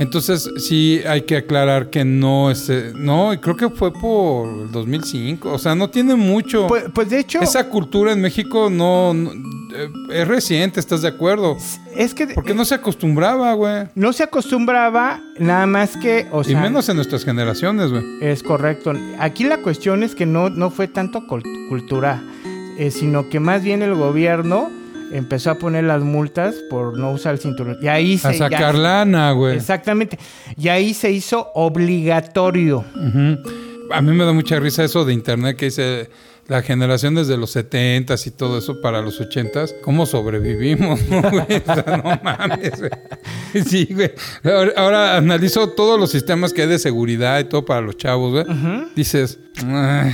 Entonces 0.00 0.50
sí 0.56 1.00
hay 1.06 1.22
que 1.22 1.36
aclarar 1.36 1.88
que 1.88 2.04
no, 2.04 2.50
este, 2.50 2.92
no, 2.96 3.32
y 3.32 3.38
creo 3.38 3.56
que 3.56 3.70
fue 3.70 3.92
por 3.92 4.48
el 4.48 4.72
2005, 4.72 5.52
o 5.52 5.58
sea, 5.58 5.74
no 5.76 5.88
tiene 5.88 6.16
mucho. 6.16 6.66
Pues, 6.66 6.84
pues 6.92 7.08
de 7.10 7.20
hecho, 7.20 7.40
Esa 7.40 7.68
cultura 7.68 8.10
en 8.12 8.20
México 8.20 8.70
no, 8.70 9.14
no- 9.14 9.30
eh, 9.32 9.88
es 10.10 10.26
reciente, 10.28 10.80
¿estás 10.80 11.02
de 11.02 11.08
acuerdo? 11.08 11.56
es 11.96 12.12
que 12.12 12.26
Porque 12.26 12.54
no 12.54 12.64
se 12.64 12.74
acostumbraba, 12.74 13.52
güey. 13.54 13.84
no 13.94 14.12
se 14.12 14.24
acostumbraba, 14.24 15.20
nada 15.38 15.66
más 15.66 15.96
que, 15.96 16.26
o 16.32 16.40
Y 16.40 16.44
sea, 16.46 16.60
menos 16.60 16.88
en 16.88 16.96
nuestras 16.96 17.24
generaciones, 17.24 17.90
güey. 17.92 18.02
es 18.20 18.42
correcto. 18.42 18.92
Aquí 19.20 19.44
la 19.44 19.62
cuestión 19.62 20.02
es 20.02 20.16
que 20.16 20.26
no, 20.26 20.50
no 20.50 20.70
fue 20.70 20.88
tanto 20.88 21.20
cul- 21.20 21.68
cultura, 21.68 22.20
eh, 22.78 22.90
sino 22.90 23.28
que 23.28 23.38
más 23.38 23.62
bien 23.62 23.80
el 23.82 23.94
gobierno 23.94 24.70
empezó 25.14 25.50
a 25.50 25.54
poner 25.54 25.84
las 25.84 26.02
multas 26.02 26.54
por 26.68 26.98
no 26.98 27.12
usar 27.12 27.34
el 27.34 27.40
cinturón. 27.40 27.78
Y 27.80 27.88
ahí 27.88 28.18
se... 28.18 28.28
A 28.28 28.32
ya- 28.32 28.38
sacar 28.38 28.74
lana, 28.74 29.32
güey. 29.32 29.56
Exactamente. 29.56 30.18
Y 30.58 30.68
ahí 30.68 30.92
se 30.94 31.10
hizo 31.12 31.50
obligatorio. 31.54 32.84
A 33.90 34.00
mí 34.02 34.12
me 34.12 34.24
da 34.24 34.32
mucha 34.32 34.58
risa 34.58 34.84
eso 34.84 35.04
de 35.04 35.12
internet 35.12 35.56
que 35.56 35.66
dice 35.66 36.10
la 36.46 36.62
generación 36.62 37.14
desde 37.14 37.36
los 37.36 37.56
70s 37.56 38.26
y 38.26 38.30
todo 38.30 38.58
eso 38.58 38.80
para 38.80 39.00
los 39.00 39.20
80s. 39.20 39.76
¿Cómo 39.82 40.04
sobrevivimos, 40.06 41.00
no, 41.08 41.22
güey? 41.22 41.62
O 41.66 41.74
sea, 41.74 42.02
no 42.04 42.20
mames, 42.22 42.78
güey. 42.78 42.90
Sí, 43.66 43.88
güey. 43.92 44.10
Ahora, 44.44 44.72
ahora 44.76 45.16
analizo 45.16 45.68
todos 45.70 45.98
los 45.98 46.10
sistemas 46.10 46.52
que 46.52 46.62
hay 46.62 46.68
de 46.68 46.78
seguridad 46.80 47.38
y 47.38 47.44
todo 47.44 47.64
para 47.64 47.80
los 47.82 47.96
chavos, 47.96 48.32
güey. 48.44 48.86
Dices, 48.96 49.38
"Ay, 49.64 50.12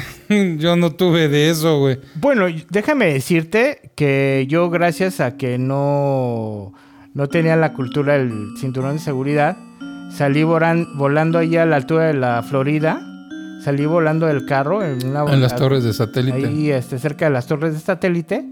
yo 0.58 0.76
no 0.76 0.92
tuve 0.92 1.28
de 1.28 1.48
eso, 1.48 1.78
güey. 1.78 1.98
Bueno, 2.16 2.46
déjame 2.68 3.06
decirte 3.14 3.92
que 3.96 4.44
yo 4.46 4.68
gracias 4.68 5.20
a 5.20 5.38
que 5.38 5.56
no, 5.58 6.74
no 7.14 7.28
tenía 7.28 7.56
la 7.56 7.72
cultura 7.72 8.18
del 8.18 8.50
cinturón 8.60 8.96
de 8.96 9.02
seguridad, 9.02 9.56
salí 10.14 10.42
voran- 10.42 10.86
volando 10.96 11.38
ahí 11.38 11.56
a 11.56 11.64
la 11.64 11.76
altura 11.76 12.04
de 12.08 12.14
la 12.14 12.42
Florida, 12.42 13.00
salí 13.64 13.86
volando 13.86 14.26
del 14.26 14.44
carro 14.46 14.82
en, 14.84 15.06
una, 15.06 15.24
En 15.32 15.40
las 15.40 15.56
torres 15.56 15.84
de 15.84 15.92
satélite. 15.92 16.46
ahí 16.46 16.70
este, 16.70 16.98
cerca 16.98 17.26
de 17.26 17.30
las 17.32 17.46
torres 17.46 17.74
de 17.74 17.80
satélite, 17.80 18.44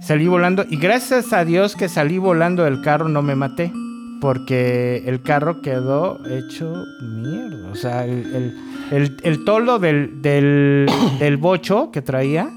salí 0.00 0.26
volando 0.26 0.64
y 0.68 0.76
gracias 0.76 1.32
a 1.32 1.44
Dios 1.44 1.76
que 1.76 1.88
salí 1.88 2.18
volando 2.18 2.64
del 2.64 2.80
carro 2.82 3.08
no 3.08 3.22
me 3.22 3.34
maté. 3.34 3.72
Porque 4.20 5.02
el 5.06 5.20
carro 5.20 5.60
quedó 5.60 6.18
hecho 6.26 6.72
mierda. 7.02 7.68
O 7.70 7.74
sea, 7.74 8.06
el, 8.06 8.24
el, 8.34 8.54
el- 8.90 9.16
el 9.22 9.44
toldo 9.44 9.78
del, 9.78 10.22
del, 10.22 10.86
del 11.18 11.36
bocho 11.36 11.90
que 11.92 12.00
traía 12.00 12.48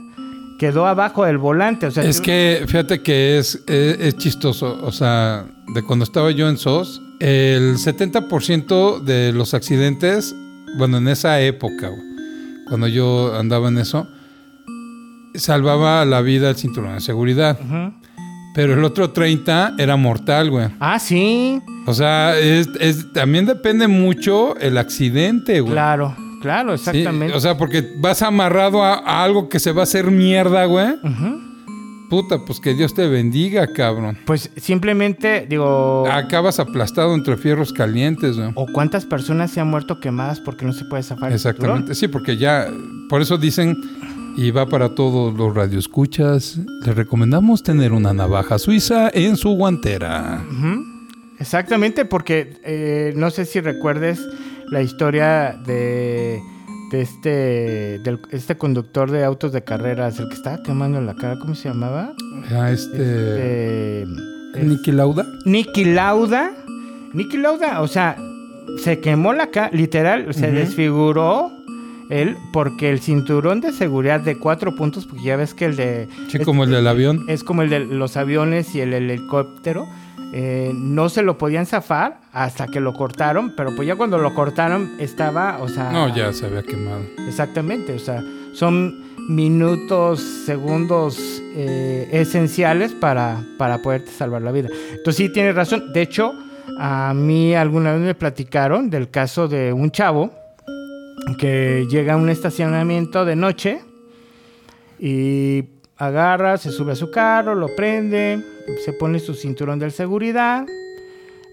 quedó 0.60 0.88
abajo 0.88 1.26
del 1.26 1.38
volante. 1.38 1.88
O 1.88 1.92
sea, 1.92 2.04
Es 2.04 2.22
que 2.22 2.64
fíjate 2.68 3.02
que 3.02 3.38
es, 3.38 3.56
es, 3.68 4.00
es 4.00 4.16
chistoso. 4.18 4.80
O 4.82 4.92
sea, 4.94 5.46
de 5.74 5.84
cuando 5.84 6.04
estaba 6.06 6.32
yo 6.32 6.48
en 6.48 6.58
SOS, 6.58 7.02
el 7.20 7.76
70% 7.76 9.02
de 9.02 9.34
los 9.34 9.54
accidentes, 9.54 10.34
bueno, 10.78 10.98
en 10.98 11.08
esa 11.08 11.40
época, 11.42 11.90
güey, 11.90 12.02
cuando 12.68 12.88
yo 12.88 13.36
andaba 13.38 13.68
en 13.70 13.78
eso, 13.78 14.08
salvaba 15.36 16.04
la 16.06 16.22
vida 16.22 16.50
el 16.50 16.56
cinturón 16.56 16.96
de 16.96 17.02
seguridad. 17.02 17.58
Pero 18.56 18.74
el 18.74 18.84
otro 18.84 19.12
30 19.12 19.76
era 19.78 19.96
mortal, 19.98 20.50
güey. 20.50 20.68
Ah, 20.80 20.98
sí. 20.98 21.62
O 21.86 21.94
sea, 21.94 22.38
es, 22.40 22.68
es- 22.80 23.14
también 23.14 23.46
depende 23.46 23.88
mucho 23.88 24.58
el 24.58 24.78
accidente, 24.80 25.60
güey. 25.62 25.74
Claro, 25.74 26.16
claro, 26.42 26.76
Sí, 26.76 26.90
exactamente. 26.90 27.36
o 27.36 27.40
sea, 27.40 27.56
porque 27.58 27.88
vas 28.00 28.22
amarrado 28.24 28.84
a, 28.84 28.96
a 28.96 29.24
algo 29.24 29.48
que 29.48 29.60
se 29.60 29.72
va 29.72 29.82
a 29.82 29.84
hacer 29.84 30.10
mierda, 30.10 30.66
güey. 30.66 30.88
Ujú. 31.04 31.42
Puta, 32.10 32.46
pues 32.46 32.60
que 32.60 32.74
Dios 32.74 32.94
te 32.94 33.08
bendiga, 33.08 33.68
cabrón. 33.74 34.18
Pues 34.26 34.50
simplemente, 34.56 35.46
digo... 35.50 36.08
Acabas 36.10 36.60
aplastado 36.60 37.14
entre 37.14 37.36
fierros 37.36 37.74
calientes, 37.74 38.38
güey. 38.38 38.52
¿O 38.56 38.66
cuántas 38.72 39.06
personas 39.06 39.52
se 39.52 39.60
han 39.60 39.68
muerto 39.68 40.00
quemadas 40.00 40.40
porque 40.40 40.66
no 40.66 40.74
se 40.74 40.86
puede 40.86 41.04
zafar 41.04 41.30
el 41.30 41.36
Exactamente. 41.36 41.96
Sí, 41.96 42.08
porque 42.08 42.38
ya, 42.38 42.68
por 43.10 43.22
eso 43.22 43.38
dicen, 43.38 43.76
y 44.38 44.52
va 44.52 44.68
para 44.68 44.96
todos 44.96 45.34
los 45.34 45.54
radioescuchas, 45.54 46.60
les 46.86 46.96
recomendamos 46.96 47.64
tener 47.64 47.92
una 47.92 48.14
navaja 48.14 48.58
suiza 48.58 49.10
en 49.14 49.36
su 49.36 49.50
guantera. 49.50 50.46
Exactamente, 51.40 52.06
porque 52.06 52.58
eh, 52.64 53.14
no 53.16 53.32
sé 53.32 53.46
si 53.46 53.60
recuerdes 53.60 54.26
la 54.70 54.82
historia 54.82 55.60
de, 55.66 56.40
de 56.92 57.02
este, 57.02 58.00
del, 58.04 58.20
este 58.32 58.58
conductor 58.58 59.12
de 59.12 59.24
autos 59.24 59.52
de 59.52 59.64
carreras, 59.64 60.20
el 60.20 60.30
que 60.30 60.36
estaba 60.36 60.62
quemando 60.64 61.02
la 61.02 61.16
cara, 61.16 61.38
¿cómo 61.40 61.54
se 61.56 61.70
llamaba? 61.70 62.14
Ah, 62.52 62.72
este... 62.72 64.04
Este, 64.04 64.64
Niki 64.64 64.92
Lauda. 64.92 65.26
Nicky 65.46 65.86
Lauda. 65.86 66.52
Nicky 67.14 67.38
Lauda, 67.38 67.82
o 67.82 67.88
sea, 67.88 68.18
se 68.84 69.00
quemó 69.00 69.34
la 69.34 69.48
cara, 69.52 69.70
literal, 69.74 70.34
se 70.34 70.52
desfiguró 70.52 71.52
él 72.10 72.38
porque 72.54 72.90
el 72.90 73.00
cinturón 73.02 73.60
de 73.62 73.72
seguridad 73.74 74.20
de 74.22 74.38
cuatro 74.38 74.76
puntos, 74.76 75.06
porque 75.06 75.24
ya 75.26 75.36
ves 75.36 75.54
que 75.54 75.66
el 75.66 75.76
de... 75.76 76.08
Sí, 76.30 76.38
es- 76.38 76.46
como 76.46 76.64
el 76.64 76.72
del 76.72 76.88
avión. 76.88 77.26
es 77.28 77.44
como 77.44 77.62
el 77.64 77.70
de 77.70 77.80
los 77.82 78.16
aviones 78.18 78.74
y 78.76 78.82
el 78.82 78.94
helicóptero. 78.94 79.86
Eh, 80.34 80.72
no 80.74 81.10
se 81.10 81.22
lo 81.22 81.38
podían 81.38 81.66
zafar 81.66 82.20
hasta 82.32 82.68
que 82.68 82.80
lo 82.80 82.94
cortaron, 82.94 83.54
pero 83.56 83.76
pues 83.76 83.88
ya 83.88 83.96
cuando 83.96 84.18
lo 84.18 84.34
cortaron 84.34 84.96
estaba, 85.00 85.60
o 85.62 85.70
sea... 85.70 85.92
No, 85.92 86.14
ya 86.16 86.34
se 86.34 86.46
había 86.46 86.64
quemado. 86.64 87.02
Exactamente, 87.28 87.94
o 87.94 88.00
sea, 88.00 88.24
son 88.54 89.08
minutos, 89.30 90.22
segundos 90.46 91.42
eh, 91.56 92.08
esenciales 92.12 92.94
para, 92.94 93.44
para 93.58 93.82
poderte 93.82 94.12
salvar 94.12 94.42
la 94.42 94.52
vida. 94.52 94.70
Entonces 94.92 95.16
sí, 95.16 95.32
tienes 95.32 95.56
razón. 95.56 95.92
De 95.94 96.02
hecho, 96.02 96.34
a 96.80 97.14
mí 97.14 97.56
alguna 97.56 97.94
vez 97.94 98.02
me 98.02 98.16
platicaron 98.16 98.90
del 98.90 99.10
caso 99.10 99.48
de 99.48 99.74
un 99.74 99.92
chavo 99.92 100.32
que 101.40 101.86
llega 101.90 102.14
a 102.14 102.18
un 102.18 102.30
estacionamiento 102.30 103.26
de 103.26 103.36
noche 103.36 103.82
y 105.00 105.64
agarra, 105.98 106.58
se 106.58 106.72
sube 106.72 106.94
a 106.94 106.96
su 106.96 107.12
carro, 107.12 107.56
lo 107.56 107.76
prende, 107.76 108.44
se 108.86 108.94
pone 108.94 109.20
su 109.20 109.34
cinturón 109.34 109.80
de 109.80 109.90
seguridad. 109.92 110.66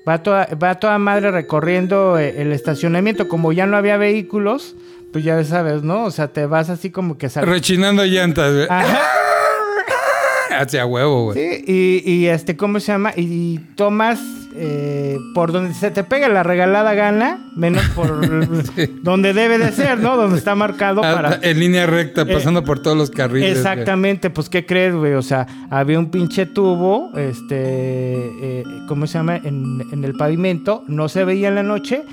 Va 0.07 0.22
toda, 0.22 0.48
va 0.62 0.78
toda 0.78 0.98
madre 0.98 1.30
recorriendo 1.30 2.18
eh, 2.18 2.35
el 2.42 2.52
estacionamiento. 2.52 3.26
Como 3.26 3.52
ya 3.52 3.64
no 3.66 3.76
había 3.76 3.96
vehículos, 3.96 4.76
pues 5.12 5.24
ya 5.24 5.42
sabes, 5.44 5.83
¿no? 5.83 6.04
O 6.04 6.11
sea, 6.11 6.28
te 6.28 6.44
vas 6.46 6.68
así 6.68 6.90
como 6.90 7.16
que 7.16 7.28
sal- 7.30 7.46
Rechinando 7.46 8.04
llantas, 8.04 8.52
güey. 8.52 8.66
Ajá. 8.68 9.00
Hacia 10.61 10.87
huevo, 10.87 11.24
güey. 11.33 11.38
Sí, 11.38 11.64
y, 11.66 12.11
y, 12.12 12.26
este, 12.26 12.57
¿cómo 12.57 12.78
se 12.80 12.92
llama? 12.92 13.12
Y, 13.16 13.59
tomas 13.76 14.20
eh, 14.57 15.19
por 15.35 15.51
donde 15.53 15.75
se 15.75 15.90
te 15.90 16.05
pega 16.05 16.29
la 16.29 16.43
regalada 16.43 16.95
gana, 16.95 17.38
menos 17.57 17.83
por 17.90 18.21
donde 19.03 19.33
debe 19.33 19.59
de 19.59 19.73
ser, 19.73 19.99
¿no? 19.99 20.17
Donde 20.17 20.38
está 20.38 20.55
marcado 20.55 21.03
Ah, 21.05 21.14
para... 21.14 21.38
En 21.43 21.59
línea 21.59 21.87
recta, 21.87 22.25
pasando 22.25 22.62
por 22.64 22.81
todos 22.81 22.97
los 22.97 23.11
carriles. 23.11 23.51
güey. 23.51 23.59
Exactamente, 23.59 24.31
pues 24.31 24.49
¿qué 24.49 24.64
crees, 24.64 24.95
güey? 24.95 25.14
O 25.14 25.23
sea, 25.23 25.47
había 25.71 25.99
un 25.99 26.11
pinche 26.11 26.47
tubo, 26.47 27.11
este, 27.17 27.57
eh, 27.59 28.64
¿cómo 28.88 29.07
se 29.07 29.19
llama? 29.19 29.37
En, 29.37 29.83
en 29.93 30.05
el 30.05 30.14
pavimento, 30.14 30.85
no 30.87 31.09
se 31.09 31.25
veía 31.25 31.49
en 31.49 31.57
la 31.57 31.62
noche, 31.62 32.05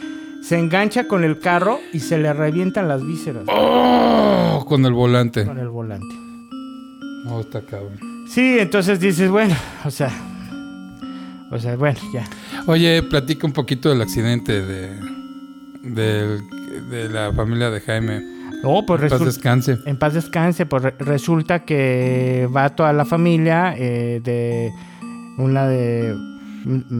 se 0.41 0.57
engancha 0.57 1.07
con 1.07 1.23
el 1.23 1.37
carro 1.39 1.79
y 1.93 1.99
se 1.99 2.17
le 2.17 2.33
revientan 2.33 2.87
las 2.87 3.05
vísceras 3.05 3.43
Oh, 3.47 4.65
con 4.67 4.83
el 4.85 4.93
volante. 4.93 5.45
con 5.45 5.59
el 5.59 5.69
volante. 5.69 6.15
Oh, 7.29 7.39
está 7.41 7.61
cabrón. 7.61 7.99
Sí, 8.27 8.57
entonces 8.59 8.99
dices, 8.99 9.29
bueno, 9.29 9.55
o 9.85 9.91
sea, 9.91 10.09
o 11.51 11.59
sea, 11.59 11.75
bueno, 11.75 11.99
ya. 12.13 12.23
Oye, 12.67 13.03
platica 13.03 13.45
un 13.45 13.53
poquito 13.53 13.89
del 13.89 14.01
accidente 14.01 14.61
de, 14.65 14.89
de 16.89 17.09
la 17.09 17.31
familia 17.33 17.69
de 17.69 17.81
Jaime. 17.81 18.21
No, 18.63 18.83
pues 18.85 19.01
Paz 19.01 19.11
resulta... 19.11 19.25
descanse. 19.25 19.77
En 19.85 19.97
paz 19.97 20.13
descanse, 20.13 20.65
pues 20.67 20.83
re- 20.83 20.95
resulta 20.99 21.65
que 21.65 22.47
va 22.55 22.69
toda 22.75 22.93
la 22.93 23.05
familia 23.05 23.73
eh, 23.77 24.21
de 24.23 24.71
una 25.37 25.67
de, 25.67 26.15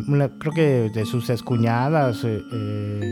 una- 0.07 0.29
creo 0.39 0.53
que 0.53 0.89
de 0.93 1.05
sus 1.05 1.29
excuñadas 1.29 2.23
eh, 2.23 2.41
eh, 2.51 3.11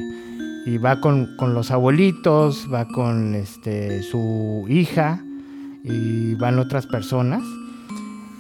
y 0.66 0.78
va 0.80 1.00
con, 1.00 1.36
con 1.38 1.54
los 1.54 1.70
abuelitos, 1.70 2.68
va 2.74 2.88
con 2.88 3.36
este 3.36 4.02
su 4.02 4.66
hija 4.68 5.24
y 5.84 6.34
van 6.36 6.58
otras 6.58 6.88
personas. 6.88 7.44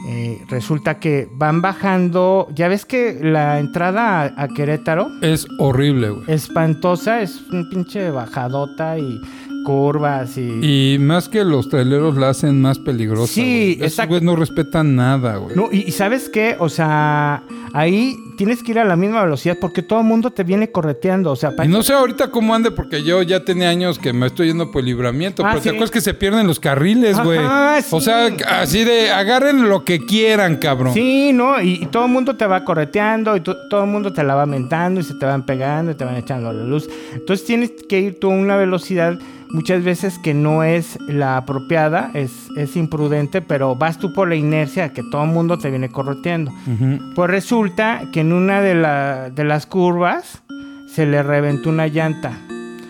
Eh, 0.07 0.41
resulta 0.47 0.99
que 0.99 1.27
van 1.33 1.61
bajando, 1.61 2.47
ya 2.55 2.69
ves 2.69 2.85
que 2.85 3.19
la 3.21 3.59
entrada 3.59 4.21
a, 4.21 4.43
a 4.43 4.47
Querétaro 4.47 5.09
Es 5.21 5.45
horrible, 5.59 6.09
güey. 6.11 6.23
espantosa, 6.27 7.21
es 7.21 7.41
un 7.51 7.69
pinche 7.69 8.09
bajadota 8.09 8.97
y 8.97 9.19
curvas 9.65 10.37
y... 10.37 10.93
Y 10.95 10.99
más 10.99 11.29
que 11.29 11.43
los 11.43 11.69
traileros 11.69 12.17
la 12.17 12.29
hacen 12.29 12.61
más 12.61 12.79
peligrosa. 12.79 13.33
Sí, 13.33 13.75
güey. 13.77 13.87
Esos 13.87 14.07
güeyes 14.07 14.23
no 14.23 14.35
respetan 14.35 14.95
nada, 14.95 15.37
güey. 15.37 15.55
No, 15.55 15.69
y, 15.71 15.79
y 15.87 15.91
¿sabes 15.91 16.29
qué? 16.29 16.55
O 16.59 16.69
sea, 16.69 17.43
ahí 17.73 18.15
tienes 18.37 18.63
que 18.63 18.71
ir 18.71 18.79
a 18.79 18.85
la 18.85 18.95
misma 18.95 19.23
velocidad 19.23 19.57
porque 19.59 19.81
todo 19.81 19.99
el 19.99 20.05
mundo 20.05 20.31
te 20.31 20.43
viene 20.43 20.71
correteando. 20.71 21.31
O 21.31 21.35
sea, 21.35 21.53
Y 21.63 21.67
no 21.67 21.83
sé 21.83 21.93
ahorita 21.93 22.31
cómo 22.31 22.55
ande, 22.55 22.71
porque 22.71 23.03
yo 23.03 23.21
ya 23.21 23.43
tenía 23.43 23.69
años 23.69 23.99
que 23.99 24.13
me 24.13 24.27
estoy 24.27 24.47
yendo 24.47 24.71
por 24.71 24.79
el 24.79 24.85
libramiento. 24.87 25.43
Ah, 25.45 25.49
pero 25.51 25.61
sí. 25.61 25.69
te 25.69 25.75
acuerdas 25.75 25.91
que 25.91 26.01
se 26.01 26.13
pierden 26.13 26.47
los 26.47 26.59
carriles, 26.59 27.19
güey. 27.23 27.39
Ajá, 27.39 27.79
O 27.91 27.99
sí. 27.99 28.05
sea, 28.05 28.27
así 28.61 28.83
de 28.83 29.11
agarren 29.11 29.67
lo 29.69 29.83
que 29.83 29.99
quieran, 30.05 30.57
cabrón. 30.57 30.93
Sí, 30.93 31.31
¿no? 31.33 31.61
Y, 31.61 31.73
y 31.81 31.85
todo 31.87 32.05
el 32.05 32.11
mundo 32.11 32.35
te 32.35 32.45
va 32.47 32.63
correteando 32.63 33.35
y 33.35 33.41
todo 33.41 33.83
el 33.83 33.89
mundo 33.89 34.13
te 34.13 34.23
la 34.23 34.35
va 34.35 34.45
mentando 34.45 34.99
y 34.99 35.03
se 35.03 35.15
te 35.15 35.25
van 35.25 35.45
pegando 35.45 35.91
y 35.91 35.95
te 35.95 36.05
van 36.05 36.15
echando 36.15 36.51
la 36.53 36.63
luz. 36.63 36.89
Entonces 37.13 37.45
tienes 37.45 37.71
que 37.87 37.99
ir 37.99 38.19
tú 38.19 38.31
a 38.31 38.35
una 38.35 38.55
velocidad 38.55 39.19
muchas 39.51 39.83
veces 39.83 40.19
que 40.19 40.33
no 40.33 40.63
es 40.63 40.97
la 41.07 41.37
apropiada, 41.37 42.11
es, 42.13 42.31
es 42.57 42.75
imprudente, 42.75 43.41
pero 43.41 43.75
vas 43.75 43.97
tú 43.97 44.13
por 44.13 44.27
la 44.29 44.35
inercia 44.35 44.93
que 44.93 45.03
todo 45.11 45.23
el 45.23 45.29
mundo 45.31 45.57
te 45.57 45.69
viene 45.69 45.89
correteando. 45.89 46.51
Ujú. 46.51 47.13
Pues 47.15 47.29
resulta 47.29 48.03
que 48.11 48.21
en 48.21 48.33
una 48.33 48.61
de, 48.61 48.75
la- 48.75 49.29
de 49.29 49.43
las 49.43 49.65
curvas 49.65 50.41
se 50.87 51.05
le 51.05 51.21
reventó 51.23 51.69
una 51.69 51.87
llanta. 51.87 52.31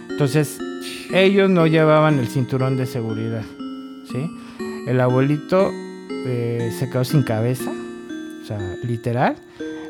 Entonces, 0.10 0.60
ellos 1.14 1.50
no 1.50 1.66
llevaban 1.68 2.20
el 2.20 2.28
cinturón 2.28 2.78
de 2.78 2.86
seguridad. 2.86 3.44
¿sí? 4.12 4.30
El 4.88 5.00
abuelito 5.02 5.70
eh, 6.26 6.72
se 6.78 6.90
quedó 6.90 7.04
sin 7.04 7.24
cabeza. 7.24 7.72
O 8.42 8.46
sea, 8.46 8.58
literal. 8.84 9.36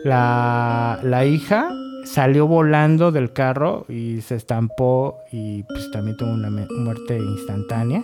La, 0.04 1.00
la 1.04 1.26
hija 1.26 1.70
salió 2.06 2.48
volando 2.48 3.12
del 3.12 3.34
carro 3.34 3.86
y 3.90 4.22
se 4.22 4.36
estampó 4.36 5.18
y 5.32 5.64
pues 5.64 5.92
también 5.92 6.18
tuvo 6.18 6.32
una 6.32 6.50
muerte 6.50 7.18
instantánea. 7.18 8.04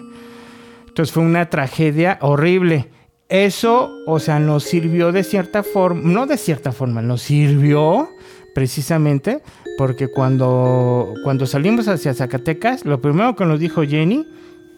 Entonces 0.88 1.14
fue 1.14 1.24
una 1.24 1.50
tragedia 1.50 2.18
horrible. 2.22 2.90
Eso, 3.28 3.92
o 4.06 4.20
sea, 4.20 4.40
nos 4.40 4.64
sirvió 4.64 5.12
de 5.12 5.24
cierta 5.24 5.64
forma, 5.64 6.02
no 6.04 6.26
de 6.28 6.38
cierta 6.38 6.72
forma, 6.72 7.02
nos 7.02 7.22
sirvió 7.22 8.08
precisamente 8.54 9.42
porque 9.78 10.08
cuando, 10.08 11.14
cuando 11.24 11.46
salimos 11.46 11.88
hacia 11.88 12.14
Zacatecas, 12.14 12.86
lo 12.86 13.02
primero 13.02 13.36
que 13.36 13.46
nos 13.46 13.60
dijo 13.60 13.84
Jenny, 13.84 14.26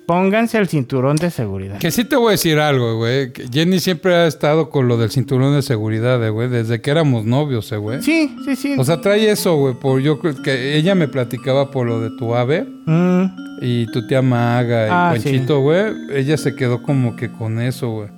pónganse 0.07 0.57
el 0.57 0.67
cinturón 0.67 1.17
de 1.17 1.29
seguridad. 1.29 1.77
Que 1.77 1.91
sí 1.91 2.03
te 2.05 2.15
voy 2.15 2.29
a 2.29 2.31
decir 2.31 2.57
algo, 2.59 2.95
güey. 2.97 3.31
Jenny 3.51 3.79
siempre 3.79 4.15
ha 4.15 4.25
estado 4.25 4.69
con 4.71 4.87
lo 4.87 4.97
del 4.97 5.11
cinturón 5.11 5.53
de 5.53 5.61
seguridad, 5.61 6.25
eh, 6.25 6.29
güey. 6.31 6.49
Desde 6.49 6.81
que 6.81 6.89
éramos 6.89 7.25
novios, 7.25 7.71
eh, 7.71 7.77
güey. 7.77 8.01
Sí, 8.01 8.35
sí, 8.45 8.55
sí. 8.55 8.75
O 8.79 8.83
sea, 8.83 9.01
trae 9.01 9.29
eso, 9.29 9.55
güey. 9.57 9.75
Por 9.75 10.01
yo 10.01 10.17
creo 10.17 10.41
que 10.41 10.75
ella 10.77 10.95
me 10.95 11.07
platicaba 11.07 11.69
por 11.69 11.85
lo 11.85 11.99
de 12.01 12.09
tu 12.17 12.33
ave 12.33 12.65
Mm, 12.85 13.25
y 13.61 13.85
tu 13.91 14.07
tía 14.07 14.21
Maga 14.21 14.87
y 14.87 14.89
Ah, 14.89 15.09
Panchito, 15.13 15.59
güey. 15.59 15.83
Ella 16.13 16.37
se 16.37 16.55
quedó 16.55 16.81
como 16.81 17.15
que 17.17 17.29
con 17.29 17.59
eso, 17.59 17.89
güey. 17.89 18.09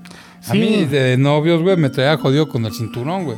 A 0.47 0.53
mí 0.53 0.85
de 0.85 1.17
novios, 1.17 1.61
güey, 1.61 1.75
me 1.75 1.89
traía 1.89 2.15
jodido 2.17 2.47
con 2.47 2.65
el 2.65 2.71
cinturón, 2.71 3.25
güey. 3.25 3.37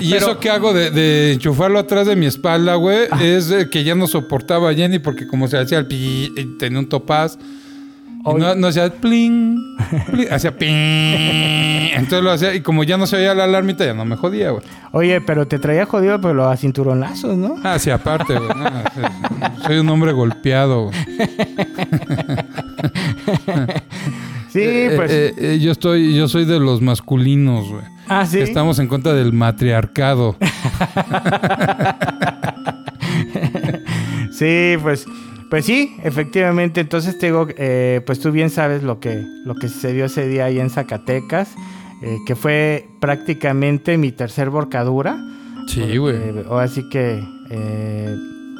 Y 0.00 0.14
eso 0.14 0.38
que 0.38 0.50
hago 0.50 0.72
de, 0.72 0.90
de 0.90 1.32
enchufarlo 1.34 1.78
atrás 1.78 2.06
de 2.06 2.16
mi 2.16 2.26
espalda, 2.26 2.74
güey, 2.74 3.06
Ah. 3.10 3.22
es 3.22 3.52
que 3.70 3.84
ya 3.84 3.94
no 3.94 4.06
soportaba 4.06 4.70
a 4.70 4.74
Jenny 4.74 4.98
porque 4.98 5.26
como 5.26 5.48
se 5.48 5.58
hacía 5.58 5.78
el 5.78 5.86
pi, 5.86 6.32
tenía 6.58 6.78
un 6.78 6.88
topaz. 6.88 7.38
Y 8.28 8.34
no, 8.40 8.56
no 8.56 8.66
hacía 8.66 8.90
pling, 8.92 9.56
pling, 10.10 10.32
hacía 10.32 10.56
ping. 10.56 10.66
Entonces 11.94 12.22
lo 12.22 12.32
hacía 12.32 12.54
y 12.56 12.60
como 12.60 12.82
ya 12.82 12.96
no 12.96 13.06
se 13.06 13.14
oía 13.16 13.34
la 13.36 13.44
alarmita, 13.44 13.84
ya 13.84 13.94
no 13.94 14.04
me 14.04 14.16
jodía, 14.16 14.50
güey. 14.50 14.64
Oye, 14.90 15.20
pero 15.20 15.46
te 15.46 15.60
traía 15.60 15.86
jodido, 15.86 16.20
pero 16.20 16.48
a 16.48 16.56
cinturonazos, 16.56 17.36
¿no? 17.36 17.54
Ah, 17.62 17.78
sí, 17.78 17.90
aparte, 17.90 18.36
güey. 18.36 18.48
no, 18.48 19.62
soy 19.64 19.78
un 19.78 19.88
hombre 19.90 20.10
golpeado, 20.10 20.86
güey. 20.86 20.96
Sí, 24.48 24.60
Eh, 24.62 24.92
pues. 24.96 25.10
eh, 25.12 25.34
eh, 25.38 25.58
yo 25.60 25.70
estoy, 25.72 26.14
yo 26.14 26.28
soy 26.28 26.44
de 26.46 26.58
los 26.58 26.80
masculinos, 26.80 27.68
güey. 27.68 27.84
Ah, 28.08 28.26
sí. 28.26 28.40
Estamos 28.40 28.78
en 28.78 28.88
contra 28.88 29.12
del 29.14 29.32
matriarcado. 29.32 30.36
Sí, 34.36 34.76
pues, 34.82 35.06
pues 35.48 35.64
sí, 35.64 35.96
efectivamente. 36.02 36.82
Entonces 36.82 37.18
te 37.18 37.26
digo, 37.26 37.46
eh, 37.56 38.02
pues 38.04 38.20
tú 38.20 38.32
bien 38.32 38.50
sabes 38.50 38.82
lo 38.82 39.00
que, 39.00 39.24
lo 39.46 39.54
que 39.54 39.68
sucedió 39.68 40.04
ese 40.04 40.28
día 40.28 40.44
ahí 40.44 40.60
en 40.60 40.68
Zacatecas, 40.68 41.54
eh, 42.02 42.18
que 42.26 42.36
fue 42.36 42.86
prácticamente 43.00 43.96
mi 43.96 44.12
tercer 44.12 44.50
borcadura. 44.50 45.18
Sí, 45.68 45.96
güey. 45.96 46.16
Eh, 46.16 46.44
o 46.50 46.58
así 46.58 46.86
que, 46.90 47.24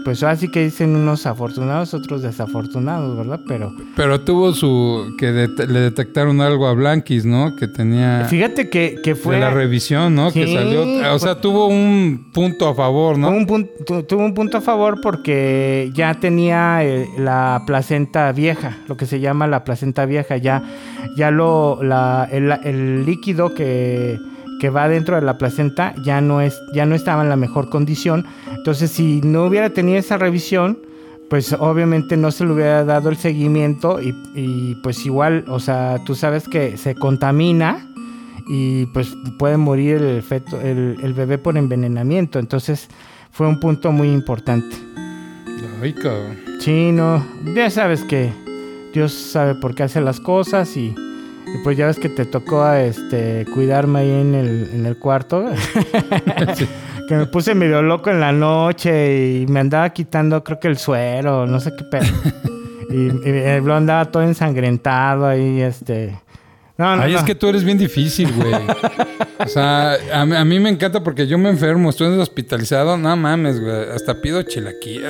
pues 0.07 0.23
así 0.23 0.47
que 0.49 0.63
dicen 0.63 0.95
unos 0.95 1.27
afortunados, 1.27 1.93
otros 1.93 2.23
desafortunados, 2.23 3.17
¿verdad? 3.17 3.41
Pero 3.49 3.73
Pero 3.97 4.21
tuvo 4.21 4.53
su... 4.55 5.17
que 5.19 5.33
le 5.33 5.81
detectaron 5.81 6.41
algo 6.41 6.69
a 6.69 6.75
Blanquis, 6.75 7.25
¿no? 7.27 7.57
Que 7.57 7.67
tenía... 7.67 8.25
fíjate 8.31 8.71
que, 8.71 9.01
que 9.03 9.17
fue... 9.17 9.35
de 9.35 9.41
la 9.41 9.51
revisión, 9.51 10.15
¿no? 10.15 10.31
que 10.31 10.47
salió... 10.47 11.13
O 11.13 11.19
sea, 11.19 11.41
tuvo 11.41 11.67
un 11.67 12.31
punto 12.33 12.69
a 12.69 12.75
favor, 12.77 13.19
¿no? 13.19 13.27
Tuvo 13.31 13.37
un, 13.37 13.47
punto, 13.47 13.71
tu- 13.85 14.03
tuvo 14.05 14.25
un 14.25 14.33
punto 14.33 14.59
a 14.59 14.61
favor 14.61 15.01
porque 15.03 15.91
ya 15.93 16.15
tenía 16.15 16.85
eh, 16.85 17.09
la 17.19 17.65
placenta 17.67 18.31
vieja, 18.31 18.79
lo 18.87 18.97
que 18.97 19.07
se 19.07 19.19
llama 19.19 19.49
la 19.49 19.65
placenta 19.65 20.07
vieja. 20.07 20.37
Ya, 20.37 20.63
ya 21.17 21.33
lo, 21.33 21.83
la- 21.83 22.29
el, 22.31 22.53
el 22.63 23.05
líquido 23.05 23.55
que, 23.55 24.21
que 24.61 24.71
va 24.71 24.89
dentro 24.89 25.17
de 25.17 25.23
la 25.23 25.39
placenta 25.39 25.95
ya 26.03 26.21
no, 26.21 26.41
es, 26.41 26.61
ya 26.73 26.87
no 26.87 26.95
estaba 26.95 27.23
en 27.23 27.29
la 27.29 27.37
mejor 27.37 27.69
condición. 27.69 28.27
Entonces, 28.51 28.91
si 28.91 29.21
no 29.23 29.45
hubiera 29.45 29.71
tenido 29.71 29.99
esa 29.99 30.17
revisión, 30.19 30.79
pues 31.29 31.53
obviamente 31.53 32.17
no 32.17 32.31
se 32.31 32.45
le 32.45 32.53
hubiera 32.53 32.85
dado 32.85 33.09
el 33.09 33.17
seguimiento 33.17 34.01
y, 34.01 34.15
y, 34.35 34.77
pues 34.83 35.05
igual, 35.05 35.45
o 35.49 35.59
sea, 35.59 35.99
tú 36.05 36.15
sabes 36.15 36.49
que 36.49 36.77
se 36.77 36.95
contamina 36.95 37.87
y 38.49 38.87
pues 38.87 39.17
puede 39.39 39.57
morir 39.57 39.97
el, 39.97 40.23
feto, 40.23 40.61
el, 40.61 40.97
el 41.03 41.15
bebé 41.15 41.39
por 41.39 41.57
envenenamiento. 41.57 42.39
Entonces 42.39 42.89
fue 43.31 43.49
un 43.49 43.59
punto 43.59 43.93
muy 43.93 44.11
importante. 44.11 44.77
Ay, 45.83 45.93
cabrón. 45.93 46.39
Sí, 46.61 46.91
no, 46.93 47.25
ya 47.55 47.71
sabes 47.71 48.03
que 48.05 48.33
Dios 48.95 49.13
sabe 49.13 49.55
por 49.57 49.75
qué 49.75 49.83
hace 49.83 50.01
las 50.01 50.21
cosas 50.21 50.77
y, 50.77 50.95
y 51.57 51.63
pues 51.63 51.77
ya 51.77 51.87
ves 51.87 51.99
que 51.99 52.09
te 52.09 52.25
tocó 52.27 52.71
este, 52.73 53.47
cuidarme 53.55 54.01
ahí 54.01 54.11
en 54.11 54.35
el, 54.35 54.71
en 54.75 54.87
el 54.87 54.99
cuarto. 54.99 55.45
que 57.09 57.15
me 57.15 57.27
puse 57.27 57.55
medio 57.55 57.83
loco 57.83 58.11
en 58.11 58.21
la 58.21 58.33
noche 58.33 59.41
y 59.43 59.47
me 59.47 59.61
andaba 59.61 59.91
quitando 59.91 60.43
creo 60.43 60.59
que 60.59 60.69
el 60.69 60.77
suero, 60.77 61.47
no 61.47 61.61
sé 61.61 61.73
qué 61.77 61.85
pedo. 61.85 62.05
y, 62.91 63.29
y 63.29 63.61
lo 63.61 63.75
andaba 63.75 64.07
todo 64.07 64.23
ensangrentado 64.23 65.27
ahí, 65.27 65.63
este... 65.63 66.19
No, 66.79 66.95
no, 66.95 67.03
Ay, 67.03 67.13
no. 67.13 67.19
es 67.19 67.25
que 67.25 67.35
tú 67.35 67.49
eres 67.49 67.65
bien 67.65 67.79
difícil, 67.79 68.31
güey. 68.33 68.53
O 69.39 69.47
sea, 69.49 69.97
a, 70.13 70.27
mí- 70.27 70.37
a 70.37 70.45
mí 70.45 70.61
me 70.61 70.69
encanta 70.69 71.03
porque 71.03 71.27
yo 71.27 71.39
me 71.39 71.49
enfermo, 71.49 71.89
estoy 71.89 72.09
hospitalizado, 72.19 72.99
no 72.99 73.17
mames, 73.17 73.61
güey. 73.61 73.91
Hasta 73.95 74.21
pido 74.21 74.43
chilaquí. 74.43 75.01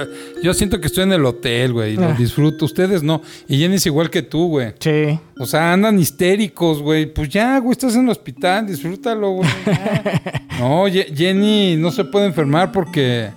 Yo 0.42 0.54
siento 0.54 0.80
que 0.80 0.86
estoy 0.86 1.04
en 1.04 1.12
el 1.12 1.24
hotel, 1.24 1.72
güey, 1.72 1.94
y 1.94 1.96
lo 1.96 2.06
Ah. 2.06 2.14
disfruto. 2.16 2.64
Ustedes 2.66 3.02
no. 3.02 3.20
Y 3.48 3.58
Jenny 3.58 3.76
es 3.76 3.86
igual 3.86 4.10
que 4.10 4.22
tú, 4.22 4.46
güey. 4.48 4.74
Sí. 4.78 5.18
O 5.38 5.46
sea, 5.46 5.72
andan 5.72 5.98
histéricos, 5.98 6.80
güey. 6.82 7.06
Pues 7.06 7.28
ya, 7.30 7.58
güey, 7.58 7.72
estás 7.72 7.96
en 7.96 8.04
el 8.04 8.10
hospital, 8.10 8.66
disfrútalo, 8.66 9.30
güey. 9.32 9.48
No, 10.60 10.86
Ye- 10.88 11.12
Jenny 11.14 11.76
no 11.76 11.90
se 11.90 12.04
puede 12.04 12.26
enfermar 12.26 12.72
porque, 12.72 13.30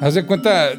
haz 0.00 0.14
de 0.14 0.24
cuenta, 0.24 0.70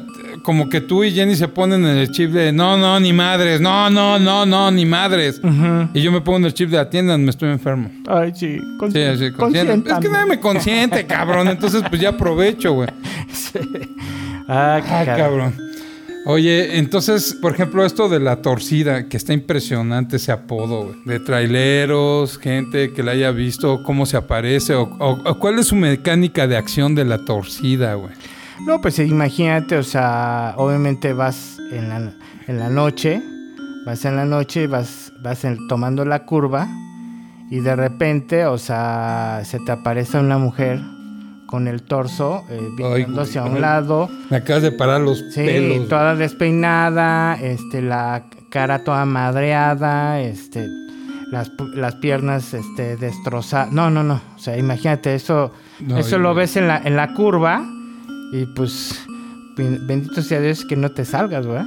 como 0.42 0.68
que 0.68 0.80
tú 0.80 1.04
y 1.04 1.12
Jenny 1.12 1.36
se 1.36 1.48
ponen 1.48 1.84
en 1.84 1.96
el 1.98 2.10
chip 2.10 2.30
de, 2.30 2.52
no, 2.52 2.76
no, 2.76 2.98
ni 3.00 3.12
madres, 3.12 3.60
no, 3.60 3.88
no, 3.90 4.18
no, 4.18 4.44
no, 4.46 4.70
ni 4.70 4.84
madres. 4.86 5.40
Y 5.94 6.00
yo 6.00 6.10
me 6.12 6.20
pongo 6.20 6.38
en 6.38 6.44
el 6.46 6.54
chip 6.54 6.70
de, 6.70 6.78
atiendan, 6.78 7.24
me 7.24 7.30
estoy 7.30 7.50
enfermo. 7.50 7.90
Ay, 8.06 8.32
sí. 8.34 8.58
Sí, 8.58 9.32
consciente. 9.32 9.90
Es 9.90 9.98
que 9.98 10.08
nadie 10.08 10.26
me 10.26 10.40
consiente, 10.40 11.06
cabrón. 11.06 11.48
Entonces, 11.48 11.82
pues 11.88 12.00
ya 12.00 12.10
aprovecho, 12.10 12.72
güey. 12.72 12.88
Ah, 14.50 14.80
qué 14.82 14.90
Ah, 14.90 15.04
cara- 15.04 15.16
cabrón. 15.16 15.54
Oye, 16.26 16.78
entonces, 16.78 17.36
por 17.40 17.52
ejemplo, 17.52 17.84
esto 17.86 18.08
de 18.08 18.18
la 18.20 18.36
torcida, 18.42 19.08
que 19.08 19.16
está 19.16 19.32
impresionante 19.32 20.16
ese 20.16 20.30
apodo, 20.32 20.84
güey. 20.86 20.96
De 21.04 21.20
traileros, 21.20 22.38
gente 22.38 22.92
que 22.92 23.02
la 23.02 23.12
haya 23.12 23.30
visto, 23.30 23.82
cómo 23.82 24.04
se 24.04 24.16
aparece, 24.16 24.74
o- 24.74 24.90
o 25.00 25.38
cuál 25.38 25.58
es 25.58 25.66
su 25.68 25.76
mecánica 25.76 26.46
de 26.46 26.56
acción 26.56 26.94
de 26.94 27.04
la 27.06 27.18
torcida, 27.24 27.94
güey. 27.94 28.12
No, 28.66 28.80
pues 28.80 28.98
imagínate, 28.98 29.76
o 29.76 29.82
sea, 29.82 30.54
obviamente 30.56 31.12
vas 31.12 31.58
en 31.70 31.88
la, 31.88 32.12
en 32.46 32.58
la 32.58 32.68
noche, 32.68 33.22
vas 33.86 34.04
en 34.04 34.16
la 34.16 34.24
noche 34.24 34.62
y 34.62 34.66
vas, 34.66 35.12
vas 35.22 35.44
en- 35.44 35.66
tomando 35.68 36.04
la 36.04 36.24
curva 36.24 36.68
y 37.50 37.60
de 37.60 37.74
repente, 37.76 38.44
o 38.46 38.58
sea, 38.58 39.40
se 39.44 39.58
te 39.60 39.72
aparece 39.72 40.18
una 40.18 40.36
mujer 40.38 40.80
con 41.46 41.66
el 41.66 41.82
torso 41.82 42.44
eh, 42.50 42.60
viendo 42.76 43.22
hacia 43.22 43.44
un 43.44 43.54
ay. 43.54 43.60
lado, 43.62 44.10
Me 44.28 44.36
acabas 44.36 44.62
de 44.62 44.72
parar 44.72 45.00
los 45.00 45.18
sí, 45.32 45.44
pelos. 45.46 45.88
toda 45.88 46.14
despeinada, 46.14 47.38
este, 47.40 47.80
la 47.80 48.24
cara 48.50 48.84
toda 48.84 49.06
madreada, 49.06 50.20
este, 50.20 50.66
las, 51.30 51.50
las 51.74 51.94
piernas, 51.96 52.52
este, 52.52 52.96
destrozadas. 52.98 53.72
No, 53.72 53.88
no, 53.88 54.02
no, 54.02 54.20
o 54.36 54.38
sea, 54.38 54.58
imagínate 54.58 55.14
eso, 55.14 55.52
No, 55.80 55.96
eso 55.98 56.18
lo 56.18 56.34
ves 56.34 56.56
en 56.56 56.68
la, 56.68 56.82
en 56.84 56.96
la 56.96 57.14
curva 57.14 57.64
y 58.32 58.46
pues 58.46 58.94
ben- 59.56 59.86
bendito 59.86 60.22
sea 60.22 60.40
Dios 60.40 60.64
que 60.64 60.76
no 60.76 60.90
te 60.90 61.04
salgas, 61.04 61.46
¿verdad? 61.46 61.66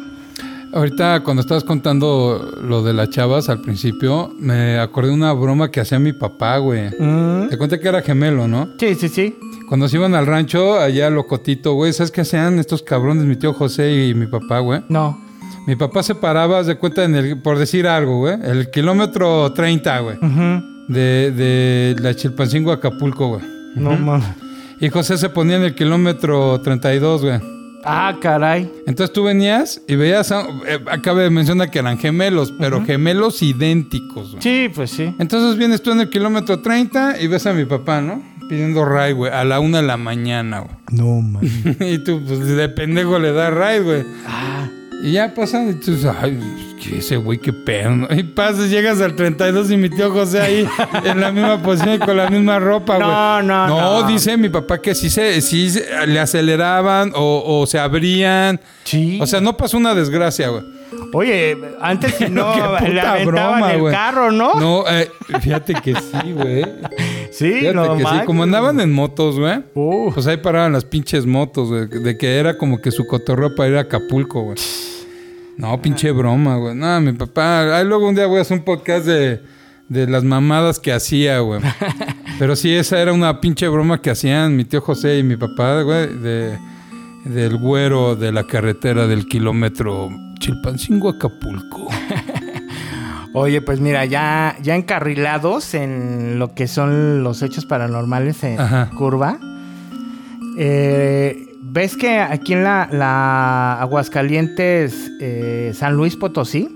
Ahorita 0.73 1.21
cuando 1.23 1.41
estabas 1.41 1.65
contando 1.65 2.49
lo 2.63 2.81
de 2.81 2.93
las 2.93 3.09
chavas 3.09 3.49
al 3.49 3.61
principio, 3.61 4.33
me 4.39 4.79
acordé 4.79 5.09
de 5.09 5.15
una 5.15 5.33
broma 5.33 5.69
que 5.69 5.81
hacía 5.81 5.99
mi 5.99 6.13
papá, 6.13 6.57
güey. 6.59 6.89
Mm, 6.97 7.49
Te 7.49 7.57
conté 7.57 7.77
que 7.79 7.89
era 7.89 8.01
gemelo, 8.01 8.47
¿no? 8.47 8.69
Sí, 8.79 8.95
sí, 8.95 9.09
sí. 9.09 9.35
Cuando 9.67 9.89
se 9.89 9.97
iban 9.97 10.15
al 10.15 10.25
rancho, 10.25 10.79
allá 10.79 11.09
Locotito, 11.09 11.73
güey, 11.73 11.91
¿sabes 11.91 12.11
qué 12.11 12.21
hacían 12.21 12.57
estos 12.59 12.83
cabrones, 12.83 13.25
mi 13.25 13.35
tío 13.35 13.53
José 13.53 14.07
y 14.07 14.13
mi 14.13 14.27
papá, 14.27 14.59
güey? 14.59 14.81
No. 14.87 15.19
Mi 15.67 15.75
papá 15.75 16.03
se 16.03 16.15
paraba, 16.15 16.63
de 16.63 16.75
cuenta, 16.77 17.03
en 17.03 17.15
el, 17.15 17.41
por 17.41 17.57
decir 17.59 17.85
algo, 17.87 18.19
güey, 18.19 18.35
el 18.41 18.71
kilómetro 18.71 19.51
30, 19.51 19.99
güey, 19.99 20.17
Ujú. 20.17 20.63
de, 20.87 21.31
de 21.31 21.95
la 22.01 22.15
Chilpancingo 22.15 22.71
a 22.71 22.75
Acapulco, 22.75 23.27
güey. 23.27 23.41
No 23.75 23.91
mames. 23.97 24.25
Y 24.81 24.89
José 24.89 25.19
se 25.19 25.29
ponía 25.29 25.57
en 25.57 25.63
el 25.63 25.75
kilómetro 25.75 26.59
32, 26.59 27.21
güey. 27.21 27.39
Ah, 27.85 28.17
caray. 28.19 28.67
Entonces 28.87 29.13
tú 29.13 29.23
venías 29.23 29.79
y 29.87 29.95
veías, 29.95 30.31
a, 30.31 30.41
eh, 30.67 30.79
acaba 30.89 31.21
de 31.21 31.29
mencionar 31.29 31.69
que 31.69 31.77
eran 31.77 31.99
gemelos, 31.99 32.51
pero 32.57 32.83
gemelos 32.83 33.43
idénticos, 33.43 34.31
güey. 34.31 34.41
Sí, 34.41 34.71
pues 34.73 34.89
sí. 34.89 35.13
Entonces 35.19 35.55
vienes 35.57 35.83
tú 35.83 35.91
en 35.91 36.01
el 36.01 36.09
kilómetro 36.09 36.61
30 36.61 37.21
y 37.21 37.27
ves 37.27 37.45
a 37.45 37.53
mi 37.53 37.65
papá, 37.65 38.01
¿no? 38.01 38.23
Pidiendo 38.49 38.83
ride, 38.83 39.13
güey, 39.13 39.31
a 39.31 39.43
la 39.43 39.59
una 39.59 39.81
de 39.81 39.87
la 39.87 39.97
mañana, 39.97 40.61
güey. 40.61 40.75
No 40.91 41.21
mames. 41.21 41.51
y 41.79 42.03
tú, 42.03 42.19
pues, 42.25 42.39
de 42.39 42.67
pendejo 42.69 43.19
le 43.19 43.33
das 43.33 43.53
ride, 43.53 43.81
güey. 43.81 44.03
Ah. 44.27 44.67
Y 45.03 45.13
ya 45.13 45.33
pasan 45.33 45.69
y 45.69 45.73
tú 45.73 45.91
dices, 45.95 46.11
ay, 46.21 46.37
¿qué 46.81 46.99
ese 46.99 47.17
güey, 47.17 47.39
qué 47.39 47.51
pedo. 47.51 47.89
¿no? 47.95 48.07
Y 48.15 48.21
pasas, 48.23 48.69
llegas 48.69 49.01
al 49.01 49.15
32 49.15 49.71
y 49.71 49.77
mi 49.77 49.89
tío 49.89 50.11
José 50.11 50.39
ahí 50.41 50.67
en 51.05 51.19
la 51.19 51.31
misma 51.31 51.61
posición 51.61 51.95
y 51.95 51.99
con 51.99 52.15
la 52.17 52.29
misma 52.29 52.59
ropa, 52.59 52.97
güey. 52.97 53.07
No, 53.07 53.41
no, 53.41 53.67
no. 53.67 54.07
dice 54.07 54.37
mi 54.37 54.49
papá 54.49 54.79
que 54.79 54.93
sí, 54.93 55.09
se, 55.09 55.41
sí 55.41 55.71
se- 55.71 56.05
le 56.05 56.19
aceleraban 56.19 57.13
o, 57.15 57.43
o 57.61 57.65
se 57.65 57.79
abrían. 57.79 58.59
Sí. 58.83 59.17
O 59.21 59.25
sea, 59.25 59.41
no 59.41 59.57
pasó 59.57 59.77
una 59.77 59.95
desgracia, 59.95 60.49
güey. 60.49 60.63
Oye, 61.13 61.57
antes 61.81 62.13
si 62.15 62.25
no 62.29 62.53
le 62.55 63.01
aventaban 63.01 63.25
broma, 63.25 63.73
el 63.73 63.79
güey. 63.79 63.93
carro, 63.93 64.31
¿no? 64.31 64.53
No, 64.55 64.83
eh, 64.89 65.09
fíjate 65.41 65.73
que 65.75 65.95
sí, 65.95 66.31
güey. 66.33 66.63
Sí, 67.31 67.49
Fíjate 67.49 67.73
no 67.73 67.95
que 67.97 68.03
sí. 68.03 68.25
Como 68.25 68.43
andaban 68.43 68.77
en 68.81 68.91
motos, 68.91 69.39
güey. 69.39 69.63
Uh, 69.73 70.11
Pues 70.13 70.27
ahí 70.27 70.35
paraban 70.35 70.73
las 70.73 70.83
pinches 70.83 71.25
motos, 71.25 71.69
güey. 71.69 71.87
De 71.87 72.17
que 72.17 72.37
era 72.37 72.57
como 72.57 72.81
que 72.81 72.91
su 72.91 73.07
cotorreo 73.07 73.55
para 73.55 73.69
ir 73.69 73.77
a 73.77 73.81
Acapulco, 73.81 74.41
güey. 74.43 74.57
No, 75.57 75.81
pinche 75.81 76.11
broma, 76.11 76.55
güey. 76.57 76.75
No, 76.75 76.99
mi 77.01 77.13
papá. 77.13 77.77
Ahí 77.77 77.85
luego 77.85 78.07
un 78.07 78.15
día 78.15 78.25
voy 78.27 78.39
a 78.39 78.41
hacer 78.41 78.57
un 78.57 78.63
podcast 78.65 79.05
de, 79.05 79.41
de 79.89 80.07
las 80.07 80.23
mamadas 80.23 80.79
que 80.79 80.91
hacía, 80.91 81.39
güey. 81.39 81.61
Pero 82.39 82.55
sí, 82.55 82.73
esa 82.73 82.99
era 82.99 83.13
una 83.13 83.39
pinche 83.41 83.67
broma 83.67 84.01
que 84.01 84.09
hacían 84.09 84.55
mi 84.55 84.65
tío 84.65 84.81
José 84.81 85.19
y 85.19 85.23
mi 85.23 85.37
papá, 85.37 85.81
güey. 85.83 86.07
De, 86.17 86.57
del 87.25 87.57
güero 87.57 88.15
de 88.15 88.31
la 88.31 88.47
carretera 88.47 89.05
del 89.05 89.27
kilómetro 89.27 90.09
Chilpancingo 90.39 91.09
Acapulco. 91.09 91.87
Oye, 93.33 93.61
pues 93.61 93.79
mira, 93.79 94.03
ya, 94.05 94.57
ya 94.61 94.75
encarrilados 94.75 95.73
en 95.75 96.37
lo 96.39 96.53
que 96.55 96.67
son 96.67 97.23
los 97.23 97.41
hechos 97.43 97.65
paranormales 97.65 98.43
en 98.43 98.59
Ajá. 98.59 98.89
curva. 98.97 99.37
eh, 100.57 101.47
¿Ves 101.73 101.95
que 101.95 102.19
aquí 102.19 102.51
en 102.53 102.63
la, 102.65 102.89
la 102.91 103.79
Aguascalientes, 103.81 105.09
eh, 105.21 105.71
San 105.73 105.93
Luis 105.95 106.15
Potosí, 106.17 106.67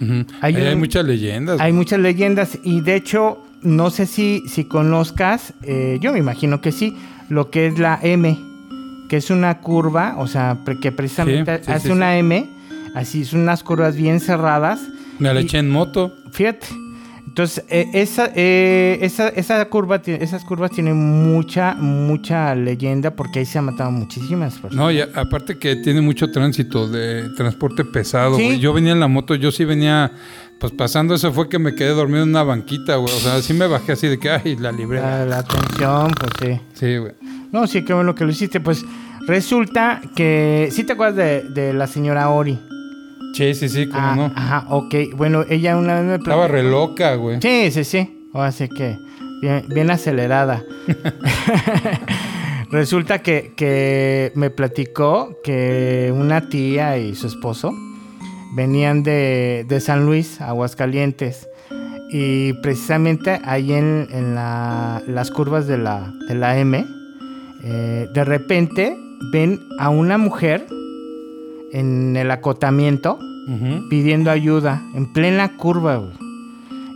Ujú. 0.00 0.24
Hay 0.40 0.74
muchas 0.76 1.04
leyendas. 1.04 1.60
hay 1.60 1.72
muchas 1.72 2.00
leyendas 2.00 2.58
y 2.64 2.80
de 2.80 2.94
hecho, 2.96 3.38
no 3.62 3.90
sé 3.90 4.06
si, 4.06 4.42
si 4.48 4.64
conozcas, 4.64 5.52
eh, 5.62 5.98
yo 6.00 6.12
me 6.12 6.18
imagino 6.18 6.60
que 6.62 6.72
sí, 6.72 6.96
lo 7.28 7.50
que 7.50 7.66
es 7.66 7.78
la 7.78 7.98
M, 8.02 8.36
que 9.10 9.18
es 9.18 9.30
una 9.30 9.58
curva, 9.58 10.14
o 10.16 10.26
sea, 10.26 10.58
que 10.80 10.90
precisamente 10.90 11.58
Sí, 11.58 11.64
sí, 11.66 11.72
hace 11.72 11.86
sí, 11.88 11.92
una 11.92 12.16
M, 12.16 12.48
así 12.94 13.24
son 13.26 13.40
unas 13.42 13.62
curvas 13.62 13.94
bien 13.94 14.20
cerradas. 14.20 14.80
Me 15.18 15.32
la 15.34 15.40
y- 15.42 15.44
eché 15.44 15.58
en 15.58 15.68
moto. 15.70 16.14
Fíjate. 16.32 16.66
Entonces, 17.30 17.64
eh, 17.68 17.88
esa, 17.94 18.28
eh, 18.34 18.98
esa, 19.02 19.28
esa 19.28 19.64
curva, 19.66 20.02
esas 20.04 20.44
curvas 20.44 20.72
tienen 20.72 20.96
mucha, 20.96 21.76
mucha 21.76 22.56
leyenda 22.56 23.12
porque 23.14 23.38
ahí 23.38 23.46
se 23.46 23.56
han 23.58 23.66
matado 23.66 23.92
muchísimas 23.92 24.54
personas. 24.54 24.74
No, 24.76 24.90
y 24.90 25.00
a- 25.00 25.08
aparte 25.14 25.56
que 25.56 25.76
tiene 25.76 26.00
mucho 26.00 26.32
tránsito 26.32 26.88
de 26.88 27.28
transporte 27.36 27.84
pesado, 27.84 28.36
Sí. 28.36 28.58
Yo 28.58 28.72
venía 28.72 28.92
en 28.92 29.00
la 29.00 29.06
moto, 29.06 29.36
yo 29.36 29.52
sí 29.52 29.64
venía, 29.64 30.10
pues 30.58 30.72
pasando 30.72 31.14
eso 31.14 31.32
fue 31.32 31.48
que 31.48 31.60
me 31.60 31.76
quedé 31.76 31.90
dormido 31.90 32.24
en 32.24 32.30
una 32.30 32.42
banquita, 32.42 32.96
güey. 32.96 33.14
O 33.14 33.18
sea, 33.20 33.40
sí 33.42 33.54
me 33.54 33.68
bajé 33.68 33.92
así 33.92 34.08
de 34.08 34.18
que, 34.18 34.28
ay, 34.28 34.56
la 34.56 34.72
libré. 34.72 35.00
La, 35.00 35.24
la 35.24 35.38
atención, 35.38 36.10
pues 36.18 36.32
sí. 36.40 36.60
Sí, 36.74 36.96
güey. 36.96 37.12
No, 37.52 37.66
sí, 37.68 37.84
qué 37.84 37.94
bueno 37.94 38.12
que 38.16 38.24
lo 38.24 38.32
hiciste. 38.32 38.58
Pues 38.58 38.84
resulta 39.28 40.00
que. 40.16 40.68
¿Sí 40.72 40.82
te 40.82 40.94
acuerdas 40.94 41.14
de, 41.16 41.42
de 41.48 41.72
la 41.74 41.86
señora 41.86 42.28
Ori? 42.30 42.58
Sí, 43.34 43.54
sí, 43.54 43.68
sí, 43.68 43.86
cómo 43.88 44.02
Ah, 44.02 44.14
no. 44.16 44.32
Ajá, 44.34 44.66
ok. 44.70 44.94
Bueno, 45.16 45.44
ella 45.48 45.76
una 45.76 45.94
vez 46.00 46.04
me 46.04 46.14
Estaba 46.16 46.48
re 46.48 46.62
loca, 46.62 47.14
güey. 47.14 47.40
Sí, 47.40 47.70
sí, 47.70 47.84
sí. 47.84 48.28
Ahora 48.34 48.52
sí 48.52 48.68
que 48.68 48.96
bien, 49.42 49.64
bien 49.68 49.90
acelerada. 49.90 50.62
Resulta 52.70 53.20
que, 53.20 53.52
que 53.56 54.30
me 54.36 54.50
platicó 54.50 55.36
que 55.42 56.12
una 56.14 56.48
tía 56.48 56.98
y 56.98 57.14
su 57.16 57.26
esposo 57.26 57.72
venían 58.54 59.02
de, 59.02 59.64
de 59.68 59.80
San 59.80 60.06
Luis, 60.06 60.40
Aguascalientes. 60.40 61.48
Y 62.12 62.52
precisamente 62.62 63.40
ahí 63.44 63.72
en, 63.72 64.06
en 64.10 64.34
la- 64.34 65.02
las 65.06 65.30
curvas 65.30 65.66
de 65.66 65.78
la, 65.78 66.12
de 66.28 66.34
la 66.34 66.58
M, 66.58 66.84
eh, 67.64 68.08
de 68.12 68.24
repente 68.24 68.96
ven 69.32 69.60
a 69.78 69.88
una 69.90 70.16
mujer 70.18 70.66
en 71.72 72.16
el 72.16 72.30
acotamiento 72.30 73.18
pidiendo 73.88 74.30
ayuda 74.30 74.80
en 74.94 75.12
plena 75.12 75.56
curva, 75.56 75.96
güey. 75.96 76.12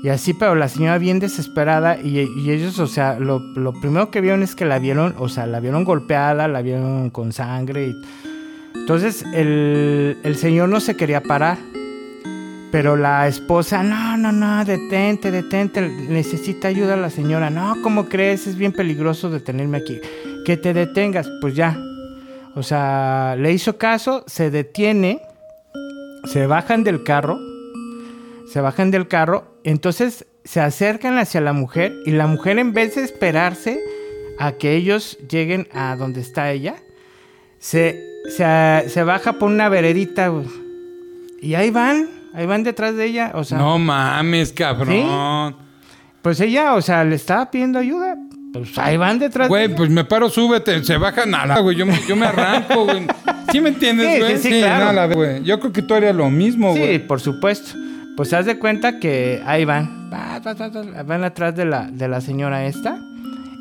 Y 0.05 0.09
así, 0.11 0.35
pero 0.35 0.55
la 0.55 0.69
señora 0.69 0.99
bien 0.99 1.19
desesperada 1.19 1.99
y, 2.01 2.19
y 2.21 2.51
ellos, 2.51 2.79
o 2.79 2.87
sea, 2.87 3.19
lo, 3.19 3.39
lo 3.41 3.73
primero 3.81 4.11
que 4.11 4.21
vieron 4.21 4.43
es 4.43 4.55
que 4.55 4.65
la 4.67 4.79
vieron, 4.79 5.15
o 5.19 5.29
sea, 5.31 5.47
la 5.47 5.61
vieron 5.61 5.83
golpeada, 5.85 6.47
la 6.47 6.61
vieron 6.63 7.09
con 7.11 7.33
sangre. 7.33 7.89
y- 7.89 7.97
Entonces, 8.79 9.25
el, 9.35 10.19
el 10.23 10.37
señor 10.37 10.69
no 10.69 10.79
se 10.81 10.95
quería 10.97 11.23
parar. 11.23 11.57
Pero 12.71 12.97
la 12.97 13.29
esposa, 13.29 13.83
no, 13.85 14.17
no, 14.17 14.31
no, 14.33 14.65
detente, 14.65 15.31
detente, 15.31 15.81
necesita 16.09 16.69
ayuda 16.69 16.97
la 16.97 17.09
señora. 17.09 17.49
No, 17.49 17.77
¿cómo 17.83 18.07
crees? 18.09 18.47
Es 18.49 18.57
bien 18.57 18.73
peligroso 18.73 19.31
detenerme 19.31 19.79
aquí. 19.79 20.01
Que 20.45 20.57
te 20.57 20.75
detengas, 20.75 21.31
pues 21.41 21.55
ya. 21.55 21.79
O 22.57 22.63
sea, 22.63 23.37
le 23.39 23.53
hizo 23.53 23.79
caso, 23.79 24.25
se 24.27 24.51
detiene, 24.51 25.21
se 26.25 26.47
bajan 26.47 26.85
del 26.85 27.03
carro, 27.03 27.39
se 28.51 28.61
bajan 28.61 28.91
del 28.91 29.09
carro, 29.09 29.59
entonces 29.65 30.27
se 30.45 30.61
acercan 30.61 31.19
hacia 31.19 31.41
la 31.41 31.53
mujer 31.53 31.93
y 32.07 32.13
la 32.13 32.27
mujer 32.27 32.59
en 32.59 32.73
vez 32.73 32.95
de 32.95 33.03
esperarse 33.03 33.81
a 34.39 34.53
que 34.53 34.75
ellos 34.77 35.19
lleguen 35.29 35.69
a 35.73 35.97
donde 35.97 36.21
está 36.21 36.53
ella, 36.53 36.77
se, 37.59 38.01
se, 38.29 38.85
se 38.89 39.03
baja 39.05 39.35
por 39.35 39.51
una 39.51 39.69
veredita 39.69 40.31
y 41.41 41.55
ahí 41.55 41.71
van, 41.71 42.09
ahí 42.35 42.47
van 42.47 42.63
detrás 42.63 42.95
de 42.95 43.07
ella, 43.07 43.33
o 43.35 43.43
sea, 43.45 43.59
No 43.59 43.79
mames, 43.79 44.53
cabrón. 44.53 45.57
pues 46.23 46.41
ella, 46.41 46.75
o 46.75 46.83
sea, 46.83 47.05
le 47.05 47.17
estaba 47.17 47.51
pidiendo 47.51 47.79
ayuda, 47.79 48.17
pues 48.55 48.79
ahí 48.79 48.97
van 48.97 49.19
detrás 49.19 49.47
de 49.47 49.51
Güey, 49.51 49.75
pues 49.75 49.91
me 49.91 50.05
paro, 50.05 50.31
súbete, 50.31 50.83
se 50.85 50.97
baja 50.97 51.27
nada, 51.27 51.59
güey. 51.61 51.77
Yo 51.77 51.85
me, 51.85 51.99
yo 52.09 52.17
me 52.17 52.27
arranco, 52.27 52.85
güey. 52.85 53.07
¿Sí 53.53 53.61
me 53.61 53.69
entiendes, 53.71 54.13
Sí, 54.15 54.19
güey? 54.21 54.37
sí, 54.39 54.49
sí, 54.53 54.61
claro. 54.61 54.87
nada, 54.93 55.07
güey. 55.13 55.43
Yo 55.43 55.61
creo 55.61 55.73
que 55.73 55.83
tú 55.83 55.93
harías 55.95 56.15
lo 56.17 56.31
mismo, 56.31 56.73
Sí, 56.73 56.79
güey. 56.81 57.07
por 57.07 57.21
supuesto. 57.21 57.73
Pues 58.17 58.33
haz 58.33 58.47
de 58.47 58.59
cuenta 58.59 58.99
que 59.01 59.43
ahí 59.45 59.65
van. 59.65 60.09
Va, 60.13 60.39
va, 60.39 60.55
va, 60.55 60.69
va, 60.69 61.03
Van 61.03 61.25
atrás 61.25 61.55
de 61.57 61.65
la, 61.65 61.89
de 61.91 62.07
la 62.09 62.21
señora 62.21 62.65
esta. 62.67 62.97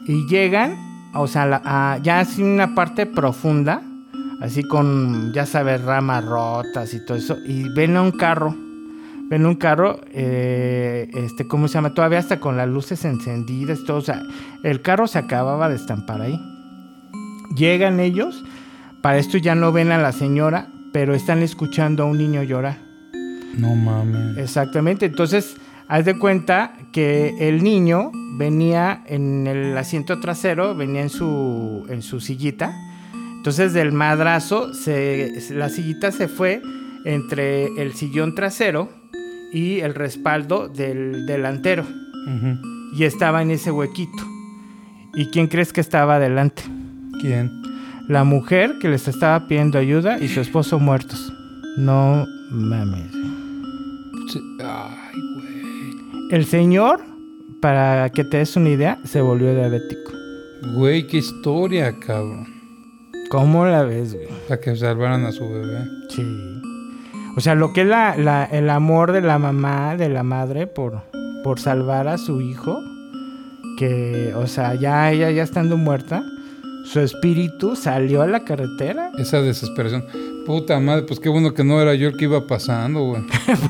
Y 0.08 0.28
llegan, 0.28 0.76
o 1.16 1.26
sea, 1.28 1.46
la- 1.48 1.62
a- 1.66 1.98
ya 2.04 2.20
así 2.20 2.44
una 2.44 2.76
parte 2.76 3.06
profunda. 3.08 3.82
Así 4.42 4.62
con, 4.64 5.32
ya 5.34 5.46
sabes, 5.46 5.82
ramas 5.82 6.24
rotas 6.26 6.94
y 6.94 7.04
todo 7.06 7.18
eso. 7.18 7.38
Y 7.46 7.70
ven 7.70 7.96
a 7.98 8.02
un 8.02 8.12
carro. 8.12 8.56
Ven 9.30 9.46
un 9.46 9.56
carro, 9.56 10.02
eh, 10.12 11.10
este, 11.14 11.48
¿cómo 11.48 11.68
se 11.68 11.76
llama? 11.76 11.94
Todavía 11.94 12.20
hasta 12.20 12.40
con 12.40 12.58
las 12.58 12.68
luces 12.68 13.06
encendidas 13.06 13.84
todo. 13.86 13.98
O 13.98 14.02
sea, 14.02 14.22
el 14.64 14.82
carro 14.82 15.08
se 15.08 15.18
acababa 15.18 15.70
de 15.70 15.76
estampar 15.76 16.22
ahí. 16.22 16.40
Llegan 17.56 18.00
ellos. 18.00 18.44
Para 19.02 19.18
esto 19.18 19.38
ya 19.38 19.56
no 19.56 19.72
ven 19.72 19.92
a 19.92 19.98
la 19.98 20.12
señora, 20.12 20.68
pero 20.94 21.14
están 21.14 21.42
escuchando 21.42 22.04
a 22.04 22.06
un 22.06 22.18
niño 22.18 22.44
llorar. 22.44 22.78
No 23.58 23.76
mames. 23.76 24.38
Exactamente, 24.38 25.06
entonces 25.06 25.58
haz 25.88 26.06
de 26.06 26.18
cuenta 26.18 26.74
que 26.92 27.36
el 27.40 27.64
niño 27.64 28.12
venía 28.38 29.04
en 29.06 29.46
el 29.48 29.78
asiento 29.78 30.20
trasero, 30.20 30.76
venía 30.76 31.02
en 31.02 31.10
su, 31.10 31.86
en 31.90 32.02
su 32.02 32.20
sillita. 32.20 32.74
Entonces 33.38 33.74
del 33.74 33.92
madrazo, 33.92 34.74
se, 34.74 35.34
la 35.52 35.70
sillita 35.70 36.12
se 36.12 36.28
fue 36.28 36.62
entre 37.04 37.66
el 37.82 37.94
sillón 37.94 38.36
trasero 38.36 39.03
y 39.54 39.80
el 39.80 39.94
respaldo 39.94 40.68
del 40.68 41.26
delantero. 41.26 41.86
Y 42.94 43.04
estaba 43.04 43.42
en 43.42 43.52
ese 43.52 43.72
huequito. 43.72 44.24
¿Y 45.14 45.28
quién 45.28 45.48
crees 45.48 45.72
que 45.72 45.82
estaba 45.82 46.16
adelante? 46.16 46.64
¿Quién? 47.22 47.52
La 48.08 48.24
mujer 48.24 48.80
que 48.82 48.90
les 48.90 49.08
estaba 49.08 49.48
pidiendo 49.48 49.78
ayuda 49.78 50.20
y 50.20 50.28
su 50.28 50.42
esposo 50.42 50.80
muertos. 50.80 51.32
No 51.78 52.26
mames. 52.52 53.12
Ay, 54.60 55.20
güey. 55.36 56.32
El 56.32 56.46
señor, 56.46 57.02
para 57.62 58.10
que 58.10 58.24
te 58.24 58.38
des 58.38 58.56
una 58.56 58.70
idea, 58.70 59.00
se 59.06 59.22
volvió 59.22 59.54
diabético. 59.54 60.12
Güey, 60.74 61.08
qué 61.08 61.18
historia, 61.18 61.98
cabrón. 62.00 62.48
¿Cómo 63.30 63.66
la 63.66 63.84
ves, 63.84 64.16
güey? 64.16 64.28
Para 64.48 64.60
que 64.60 64.76
salvaran 64.76 65.26
a 65.26 65.32
su 65.32 65.48
bebé. 65.48 65.88
Sí. 66.10 66.24
O 67.36 67.42
sea, 67.42 67.56
lo 67.56 67.74
que 67.74 67.82
es 67.82 67.88
la, 67.88 68.16
la- 68.18 68.46
el 68.46 68.70
amor 68.70 69.12
de 69.12 69.22
la 69.22 69.40
mamá, 69.40 69.96
de 69.96 70.10
la 70.10 70.24
madre, 70.24 70.68
por, 70.68 71.02
por 71.44 71.60
salvar 71.60 72.08
a 72.08 72.18
su 72.18 72.42
hijo, 72.42 72.80
que, 73.78 74.34
o 74.36 74.46
sea, 74.48 74.76
ya 74.76 75.12
ella 75.12 75.32
ya 75.32 75.44
estando 75.44 75.78
muerta, 75.78 76.24
su 76.86 77.00
espíritu 77.00 77.76
salió 77.76 78.22
a 78.22 78.28
la 78.28 78.44
carretera. 78.44 79.10
Esa 79.18 79.42
desesperación. 79.42 80.06
Puta 80.46 80.78
madre, 80.80 81.04
pues 81.04 81.20
qué 81.22 81.30
bueno 81.30 81.54
que 81.54 81.64
no 81.64 81.82
era 81.82 81.96
yo 81.96 82.10
el 82.10 82.18
que 82.18 82.26
iba 82.26 82.46
pasando, 82.46 83.00
güey. 83.04 83.24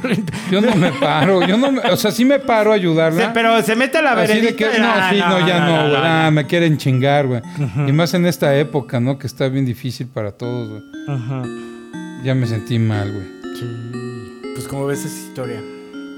Yo 0.51 0.59
no 0.59 0.75
me 0.75 0.91
paro, 0.91 1.45
yo 1.47 1.55
no 1.57 1.71
me, 1.71 1.79
o 1.81 1.95
sea, 1.95 2.09
sí 2.11 2.25
me 2.25 2.39
paro 2.39 2.71
a 2.71 2.75
ayudarla. 2.75 3.31
Pero 3.33 3.61
se 3.61 3.75
mete 3.75 3.99
a 3.99 4.01
la 4.01 4.15
que, 4.25 4.65
no, 4.79 4.87
Ah, 4.87 5.09
sí, 5.11 5.19
no, 5.19 5.47
ya 5.47 5.59
no, 5.65 5.81
güey. 5.89 5.91
no, 5.93 5.97
Ah, 6.03 6.31
me 6.31 6.45
quieren 6.47 6.77
chingar, 6.77 7.27
güey. 7.27 7.41
Y 7.87 7.91
más 7.91 8.13
en 8.15 8.25
esta 8.25 8.55
época, 8.57 8.99
¿no? 8.99 9.17
Que 9.19 9.27
está 9.27 9.47
bien 9.49 9.65
difícil 9.65 10.07
para 10.07 10.31
todos, 10.31 10.69
güey. 10.69 10.81
Ajá. 11.07 11.43
Ya 12.23 12.33
me 12.35 12.45
sentí 12.47 12.77
mal, 12.79 13.11
güey. 13.11 13.42
Sí. 13.55 14.41
Pues 14.55 14.67
como 14.67 14.85
ves 14.87 15.05
esa 15.05 15.27
historia. 15.27 15.61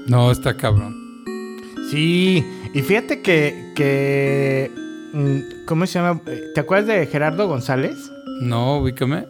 No, 0.06 0.30
está 0.30 0.56
cabrón. 0.56 0.94
Sí, 1.90 2.44
y 2.74 2.82
fíjate 2.82 3.22
que, 3.22 3.72
que 3.76 4.70
mm, 5.12 5.64
¿cómo 5.66 5.86
se 5.86 5.98
llama? 5.98 6.20
¿Te 6.54 6.60
acuerdas 6.60 6.86
de 6.88 7.06
Gerardo 7.06 7.46
González? 7.46 7.96
No, 8.40 8.78
ubícame. 8.78 9.26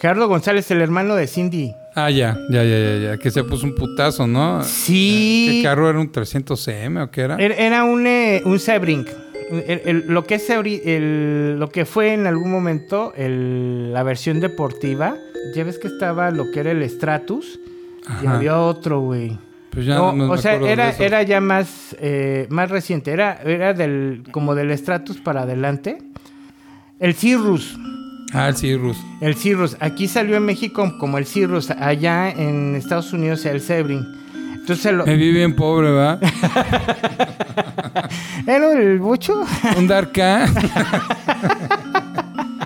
Gerardo 0.00 0.28
González, 0.28 0.70
el 0.70 0.82
hermano 0.82 1.14
de 1.14 1.26
Cindy. 1.26 1.72
Ah, 1.94 2.10
ya, 2.10 2.36
ya, 2.50 2.64
ya, 2.64 2.78
ya, 2.78 2.98
ya. 2.98 3.18
Que 3.18 3.30
se 3.30 3.44
puso 3.44 3.66
un 3.66 3.74
putazo, 3.74 4.26
¿no? 4.26 4.62
Sí. 4.64 5.48
¿Qué 5.50 5.62
carro 5.62 5.88
era 5.88 6.00
un 6.00 6.10
300cm 6.10 7.04
o 7.04 7.10
qué 7.10 7.20
era? 7.22 7.36
Era, 7.36 7.54
era 7.54 7.84
un, 7.84 8.06
eh, 8.06 8.42
un 8.44 8.58
Sebring. 8.58 9.06
El- 9.50 9.80
el- 9.84 10.04
lo, 10.08 10.24
que 10.24 10.36
es 10.36 10.48
Sebring- 10.48 10.80
el- 10.84 11.58
lo 11.58 11.68
que 11.68 11.84
fue 11.84 12.12
en 12.14 12.26
algún 12.26 12.50
momento 12.50 13.12
la 13.16 14.02
versión 14.02 14.40
deportiva. 14.40 15.16
Ya 15.54 15.64
ves 15.64 15.78
que 15.78 15.88
estaba 15.88 16.30
lo 16.30 16.50
que 16.50 16.60
era 16.60 16.70
el 16.70 16.82
Stratus. 16.88 17.60
Y 18.22 18.26
había 18.26 18.58
otro, 18.60 19.00
güey. 19.00 19.38
Pues 19.70 19.86
ya 19.86 19.96
No, 19.96 20.12
no, 20.12 20.30
o 20.30 20.36
sea, 20.36 20.54
era, 20.54 20.90
era 20.90 21.22
ya 21.22 21.40
más, 21.40 21.96
eh, 22.00 22.46
más 22.50 22.70
reciente. 22.70 23.10
Era, 23.10 23.40
era 23.44 23.72
del, 23.74 24.22
como 24.30 24.54
del 24.54 24.70
Stratus 24.78 25.16
para 25.18 25.42
adelante. 25.42 25.98
El 27.00 27.14
Cirrus. 27.14 27.76
Ah, 28.32 28.48
el 28.48 28.56
Cirrus. 28.56 28.96
El 29.20 29.34
Cirrus. 29.36 29.76
Aquí 29.80 30.06
salió 30.08 30.36
en 30.36 30.44
México 30.44 30.96
como 30.98 31.18
el 31.18 31.26
Cirrus. 31.26 31.70
Allá 31.70 32.30
en 32.30 32.74
Estados 32.76 33.12
Unidos 33.12 33.44
el 33.46 33.60
Sebring. 33.60 34.04
Entonces 34.64 34.94
lo... 34.94 35.04
Me 35.04 35.16
vi 35.16 35.30
bien 35.30 35.54
pobre, 35.54 35.90
¿verdad? 35.90 36.18
¿Era 38.46 38.72
el 38.72 38.98
Bucho? 38.98 39.44
Un 39.76 39.86
Darka. 39.86 40.48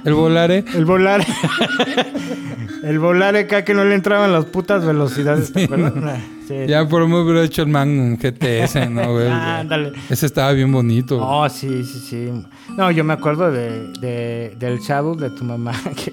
el 0.05 0.15
Volare. 0.15 0.65
El 0.77 0.85
volar. 0.85 1.27
el 2.85 3.01
volar 3.01 3.35
acá 3.35 3.65
que 3.65 3.75
no 3.75 3.83
le 3.83 3.97
entraban 3.97 4.33
las 4.33 4.45
putas 4.45 4.87
velocidades, 4.87 5.53
¿te 5.53 5.65
acuerdas? 5.65 6.21
Ah, 6.51 6.65
Sí. 6.65 6.67
Ya 6.69 6.89
por 6.89 7.07
me 7.07 7.21
hubiera 7.21 7.43
hecho 7.45 7.63
el 7.63 7.69
Magnum 7.69 8.17
GTS, 8.17 8.77
¿no, 8.91 9.13
güey? 9.13 9.27
Ah, 9.29 9.59
ándale. 9.61 9.93
Ese 10.09 10.27
estaba 10.27 10.53
bien 10.53 10.73
bonito. 10.73 11.17
güey. 11.17 11.29
Oh, 11.31 11.49
sí, 11.49 11.85
sí, 11.85 11.99
sí. 12.01 12.31
No, 12.77 12.91
yo 12.91 13.05
me 13.05 13.13
acuerdo 13.13 13.51
de, 13.51 13.89
de- 14.01 14.55
del 14.59 14.79
Shadow 14.81 15.15
de 15.17 15.31
tu 15.31 15.45
mamá. 15.45 15.73
Que 15.95 16.13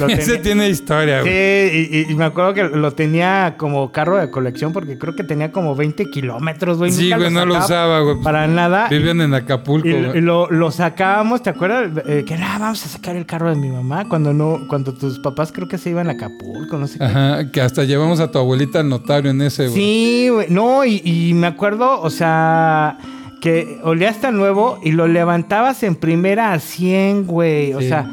lo 0.00 0.06
Ese 0.08 0.38
tiene 0.38 0.68
historia, 0.70 1.18
Sí, 1.22 1.28
güey. 1.28 2.04
y, 2.06 2.06
y 2.10 2.14
me 2.14 2.24
acuerdo 2.24 2.54
que 2.54 2.64
lo 2.64 2.92
tenía 2.92 3.56
como 3.58 3.92
carro 3.92 4.16
de 4.16 4.30
colección 4.30 4.72
porque 4.72 4.96
creo 4.98 5.14
que 5.14 5.24
tenía 5.24 5.52
como 5.52 5.74
20 5.74 6.08
kilómetros, 6.10 6.78
güey. 6.78 6.90
Sí, 6.90 7.04
Nunca 7.04 7.16
güey, 7.18 7.30
no 7.30 7.44
lo 7.44 7.58
usaba, 7.58 8.00
güey. 8.00 8.16
Para 8.22 8.46
nada. 8.46 8.88
Vivían 8.88 9.20
en 9.20 9.34
Acapulco, 9.34 9.86
Y, 9.88 9.92
güey. 9.92 10.18
y 10.18 10.20
lo, 10.22 10.50
lo 10.50 10.70
sacábamos, 10.70 11.42
¿te 11.42 11.50
acuerdas? 11.50 11.90
Eh, 12.06 12.24
que 12.26 12.36
nada, 12.38 12.58
vamos 12.58 12.84
a 12.86 12.88
sacar 12.88 13.16
el 13.16 13.26
carro 13.26 13.50
de 13.50 13.56
mi 13.56 13.68
mamá 13.68 14.08
cuando 14.08 14.32
no, 14.32 14.60
cuando 14.68 14.94
tus 14.94 15.18
papás 15.18 15.52
creo 15.52 15.68
que 15.68 15.76
se 15.76 15.90
iban 15.90 16.08
a 16.08 16.12
Acapulco, 16.12 16.78
no 16.78 16.86
sé 16.86 16.98
qué. 16.98 17.04
Ajá, 17.04 17.50
que 17.50 17.60
hasta 17.60 17.84
llevamos 17.84 18.20
a 18.20 18.30
tu 18.30 18.38
abuelita 18.38 18.80
al 18.80 18.88
notario 18.88 19.30
en 19.30 19.42
ese, 19.42 19.68
güey. 19.68 19.73
Sí, 19.74 20.28
güey. 20.30 20.46
No, 20.50 20.84
y, 20.84 21.00
y 21.04 21.34
me 21.34 21.46
acuerdo, 21.46 22.00
o 22.00 22.10
sea, 22.10 22.98
que 23.40 23.78
olía 23.82 24.10
hasta 24.10 24.30
nuevo 24.30 24.78
y 24.82 24.92
lo 24.92 25.06
levantabas 25.08 25.82
en 25.82 25.96
primera 25.96 26.52
a 26.52 26.58
100, 26.60 27.26
güey. 27.26 27.74
O 27.74 27.80
sea. 27.80 28.06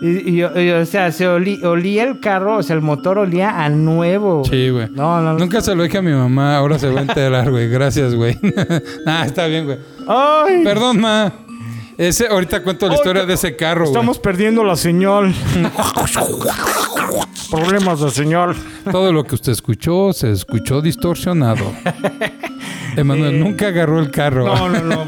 Y, 0.00 0.30
y- 0.30 0.44
y, 0.44 0.70
o 0.70 0.86
sea, 0.86 1.10
se 1.10 1.26
olí- 1.28 1.60
olía 1.64 2.04
el 2.04 2.20
carro, 2.20 2.58
o 2.58 2.62
sea, 2.62 2.76
el 2.76 2.82
motor 2.82 3.18
olía 3.18 3.64
a 3.64 3.68
nuevo. 3.68 4.44
Sí, 4.48 4.68
güey. 4.70 4.88
No, 4.92 5.20
no. 5.20 5.34
Nunca 5.34 5.60
se 5.60 5.74
lo 5.74 5.82
dije 5.82 5.98
a 5.98 6.02
mi 6.02 6.12
mamá, 6.12 6.56
ahora 6.56 6.78
se 6.78 6.88
va 6.88 7.00
a 7.00 7.02
enterar, 7.02 7.50
güey. 7.50 7.68
Gracias, 7.68 8.14
güey. 8.14 8.38
nah, 9.04 9.24
está 9.26 9.46
bien, 9.48 9.64
güey. 9.64 9.78
¡Ay! 10.06 10.62
Perdón, 10.62 11.00
ma. 11.00 11.32
Ese, 11.96 12.28
ahorita 12.28 12.62
cuento 12.62 12.86
la 12.86 12.92
Ay, 12.92 12.98
historia 13.00 13.26
de 13.26 13.34
ese 13.34 13.56
carro, 13.56 13.80
güey. 13.80 13.90
Estamos 13.90 14.20
perdiendo 14.20 14.62
la 14.62 14.76
señal. 14.76 15.34
Problemas 17.50 18.00
de 18.00 18.10
señal. 18.10 18.54
Todo 18.90 19.12
lo 19.12 19.24
que 19.24 19.34
usted 19.34 19.52
escuchó 19.52 20.12
se 20.12 20.30
escuchó 20.32 20.80
distorsionado. 20.82 21.64
Emanuel 22.96 23.38
nunca 23.38 23.68
agarró 23.68 24.00
el 24.00 24.10
carro. 24.10 24.44
No, 24.46 24.68
no, 24.68 24.82
no. 24.82 25.06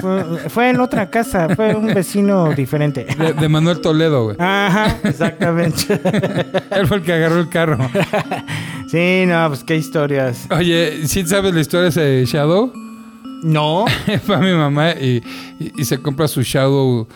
Fue, 0.00 0.24
fue 0.50 0.70
en 0.70 0.80
otra 0.80 1.08
casa, 1.10 1.48
fue 1.56 1.74
un 1.74 1.86
vecino 1.86 2.52
diferente. 2.52 3.04
De, 3.04 3.32
de 3.32 3.48
Manuel 3.48 3.80
Toledo, 3.80 4.24
güey. 4.24 4.36
Ajá, 4.38 4.98
exactamente. 5.04 5.94
Él 6.70 6.86
fue 6.86 6.98
el 6.98 7.02
que 7.02 7.12
agarró 7.14 7.40
el 7.40 7.48
carro. 7.48 7.78
Sí, 8.86 9.24
no, 9.26 9.48
pues 9.48 9.64
qué 9.64 9.74
historias. 9.74 10.46
Oye, 10.52 11.08
¿sí 11.08 11.26
sabes 11.26 11.52
la 11.52 11.60
historia 11.60 11.90
de 11.90 12.22
ese 12.22 12.30
Shadow? 12.32 12.70
No. 13.42 13.86
Fue 14.24 14.36
a 14.36 14.38
mi 14.38 14.52
mamá 14.52 14.92
y, 14.92 15.20
y- 15.58 15.72
y 15.78 15.84
se 15.84 16.00
compra 16.00 16.28
su 16.28 16.42
Shadow 16.42 17.08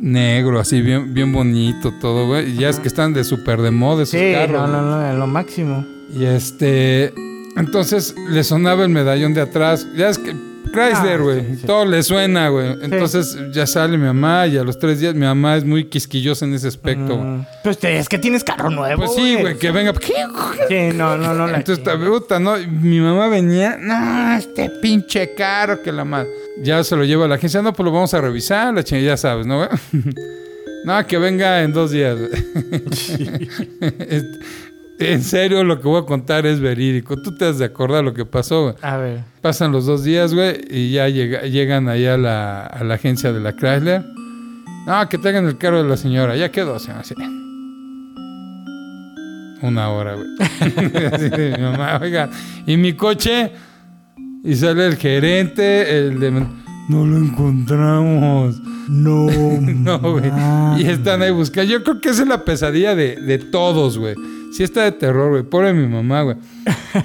negro, 0.00 0.58
así 0.60 0.80
bien, 0.80 1.12
bien 1.14 1.32
bonito 1.32 1.92
todo, 2.00 2.26
güey. 2.26 2.54
Ya 2.56 2.68
es 2.68 2.78
que 2.80 2.88
están 2.88 3.12
de 3.12 3.24
súper 3.24 3.60
de 3.62 3.70
moda 3.70 4.02
esos 4.04 4.18
Sí, 4.20 4.32
carros. 4.32 4.68
no, 4.68 4.82
no, 4.82 4.82
no, 5.12 5.18
lo 5.18 5.26
máximo. 5.26 5.84
Y 6.14 6.24
este. 6.24 7.12
Entonces 7.56 8.14
le 8.28 8.44
sonaba 8.44 8.82
el 8.84 8.90
medallón 8.90 9.34
de 9.34 9.40
atrás. 9.42 9.86
Ya 9.96 10.08
es 10.10 10.18
que. 10.18 10.34
Chrysler, 10.72 11.20
Ah, 11.20 11.22
güey. 11.22 11.40
sí, 11.40 11.56
sí. 11.60 11.66
Todo 11.66 11.86
le 11.86 12.02
suena, 12.02 12.48
güey. 12.50 12.76
Entonces 12.82 13.38
ya 13.54 13.66
sale 13.66 13.96
mi 13.96 14.04
mamá 14.04 14.46
y 14.46 14.58
a 14.58 14.64
los 14.64 14.78
tres 14.78 15.00
días 15.00 15.14
mi 15.14 15.24
mamá 15.24 15.56
es 15.56 15.64
muy 15.64 15.84
quisquillosa 15.84 16.44
en 16.44 16.52
ese 16.54 16.68
aspecto. 16.68 17.16
güey. 17.16 17.28
Mm, 17.30 17.46
Pues 17.62 17.78
te- 17.78 17.96
es 17.96 18.08
que 18.10 18.18
tienes 18.18 18.44
carro 18.44 18.68
nuevo. 18.68 18.96
Pues 19.06 19.14
sí, 19.14 19.36
güey, 19.40 19.56
que 19.56 19.70
venga. 19.70 19.94
Sí, 20.68 20.76
no, 20.92 21.16
no, 21.16 21.32
no. 21.34 21.46
la 21.46 21.56
Entonces, 21.58 21.82
puta, 22.08 22.38
¿no? 22.40 22.56
Mi 22.58 23.00
mamá 23.00 23.28
venía, 23.28 23.78
no, 23.80 24.36
este 24.36 24.68
pinche 24.82 25.34
caro 25.34 25.80
que 25.82 25.92
la 25.92 26.04
madre. 26.04 26.28
Ya 26.62 26.82
se 26.84 26.96
lo 26.96 27.04
lleva 27.04 27.26
a 27.26 27.28
la 27.28 27.34
agencia, 27.36 27.62
no, 27.62 27.72
pues 27.72 27.84
lo 27.84 27.92
vamos 27.92 28.12
a 28.14 28.20
revisar, 28.20 28.72
la 28.74 28.82
chingada, 28.82 29.08
ya 29.08 29.16
sabes, 29.16 29.46
¿no, 29.46 29.68
no, 30.84 31.06
que 31.06 31.18
venga 31.18 31.62
en 31.62 31.72
dos 31.72 31.90
días. 31.90 32.16
en 34.98 35.22
serio, 35.22 35.62
lo 35.64 35.80
que 35.80 35.88
voy 35.88 36.02
a 36.02 36.06
contar 36.06 36.46
es 36.46 36.60
verídico. 36.60 37.20
Tú 37.20 37.34
te 37.36 37.46
has 37.46 37.58
de 37.58 37.66
acordar 37.66 38.04
lo 38.04 38.14
que 38.14 38.24
pasó, 38.24 38.62
güey. 38.64 38.74
A 38.82 38.96
ver. 38.96 39.20
Pasan 39.42 39.72
los 39.72 39.86
dos 39.86 40.04
días, 40.04 40.32
güey, 40.32 40.60
y 40.70 40.92
ya 40.92 41.08
llega- 41.08 41.42
llegan 41.42 41.88
allá 41.88 42.14
a 42.14 42.18
la, 42.18 42.66
a 42.66 42.84
la 42.84 42.94
agencia 42.94 43.32
de 43.32 43.40
la 43.40 43.54
Chrysler. 43.54 44.02
No, 44.86 45.08
que 45.08 45.18
traigan 45.18 45.46
el 45.46 45.58
carro 45.58 45.82
de 45.82 45.88
la 45.88 45.96
señora. 45.96 46.36
Ya 46.36 46.50
quedó, 46.50 46.78
señora. 46.78 47.00
Así. 47.00 47.14
Una 49.62 49.90
hora, 49.90 50.14
güey. 50.14 50.28
Así 51.12 51.28
de, 51.28 51.54
mi 51.58 51.62
mamá, 51.64 51.98
oiga, 52.00 52.30
¿y 52.66 52.76
mi 52.76 52.92
coche? 52.94 53.50
Y 54.46 54.54
sale 54.54 54.86
el 54.86 54.96
gerente, 54.96 55.98
el 55.98 56.20
de... 56.20 56.30
No 56.30 57.04
lo 57.04 57.16
encontramos. 57.16 58.60
No. 58.88 59.26
No, 59.60 59.98
güey. 59.98 60.30
Y 60.78 60.86
están 60.88 61.22
ahí 61.22 61.32
buscando. 61.32 61.70
Yo 61.70 61.82
creo 61.82 62.00
que 62.00 62.10
esa 62.10 62.22
es 62.22 62.28
la 62.28 62.44
pesadilla 62.44 62.94
de, 62.94 63.16
de 63.16 63.38
todos, 63.38 63.98
güey. 63.98 64.14
Sí 64.52 64.62
está 64.62 64.82
de 64.84 64.92
terror, 64.92 65.30
güey. 65.30 65.42
Pobre 65.42 65.72
mi 65.72 65.86
mamá, 65.86 66.22
güey. 66.22 66.36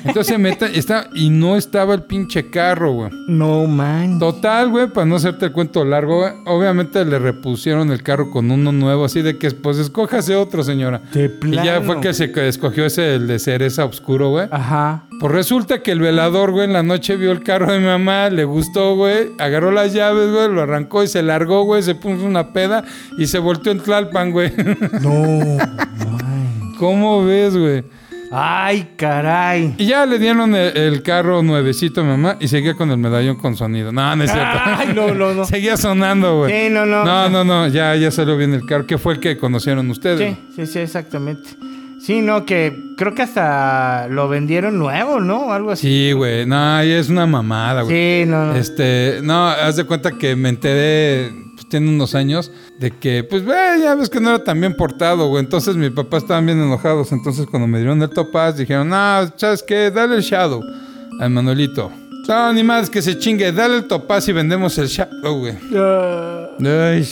Entonces 0.06 0.40
meten 0.40 0.72
está, 0.76 1.10
y 1.14 1.30
no 1.30 1.56
estaba 1.58 1.94
el 1.94 2.04
pinche 2.04 2.50
carro, 2.50 2.94
güey. 2.94 3.12
No, 3.28 3.66
man. 3.68 4.20
Total, 4.20 4.70
güey, 4.70 4.88
para 4.88 5.06
no 5.06 5.18
hacerte 5.18 5.46
el 5.48 5.52
cuento 5.52 5.84
largo, 5.84 6.20
güey, 6.22 6.32
obviamente 6.46 7.04
le 7.04 7.20
repusieron 7.20 7.92
el 7.92 8.02
carro 8.04 8.32
con 8.32 8.50
uno 8.52 8.72
nuevo, 8.72 9.06
así 9.06 9.22
de 9.22 9.38
que, 9.38 9.52
pues, 9.52 9.78
escójase 9.78 10.36
otro, 10.36 10.64
señora. 10.64 11.02
De 11.14 11.26
Y 11.44 11.52
ya 11.52 11.62
plano. 11.64 11.82
fue 11.86 12.02
que 12.02 12.14
se 12.14 12.32
escogió 12.48 12.86
ese, 12.86 13.16
el 13.16 13.28
de 13.28 13.40
cereza 13.40 13.86
oscuro, 13.86 14.30
güey. 14.30 14.48
Ajá. 14.50 15.04
Pues 15.20 15.32
resulta 15.34 15.84
que 15.84 15.92
el 15.92 16.00
velador, 16.00 16.52
güey, 16.52 16.66
en 16.66 16.74
la 16.74 16.84
noche 16.84 17.16
vio 17.18 17.32
el 17.32 17.44
carro 17.44 17.72
de 17.72 17.80
mi 17.80 17.86
mamá, 17.86 18.30
le 18.30 18.44
gustó, 18.46 18.96
güey, 18.96 19.30
agarró 19.40 19.72
las 19.72 19.94
llaves, 19.94 20.32
güey, 20.32 20.52
lo 20.52 20.62
arrancó 20.62 21.04
y 21.04 21.08
se 21.08 21.22
largó, 21.22 21.64
güey, 21.64 21.84
se 21.84 21.94
puso 21.96 22.26
una 22.26 22.54
peda 22.54 22.84
y 23.18 23.28
se 23.28 23.38
volteó 23.40 23.72
en 23.72 23.82
Tlalpan, 23.82 24.32
güey. 24.32 24.52
No, 25.02 25.58
man. 25.58 26.18
¿Cómo 26.82 27.24
ves, 27.24 27.56
güey? 27.56 27.84
Ay, 28.32 28.94
caray. 28.98 29.76
Y 29.78 29.86
ya 29.86 30.04
le 30.08 30.18
dieron 30.18 30.56
el, 30.56 30.76
el 30.76 31.04
carro 31.04 31.44
nuevecito 31.44 32.02
a 32.02 32.04
mamá 32.04 32.38
y 32.40 32.48
seguía 32.48 32.74
con 32.74 32.90
el 32.90 32.98
medallón 32.98 33.36
con 33.36 33.56
sonido. 33.56 33.92
No, 33.92 34.16
no 34.16 34.24
es 34.24 34.32
cierto. 34.32 34.58
Ay, 34.66 34.88
no, 34.96 35.14
no, 35.14 35.32
no. 35.36 35.46
seguía 35.46 35.78
sonando, 35.78 36.40
güey. 36.40 36.52
Sí, 36.52 36.74
no, 36.74 36.88
no. 36.88 37.06
No, 37.06 37.30
no, 37.30 37.44
no, 37.44 37.68
ya, 37.68 37.96
ya 37.98 38.10
salió 38.10 38.36
bien 38.36 38.56
el 38.56 38.66
carro. 38.66 38.88
¿Qué 38.88 38.98
fue 38.98 39.14
el 39.14 39.20
que 39.20 39.38
conocieron 39.38 39.92
ustedes? 39.92 40.36
Sí, 40.36 40.56
sí, 40.56 40.66
sí, 40.66 40.80
exactamente. 40.80 41.52
Sí, 42.00 42.22
no, 42.22 42.48
que 42.48 42.76
creo 42.98 43.14
que 43.14 43.22
hasta 43.22 44.08
lo 44.08 44.28
vendieron 44.28 44.80
nuevo, 44.80 45.20
¿no? 45.20 45.54
Algo 45.54 45.70
así. 45.70 45.88
Sí, 45.88 46.12
güey. 46.14 46.48
No, 46.48 46.80
es 46.80 47.10
una 47.10 47.28
mamada, 47.28 47.84
güey. 47.84 48.24
Sí, 48.24 48.28
no, 48.28 48.48
no. 48.48 48.56
Este, 48.56 49.20
no, 49.22 49.50
haz 49.50 49.76
de 49.76 49.84
cuenta 49.84 50.14
que 50.14 50.36
me 50.36 50.50
enteré, 50.50 51.32
tiene 51.72 51.90
unos 51.90 52.14
años, 52.14 52.52
de 52.78 52.92
que, 52.92 53.24
pues, 53.24 53.44
güey, 53.44 53.82
ya 53.82 53.96
ves 53.96 54.10
que 54.10 54.20
no 54.20 54.30
era 54.30 54.44
tan 54.44 54.60
bien 54.60 54.76
portado, 54.76 55.28
güey. 55.30 55.44
Entonces 55.44 55.76
mi 55.76 55.90
papá 55.90 56.18
estaban 56.18 56.46
bien 56.46 56.60
enojados. 56.60 57.12
Entonces 57.12 57.48
cuando 57.48 57.68
me 57.68 57.80
dieron 57.80 58.02
el 58.04 58.10
topaz, 58.10 58.58
dijeron, 58.58 58.90
no, 58.90 59.34
¿sabes 59.38 59.64
qué? 59.64 59.90
Dale 59.90 60.18
el 60.18 60.22
Shadow 60.22 60.62
al 61.20 61.30
Manuelito. 61.32 61.92
No, 62.28 62.54
ni 62.54 62.64
más 62.64 62.90
que 62.90 63.02
se 63.02 63.18
chingue, 63.18 63.52
dale 63.52 63.78
el 63.78 63.88
topaz 63.88 64.28
y 64.28 64.34
vendemos 64.34 64.78
el 64.78 64.88
Shadow, 64.88 65.40
güey. 65.40 65.56
Ay, 66.64 67.08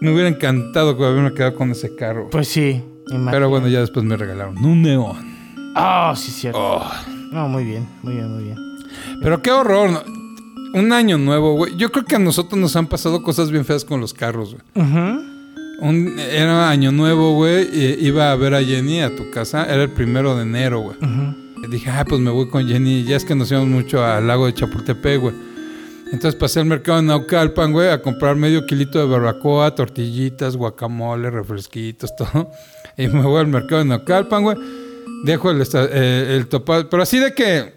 me 0.00 0.12
hubiera 0.12 0.28
encantado 0.28 0.96
que 0.96 1.04
haberme 1.04 1.34
quedado 1.34 1.54
con 1.54 1.70
ese 1.70 1.94
carro. 1.94 2.28
pues 2.30 2.48
sí. 2.48 2.82
imagino. 3.08 3.30
Pero 3.30 3.48
bueno, 3.50 3.68
ya 3.68 3.80
después 3.80 4.04
me 4.04 4.16
regalaron 4.16 4.56
un 4.64 4.82
neón. 4.82 5.36
Ah, 5.74 6.14
sí, 6.16 6.30
cierto. 6.30 6.58
Oh. 6.58 6.90
No, 7.30 7.48
muy 7.48 7.64
bien, 7.64 7.86
muy 8.02 8.14
bien, 8.14 8.32
muy 8.32 8.44
bien. 8.44 8.56
Pero 9.20 9.42
qué 9.42 9.50
horror. 9.50 10.04
Un 10.76 10.92
año 10.92 11.16
nuevo, 11.16 11.54
güey. 11.54 11.74
Yo 11.76 11.90
creo 11.90 12.04
que 12.04 12.16
a 12.16 12.18
nosotros 12.18 12.60
nos 12.60 12.76
han 12.76 12.86
pasado 12.86 13.22
cosas 13.22 13.50
bien 13.50 13.64
feas 13.64 13.82
con 13.82 13.98
los 13.98 14.12
carros, 14.12 14.54
güey. 14.54 14.86
Ujú. 14.86 15.22
Un, 15.80 16.18
era 16.18 16.68
año 16.68 16.92
nuevo, 16.92 17.34
güey. 17.34 17.66
Iba 18.04 18.30
a 18.30 18.36
ver 18.36 18.54
a 18.54 18.62
Jenny 18.62 19.00
a 19.00 19.16
tu 19.16 19.30
casa. 19.30 19.64
Era 19.64 19.84
el 19.84 19.90
primero 19.90 20.36
de 20.36 20.42
enero, 20.42 20.80
güey. 20.80 20.96
Y 21.64 21.70
Dije, 21.70 21.88
ah, 21.88 22.04
pues 22.06 22.20
me 22.20 22.30
voy 22.30 22.50
con 22.50 22.68
Jenny. 22.68 23.04
Ya 23.04 23.16
es 23.16 23.24
que 23.24 23.34
nos 23.34 23.50
íbamos 23.50 23.70
mucho 23.70 24.04
al 24.04 24.26
lago 24.26 24.44
de 24.44 24.52
Chapultepec, 24.52 25.18
güey. 25.18 25.34
Entonces 26.12 26.34
pasé 26.38 26.60
al 26.60 26.66
mercado 26.66 26.98
de 26.98 27.04
Naucalpan, 27.04 27.72
güey, 27.72 27.88
a 27.88 28.02
comprar 28.02 28.36
medio 28.36 28.66
kilito 28.66 28.98
de 28.98 29.06
barbacoa, 29.06 29.74
tortillitas, 29.74 30.56
guacamole, 30.56 31.30
refresquitos, 31.30 32.14
todo. 32.18 32.50
Y 32.98 33.08
me 33.08 33.22
voy 33.22 33.40
al 33.40 33.46
mercado 33.46 33.78
de 33.78 33.86
Naucalpan, 33.86 34.42
güey. 34.42 34.58
Dejo 35.24 35.50
el, 35.50 35.62
eh, 35.62 36.36
el. 36.36 36.48
Pero 36.48 37.02
así 37.02 37.18
de 37.18 37.32
que 37.32 37.72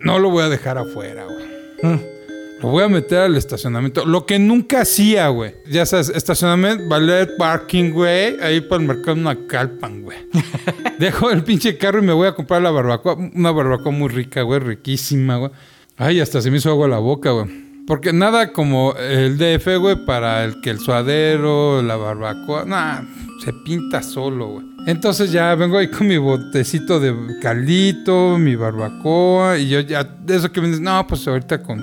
no 0.00 0.18
lo 0.18 0.30
voy 0.30 0.44
a 0.44 0.48
dejar 0.48 0.78
afuera, 0.78 1.26
güey. 1.26 1.46
Mm. 1.82 2.17
Lo 2.60 2.70
voy 2.70 2.82
a 2.82 2.88
meter 2.88 3.18
al 3.18 3.36
estacionamiento. 3.36 4.04
Lo 4.04 4.26
que 4.26 4.38
nunca 4.38 4.80
hacía, 4.80 5.28
güey. 5.28 5.54
Ya 5.70 5.86
sabes, 5.86 6.08
estacionamiento, 6.08 6.88
ballet 6.88 7.36
parking, 7.36 7.92
güey. 7.92 8.40
Ahí 8.40 8.60
para 8.60 8.82
el 8.82 8.88
mercado 8.88 9.14
de 9.14 9.22
Naucalpan, 9.22 10.02
güey. 10.02 10.18
Dejo 10.98 11.30
el 11.30 11.44
pinche 11.44 11.78
carro 11.78 12.00
y 12.00 12.06
me 12.06 12.12
voy 12.12 12.26
a 12.26 12.34
comprar 12.34 12.62
la 12.62 12.70
barbacoa. 12.70 13.14
Una 13.14 13.52
barbacoa 13.52 13.92
muy 13.92 14.08
rica, 14.08 14.42
güey. 14.42 14.58
Riquísima, 14.58 15.36
güey. 15.36 15.52
Ay, 15.96 16.20
hasta 16.20 16.40
se 16.40 16.50
me 16.50 16.56
hizo 16.56 16.70
agua 16.70 16.88
la 16.88 16.98
boca, 16.98 17.30
güey. 17.30 17.68
Porque 17.86 18.12
nada 18.12 18.52
como 18.52 18.94
el 18.96 19.38
DF, 19.38 19.78
güey, 19.78 20.04
para 20.04 20.44
el 20.44 20.60
que 20.60 20.70
el 20.70 20.78
suadero, 20.78 21.80
la 21.80 21.96
barbacoa. 21.96 22.64
Nah, 22.64 23.00
se 23.44 23.52
pinta 23.64 24.02
solo, 24.02 24.48
güey. 24.48 24.66
Entonces 24.86 25.32
ya 25.32 25.54
vengo 25.54 25.78
ahí 25.78 25.88
con 25.88 26.06
mi 26.06 26.18
botecito 26.18 26.98
de 26.98 27.14
caldito, 27.40 28.36
mi 28.36 28.56
barbacoa. 28.56 29.58
Y 29.58 29.68
yo 29.68 29.80
ya, 29.80 30.02
de 30.04 30.36
eso 30.36 30.50
que 30.50 30.60
me 30.60 30.66
dices, 30.66 30.82
no, 30.82 31.06
pues 31.06 31.26
ahorita 31.26 31.62
con 31.62 31.78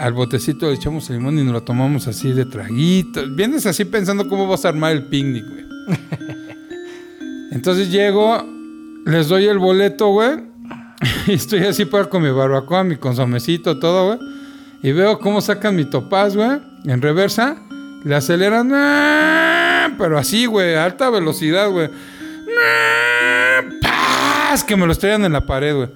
al 0.00 0.14
botecito 0.14 0.66
le 0.66 0.74
echamos 0.74 1.10
el 1.10 1.16
limón 1.16 1.38
y 1.38 1.44
nos 1.44 1.52
lo 1.52 1.62
tomamos 1.62 2.08
así 2.08 2.32
de 2.32 2.46
traguito. 2.46 3.22
Vienes 3.30 3.66
así 3.66 3.84
pensando 3.84 4.28
cómo 4.28 4.48
vas 4.48 4.64
a 4.64 4.70
armar 4.70 4.92
el 4.92 5.04
picnic, 5.04 5.44
güey. 5.46 5.64
Entonces 7.52 7.90
llego, 7.90 8.42
les 9.04 9.28
doy 9.28 9.46
el 9.46 9.58
boleto, 9.58 10.08
güey. 10.08 10.48
Y 11.26 11.34
estoy 11.34 11.60
así 11.60 11.84
para 11.84 12.06
con 12.06 12.22
mi 12.22 12.30
barbacoa, 12.30 12.84
mi 12.84 12.96
consomecito, 12.96 13.78
todo, 13.78 14.06
güey. 14.16 14.18
Y 14.82 14.92
veo 14.92 15.18
cómo 15.18 15.40
sacan 15.40 15.76
mi 15.76 15.84
topaz, 15.84 16.34
güey. 16.34 16.60
En 16.84 17.02
reversa. 17.02 17.56
Le 18.04 18.14
aceleran. 18.14 18.70
¡ah! 18.72 19.90
Pero 19.98 20.18
así, 20.18 20.46
güey. 20.46 20.74
A 20.74 20.84
alta 20.84 21.10
velocidad, 21.10 21.70
güey. 21.70 21.88
¡ah! 22.58 23.60
¡Paz! 23.82 24.64
Que 24.64 24.76
me 24.76 24.86
lo 24.86 24.92
estrellan 24.92 25.24
en 25.24 25.32
la 25.32 25.44
pared, 25.44 25.74
güey. 25.74 25.88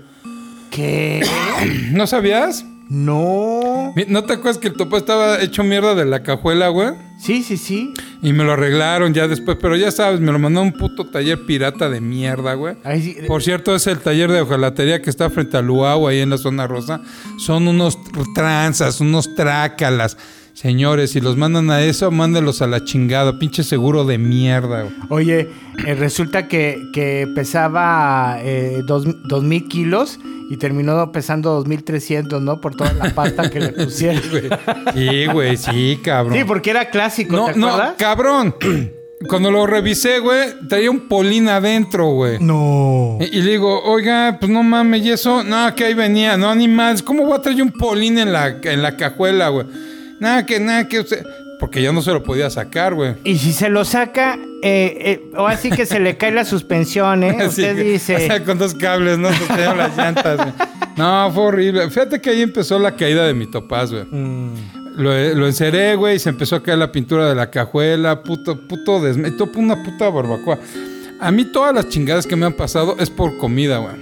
¿Qué? 0.70 1.26
¿No 1.92 2.06
sabías? 2.06 2.64
No. 2.90 3.63
¿No 4.08 4.24
te 4.24 4.32
acuerdas 4.34 4.58
que 4.58 4.68
el 4.68 4.74
topaz 4.74 5.00
estaba 5.00 5.40
hecho 5.40 5.64
mierda 5.64 5.94
de 5.94 6.04
la 6.04 6.22
cajuela, 6.22 6.68
güey? 6.68 6.90
Sí, 7.18 7.42
sí, 7.42 7.56
sí. 7.56 7.94
Y 8.22 8.32
me 8.32 8.44
lo 8.44 8.52
arreglaron 8.52 9.14
ya 9.14 9.28
después. 9.28 9.56
Pero 9.60 9.76
ya 9.76 9.90
sabes, 9.90 10.20
me 10.20 10.32
lo 10.32 10.38
mandó 10.38 10.60
a 10.60 10.62
un 10.62 10.72
puto 10.72 11.06
taller 11.06 11.44
pirata 11.46 11.88
de 11.88 12.00
mierda, 12.00 12.54
güey. 12.54 12.76
Sí. 13.00 13.16
Por 13.26 13.42
cierto, 13.42 13.74
es 13.74 13.86
el 13.86 13.98
taller 13.98 14.30
de 14.30 14.40
hojalatería 14.40 15.00
que 15.00 15.10
está 15.10 15.30
frente 15.30 15.56
a 15.56 15.62
Luau, 15.62 16.08
ahí 16.08 16.20
en 16.20 16.30
la 16.30 16.38
zona 16.38 16.66
rosa. 16.66 17.00
Son 17.38 17.68
unos 17.68 17.98
tranzas, 18.34 19.00
unos 19.00 19.34
trácalas. 19.34 20.16
Señores, 20.54 21.10
si 21.10 21.20
los 21.20 21.36
mandan 21.36 21.68
a 21.70 21.82
eso, 21.82 22.10
mándenlos 22.12 22.62
a 22.62 22.68
la 22.68 22.84
chingada. 22.84 23.38
Pinche 23.40 23.64
seguro 23.64 24.04
de 24.04 24.18
mierda. 24.18 24.82
güey. 24.82 24.94
Oye, 25.08 25.48
eh, 25.84 25.94
resulta 25.94 26.46
que, 26.46 26.80
que 26.92 27.26
pesaba 27.34 28.38
eh, 28.40 28.82
dos, 28.86 29.04
dos 29.24 29.42
mil 29.42 29.66
kilos 29.66 30.20
y 30.48 30.56
terminó 30.56 31.10
pesando 31.10 31.50
2300, 31.54 32.40
¿no? 32.40 32.60
Por 32.60 32.76
toda 32.76 32.92
la 32.92 33.12
pasta 33.12 33.50
que 33.50 33.58
le 33.58 33.68
pusieron. 33.84 34.22
Güey. 34.30 34.48
Sí, 34.94 35.26
güey, 35.26 35.56
sí, 35.56 35.98
cabrón. 36.04 36.38
Sí, 36.38 36.44
porque 36.44 36.70
era 36.70 36.88
clásico, 36.88 37.34
no, 37.34 37.46
¿te 37.46 37.58
no, 37.58 37.68
acuerdas? 37.70 37.94
cabrón. 37.98 38.54
Cuando 39.28 39.50
lo 39.50 39.66
revisé, 39.66 40.18
güey, 40.20 40.50
traía 40.68 40.90
un 40.90 41.08
polín 41.08 41.48
adentro, 41.48 42.10
güey. 42.10 42.38
No. 42.40 43.16
Y, 43.20 43.38
y 43.38 43.42
le 43.42 43.52
digo, 43.52 43.82
oiga, 43.84 44.36
pues 44.38 44.52
no 44.52 44.62
mames, 44.62 45.02
¿y 45.04 45.10
eso? 45.10 45.42
No, 45.42 45.74
que 45.74 45.84
ahí 45.86 45.94
venía. 45.94 46.36
No, 46.36 46.54
ni 46.54 46.68
más. 46.68 47.02
¿Cómo 47.02 47.24
voy 47.24 47.38
a 47.38 47.40
traer 47.42 47.60
un 47.62 47.72
polín 47.72 48.18
en 48.18 48.32
la, 48.32 48.58
en 48.62 48.82
la 48.82 48.96
cajuela, 48.96 49.48
güey? 49.48 49.66
Nada, 50.20 50.46
que 50.46 50.60
nada, 50.60 50.88
que 50.88 51.00
usted... 51.00 51.24
Porque 51.60 51.80
ya 51.80 51.92
no 51.92 52.02
se 52.02 52.10
lo 52.10 52.22
podía 52.22 52.50
sacar, 52.50 52.94
güey. 52.94 53.14
Y 53.22 53.38
si 53.38 53.52
se 53.52 53.68
lo 53.68 53.84
saca, 53.84 54.36
eh, 54.62 54.96
eh, 55.00 55.30
o 55.36 55.46
así 55.46 55.70
que 55.70 55.86
se 55.86 56.00
le 56.00 56.16
cae 56.16 56.32
la 56.32 56.44
suspensión, 56.44 57.22
¿eh? 57.22 57.30
Así 57.38 57.62
Usted 57.62 57.76
que- 57.76 57.82
dice. 57.84 58.16
O 58.16 58.18
sea, 58.18 58.44
con 58.44 58.58
dos 58.58 58.74
cables, 58.74 59.18
¿no? 59.18 59.32
Sostenían 59.32 59.78
las 59.78 59.96
llantas, 59.96 60.36
güey. 60.36 60.52
No, 60.96 61.30
fue 61.32 61.44
horrible. 61.44 61.88
Fíjate 61.88 62.20
que 62.20 62.30
ahí 62.30 62.42
empezó 62.42 62.78
la 62.78 62.96
caída 62.96 63.24
de 63.24 63.34
mi 63.34 63.46
topaz, 63.46 63.92
güey. 63.92 64.04
Mm. 64.04 64.54
Lo, 64.96 65.34
lo 65.34 65.46
enceré, 65.46 65.94
güey, 65.94 66.16
y 66.16 66.18
se 66.18 66.28
empezó 66.28 66.56
a 66.56 66.62
caer 66.62 66.78
la 66.78 66.90
pintura 66.92 67.28
de 67.28 67.34
la 67.34 67.50
cajuela. 67.50 68.22
Puto, 68.22 68.60
puto 68.68 69.00
desme... 69.00 69.32
una 69.54 69.82
puta 69.82 70.10
barbacoa. 70.10 70.58
A 71.20 71.30
mí 71.30 71.46
todas 71.46 71.74
las 71.74 71.88
chingadas 71.88 72.26
que 72.26 72.36
me 72.36 72.46
han 72.46 72.52
pasado 72.52 72.96
es 72.98 73.10
por 73.10 73.38
comida, 73.38 73.78
güey. 73.78 73.94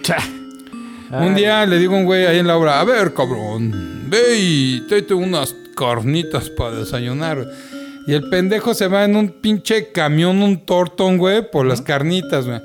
Un 1.12 1.34
día 1.34 1.64
le 1.66 1.78
digo 1.78 1.94
a 1.94 1.98
un 1.98 2.04
güey 2.06 2.24
ahí 2.26 2.38
en 2.38 2.46
la 2.46 2.56
obra, 2.56 2.80
a 2.80 2.84
ver, 2.84 3.12
cabrón, 3.12 4.08
ve 4.08 4.38
y 4.38 4.80
tráete 4.88 5.12
unas 5.12 5.54
carnitas 5.74 6.50
para 6.50 6.76
desayunar. 6.76 7.44
güey". 7.44 7.48
Y 8.06 8.14
el 8.14 8.28
pendejo 8.28 8.74
se 8.74 8.88
va 8.88 9.04
en 9.04 9.16
un 9.16 9.28
pinche 9.28 9.92
camión, 9.92 10.42
un 10.42 10.64
tortón, 10.66 11.18
güey, 11.18 11.48
por 11.50 11.66
las 11.66 11.82
carnitas, 11.82 12.46
güey. 12.46 12.60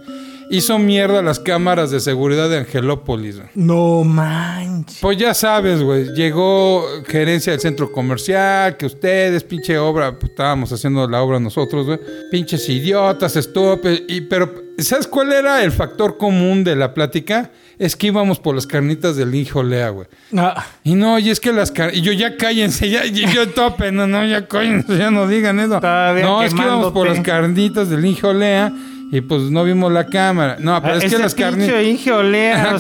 Hizo 0.50 0.80
mierda 0.80 1.22
las 1.22 1.40
cámaras 1.40 1.92
de 1.92 2.00
seguridad 2.00 2.50
de 2.50 2.60
Angelópolis, 2.60 3.38
güey. 3.38 3.50
No 3.56 4.04
manches. 4.04 5.00
Pues 5.02 5.18
ya 5.18 5.34
sabes, 5.34 5.82
güey, 5.84 6.14
llegó 6.14 6.86
gerencia 7.06 7.52
del 7.52 7.60
centro 7.60 7.92
comercial, 7.92 8.78
que 8.78 8.86
ustedes, 8.86 9.44
pinche 9.44 9.78
obra, 9.78 10.18
pues, 10.18 10.32
estábamos 10.32 10.72
haciendo 10.72 11.08
la 11.08 11.22
obra 11.22 11.40
nosotros, 11.40 11.86
güey. 11.86 12.00
Pinches 12.32 12.68
idiotas, 12.70 13.36
estúpidos. 13.36 14.02
Y, 14.08 14.22
pero, 14.22 14.54
¿sabes 14.78 15.08
cuál 15.08 15.34
era 15.34 15.64
el 15.64 15.72
factor 15.72 16.18
común 16.18 16.64
de 16.64 16.76
la 16.76 16.94
plática? 16.94 17.52
Es 17.78 17.96
que 17.96 18.08
íbamos 18.08 18.40
por 18.40 18.56
las 18.56 18.66
carnitas 18.66 19.18
del 19.18 19.36
hijo 19.36 19.62
Lea, 19.64 19.90
güey. 19.90 20.08
Ah, 20.36 20.66
Y 20.84 20.96
no, 20.96 21.20
y 21.20 21.30
es 21.30 21.40
que 21.40 21.52
las 21.52 21.72
carnitas... 21.72 22.00
Y 22.00 22.04
yo, 22.04 22.12
ya 22.14 22.38
cállense, 22.38 22.90
ya, 22.90 23.06
y 23.06 23.12
yo 23.32 23.50
tope, 23.54 23.92
no, 23.92 24.08
no, 24.08 24.26
ya 24.26 24.48
cállense, 24.48 24.98
ya 24.98 25.12
no 25.12 25.28
digan 25.28 25.60
eso. 25.60 25.80
Todavía 25.80 26.24
no, 26.24 26.42
es 26.42 26.54
que 26.54 26.62
íbamos 26.62 26.92
por 26.94 27.08
las 27.08 27.20
carnitas 27.20 27.90
del 27.90 28.06
hijo 28.06 28.34
Lea 28.34 28.72
y 29.12 29.22
pues 29.22 29.44
no 29.44 29.64
vimos 29.64 29.92
la 29.92 30.06
cámara. 30.06 30.58
No, 30.60 30.82
pero 30.82 30.96
es 30.96 31.02
que 31.02 31.08
ese 31.08 31.20
las 31.20 31.36
carnitas... 31.36 31.76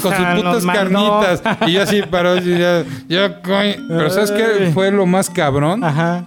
con 0.01 0.13
sus 0.13 0.25
putas 0.25 0.65
carnitas. 0.65 1.41
Y 1.67 1.73
yo 1.73 1.83
así 1.83 2.01
paró, 2.03 2.37
y 2.37 2.57
ya, 2.57 2.83
ya, 3.07 3.41
coño. 3.41 3.75
Pero 3.87 4.09
¿sabes 4.09 4.31
qué 4.31 4.71
fue 4.73 4.91
lo 4.91 5.05
más 5.05 5.29
cabrón? 5.29 5.83
Ajá. 5.83 6.25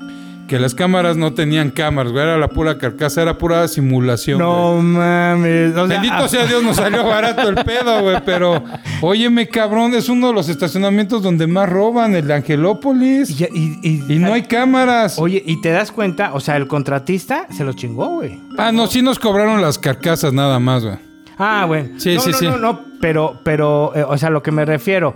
Que 0.50 0.58
las 0.58 0.74
cámaras 0.74 1.16
no 1.16 1.32
tenían 1.32 1.70
cámaras, 1.70 2.10
güey. 2.10 2.24
Era 2.24 2.36
la 2.36 2.48
pura 2.48 2.76
carcasa, 2.76 3.22
era 3.22 3.38
pura 3.38 3.68
simulación, 3.68 4.38
güey. 4.38 4.50
No 4.50 4.82
mames. 4.82 5.76
O 5.76 5.86
sea, 5.86 6.00
Bendito 6.00 6.28
sea 6.28 6.44
Dios, 6.44 6.62
nos 6.64 6.76
salió 6.76 7.04
barato 7.06 7.48
el 7.48 7.54
pedo, 7.64 8.02
güey. 8.02 8.16
Pero, 8.26 8.60
óyeme, 9.00 9.46
cabrón, 9.48 9.94
es 9.94 10.08
uno 10.08 10.26
de 10.26 10.32
los 10.34 10.48
estacionamientos 10.48 11.22
donde 11.22 11.46
más 11.46 11.68
roban, 11.68 12.16
el 12.16 12.26
de 12.26 12.34
Angelópolis. 12.34 13.30
Y, 13.30 13.44
y- 13.44 13.78
y- 14.08 14.12
Y 14.14 14.18
no 14.18 14.32
hay 14.32 14.42
cámaras. 14.42 15.20
Oye, 15.20 15.40
y 15.46 15.60
te 15.60 15.70
das 15.70 15.92
cuenta, 15.92 16.32
o 16.34 16.40
sea, 16.40 16.56
el 16.56 16.66
contratista 16.66 17.46
se 17.50 17.62
lo 17.62 17.72
chingó, 17.72 18.08
güey. 18.16 18.40
Ah, 18.58 18.72
no, 18.72 18.88
sí 18.88 19.02
nos 19.02 19.20
cobraron 19.20 19.62
las 19.62 19.78
carcasas 19.78 20.32
nada 20.32 20.58
más, 20.58 20.84
güey. 20.84 20.96
Ah, 21.38 21.64
bueno. 21.68 21.90
Sí, 21.98 22.16
no, 22.16 22.20
sí, 22.22 22.30
no, 22.32 22.36
sí. 22.38 22.46
No, 22.46 22.58
no, 22.58 22.80
pero, 23.00 23.40
pero, 23.44 23.92
eh, 23.94 24.02
o 24.02 24.18
sea, 24.18 24.30
lo 24.30 24.42
que 24.42 24.50
me 24.50 24.64
refiero, 24.64 25.14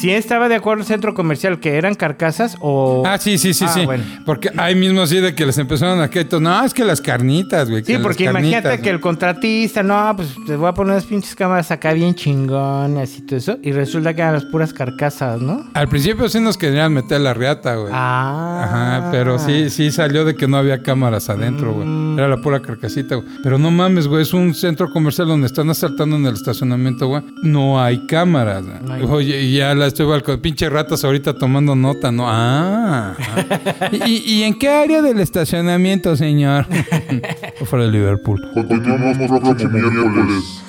Si 0.00 0.10
estaba 0.10 0.48
de 0.48 0.56
acuerdo 0.56 0.82
el 0.82 0.86
centro 0.86 1.14
comercial 1.14 1.60
que 1.60 1.76
eran 1.76 1.94
carcasas 1.94 2.56
o... 2.60 3.04
Ah, 3.06 3.18
sí, 3.18 3.38
sí, 3.38 3.54
sí, 3.54 3.64
Ah, 3.66 3.72
sí. 3.72 3.84
bueno. 3.84 4.02
Porque 4.24 4.50
ahí 4.56 4.74
mismo 4.74 5.00
así 5.02 5.20
de 5.20 5.34
que 5.34 5.46
les 5.46 5.56
empezaron 5.58 6.00
a 6.00 6.10
que 6.10 6.26
no, 6.40 6.64
es 6.64 6.74
que 6.74 6.84
las 6.84 7.00
carnitas, 7.00 7.70
güey. 7.70 7.84
Sí, 7.84 7.96
porque 8.02 8.24
carnitas, 8.24 8.50
imagínate 8.60 8.82
que 8.82 8.90
el 8.90 9.00
contratista, 9.00 9.82
no, 9.84 10.12
pues 10.16 10.34
te 10.44 10.56
voy 10.56 10.68
a 10.68 10.72
poner 10.74 10.94
unas 10.94 11.04
pinches 11.04 11.34
cámaras 11.36 11.70
acá 11.70 11.92
bien 11.92 12.14
chingonas 12.14 13.16
y 13.16 13.22
todo 13.22 13.36
eso. 13.38 13.58
Y 13.62 13.70
resulta 13.72 14.12
que 14.12 14.22
eran 14.22 14.34
las 14.34 14.44
puras 14.46 14.72
carcasas, 14.72 15.40
¿no? 15.40 15.64
Al 15.72 15.88
principio 15.88 16.28
sí 16.28 16.40
nos 16.40 16.58
querían 16.58 16.92
meter 16.92 17.20
la 17.20 17.32
riata, 17.32 17.76
güey. 17.76 17.92
Ah. 17.94 18.62
Ajá, 18.64 19.08
pero 19.12 19.38
sí, 19.38 19.70
sí 19.70 19.92
salió 19.92 20.24
de 20.24 20.34
que 20.34 20.48
no 20.48 20.56
había 20.56 20.82
cámaras 20.82 21.30
adentro, 21.30 21.72
güey. 21.74 21.86
Mm. 21.86 22.18
Era 22.18 22.28
la 22.28 22.38
pura 22.38 22.60
carcasita, 22.60 23.14
güey. 23.14 23.28
Pero 23.42 23.56
no 23.56 23.70
mames, 23.70 24.08
güey, 24.08 24.22
es 24.22 24.34
un 24.34 24.52
centro 24.54 24.90
comercial 24.90 25.28
donde 25.28 25.46
están 25.46 25.70
asaltando 25.70 26.16
en 26.16 26.26
el 26.26 26.34
estacionamiento, 26.34 27.06
güey. 27.06 27.22
No 27.42 27.80
hay 27.80 28.04
cámaras, 28.06 28.64
güey. 28.64 28.76
No 28.82 28.92
hay. 28.94 29.02
Oye, 29.04 29.52
ya 29.52 29.75
la 29.76 29.86
estoy 29.86 30.06
balcón. 30.06 30.40
Pinche 30.40 30.68
ratas 30.68 31.04
ahorita 31.04 31.34
tomando 31.34 31.74
nota, 31.76 32.10
¿no? 32.10 32.24
Ah. 32.28 33.14
ah. 33.18 33.88
¿Y, 33.92 34.22
y- 34.34 34.42
en 34.42 34.58
qué 34.58 34.68
área 34.68 35.02
del 35.02 35.20
estacionamiento, 35.20 36.16
señor? 36.16 36.66
Fuera 37.64 37.84
de 37.86 37.90
Liverpool. 37.92 38.40
Continuamos 38.54 39.16
próximo 39.16 39.70
miércoles. 39.78 40.62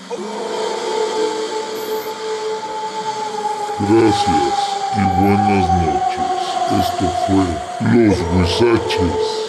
Gracias 3.79 4.53
y 4.95 5.21
buenas 5.21 5.67
noches. 5.83 6.27
Esto 6.79 7.05
fue 7.27 7.45
Los 7.93 8.17
Huizaches. 8.33 9.46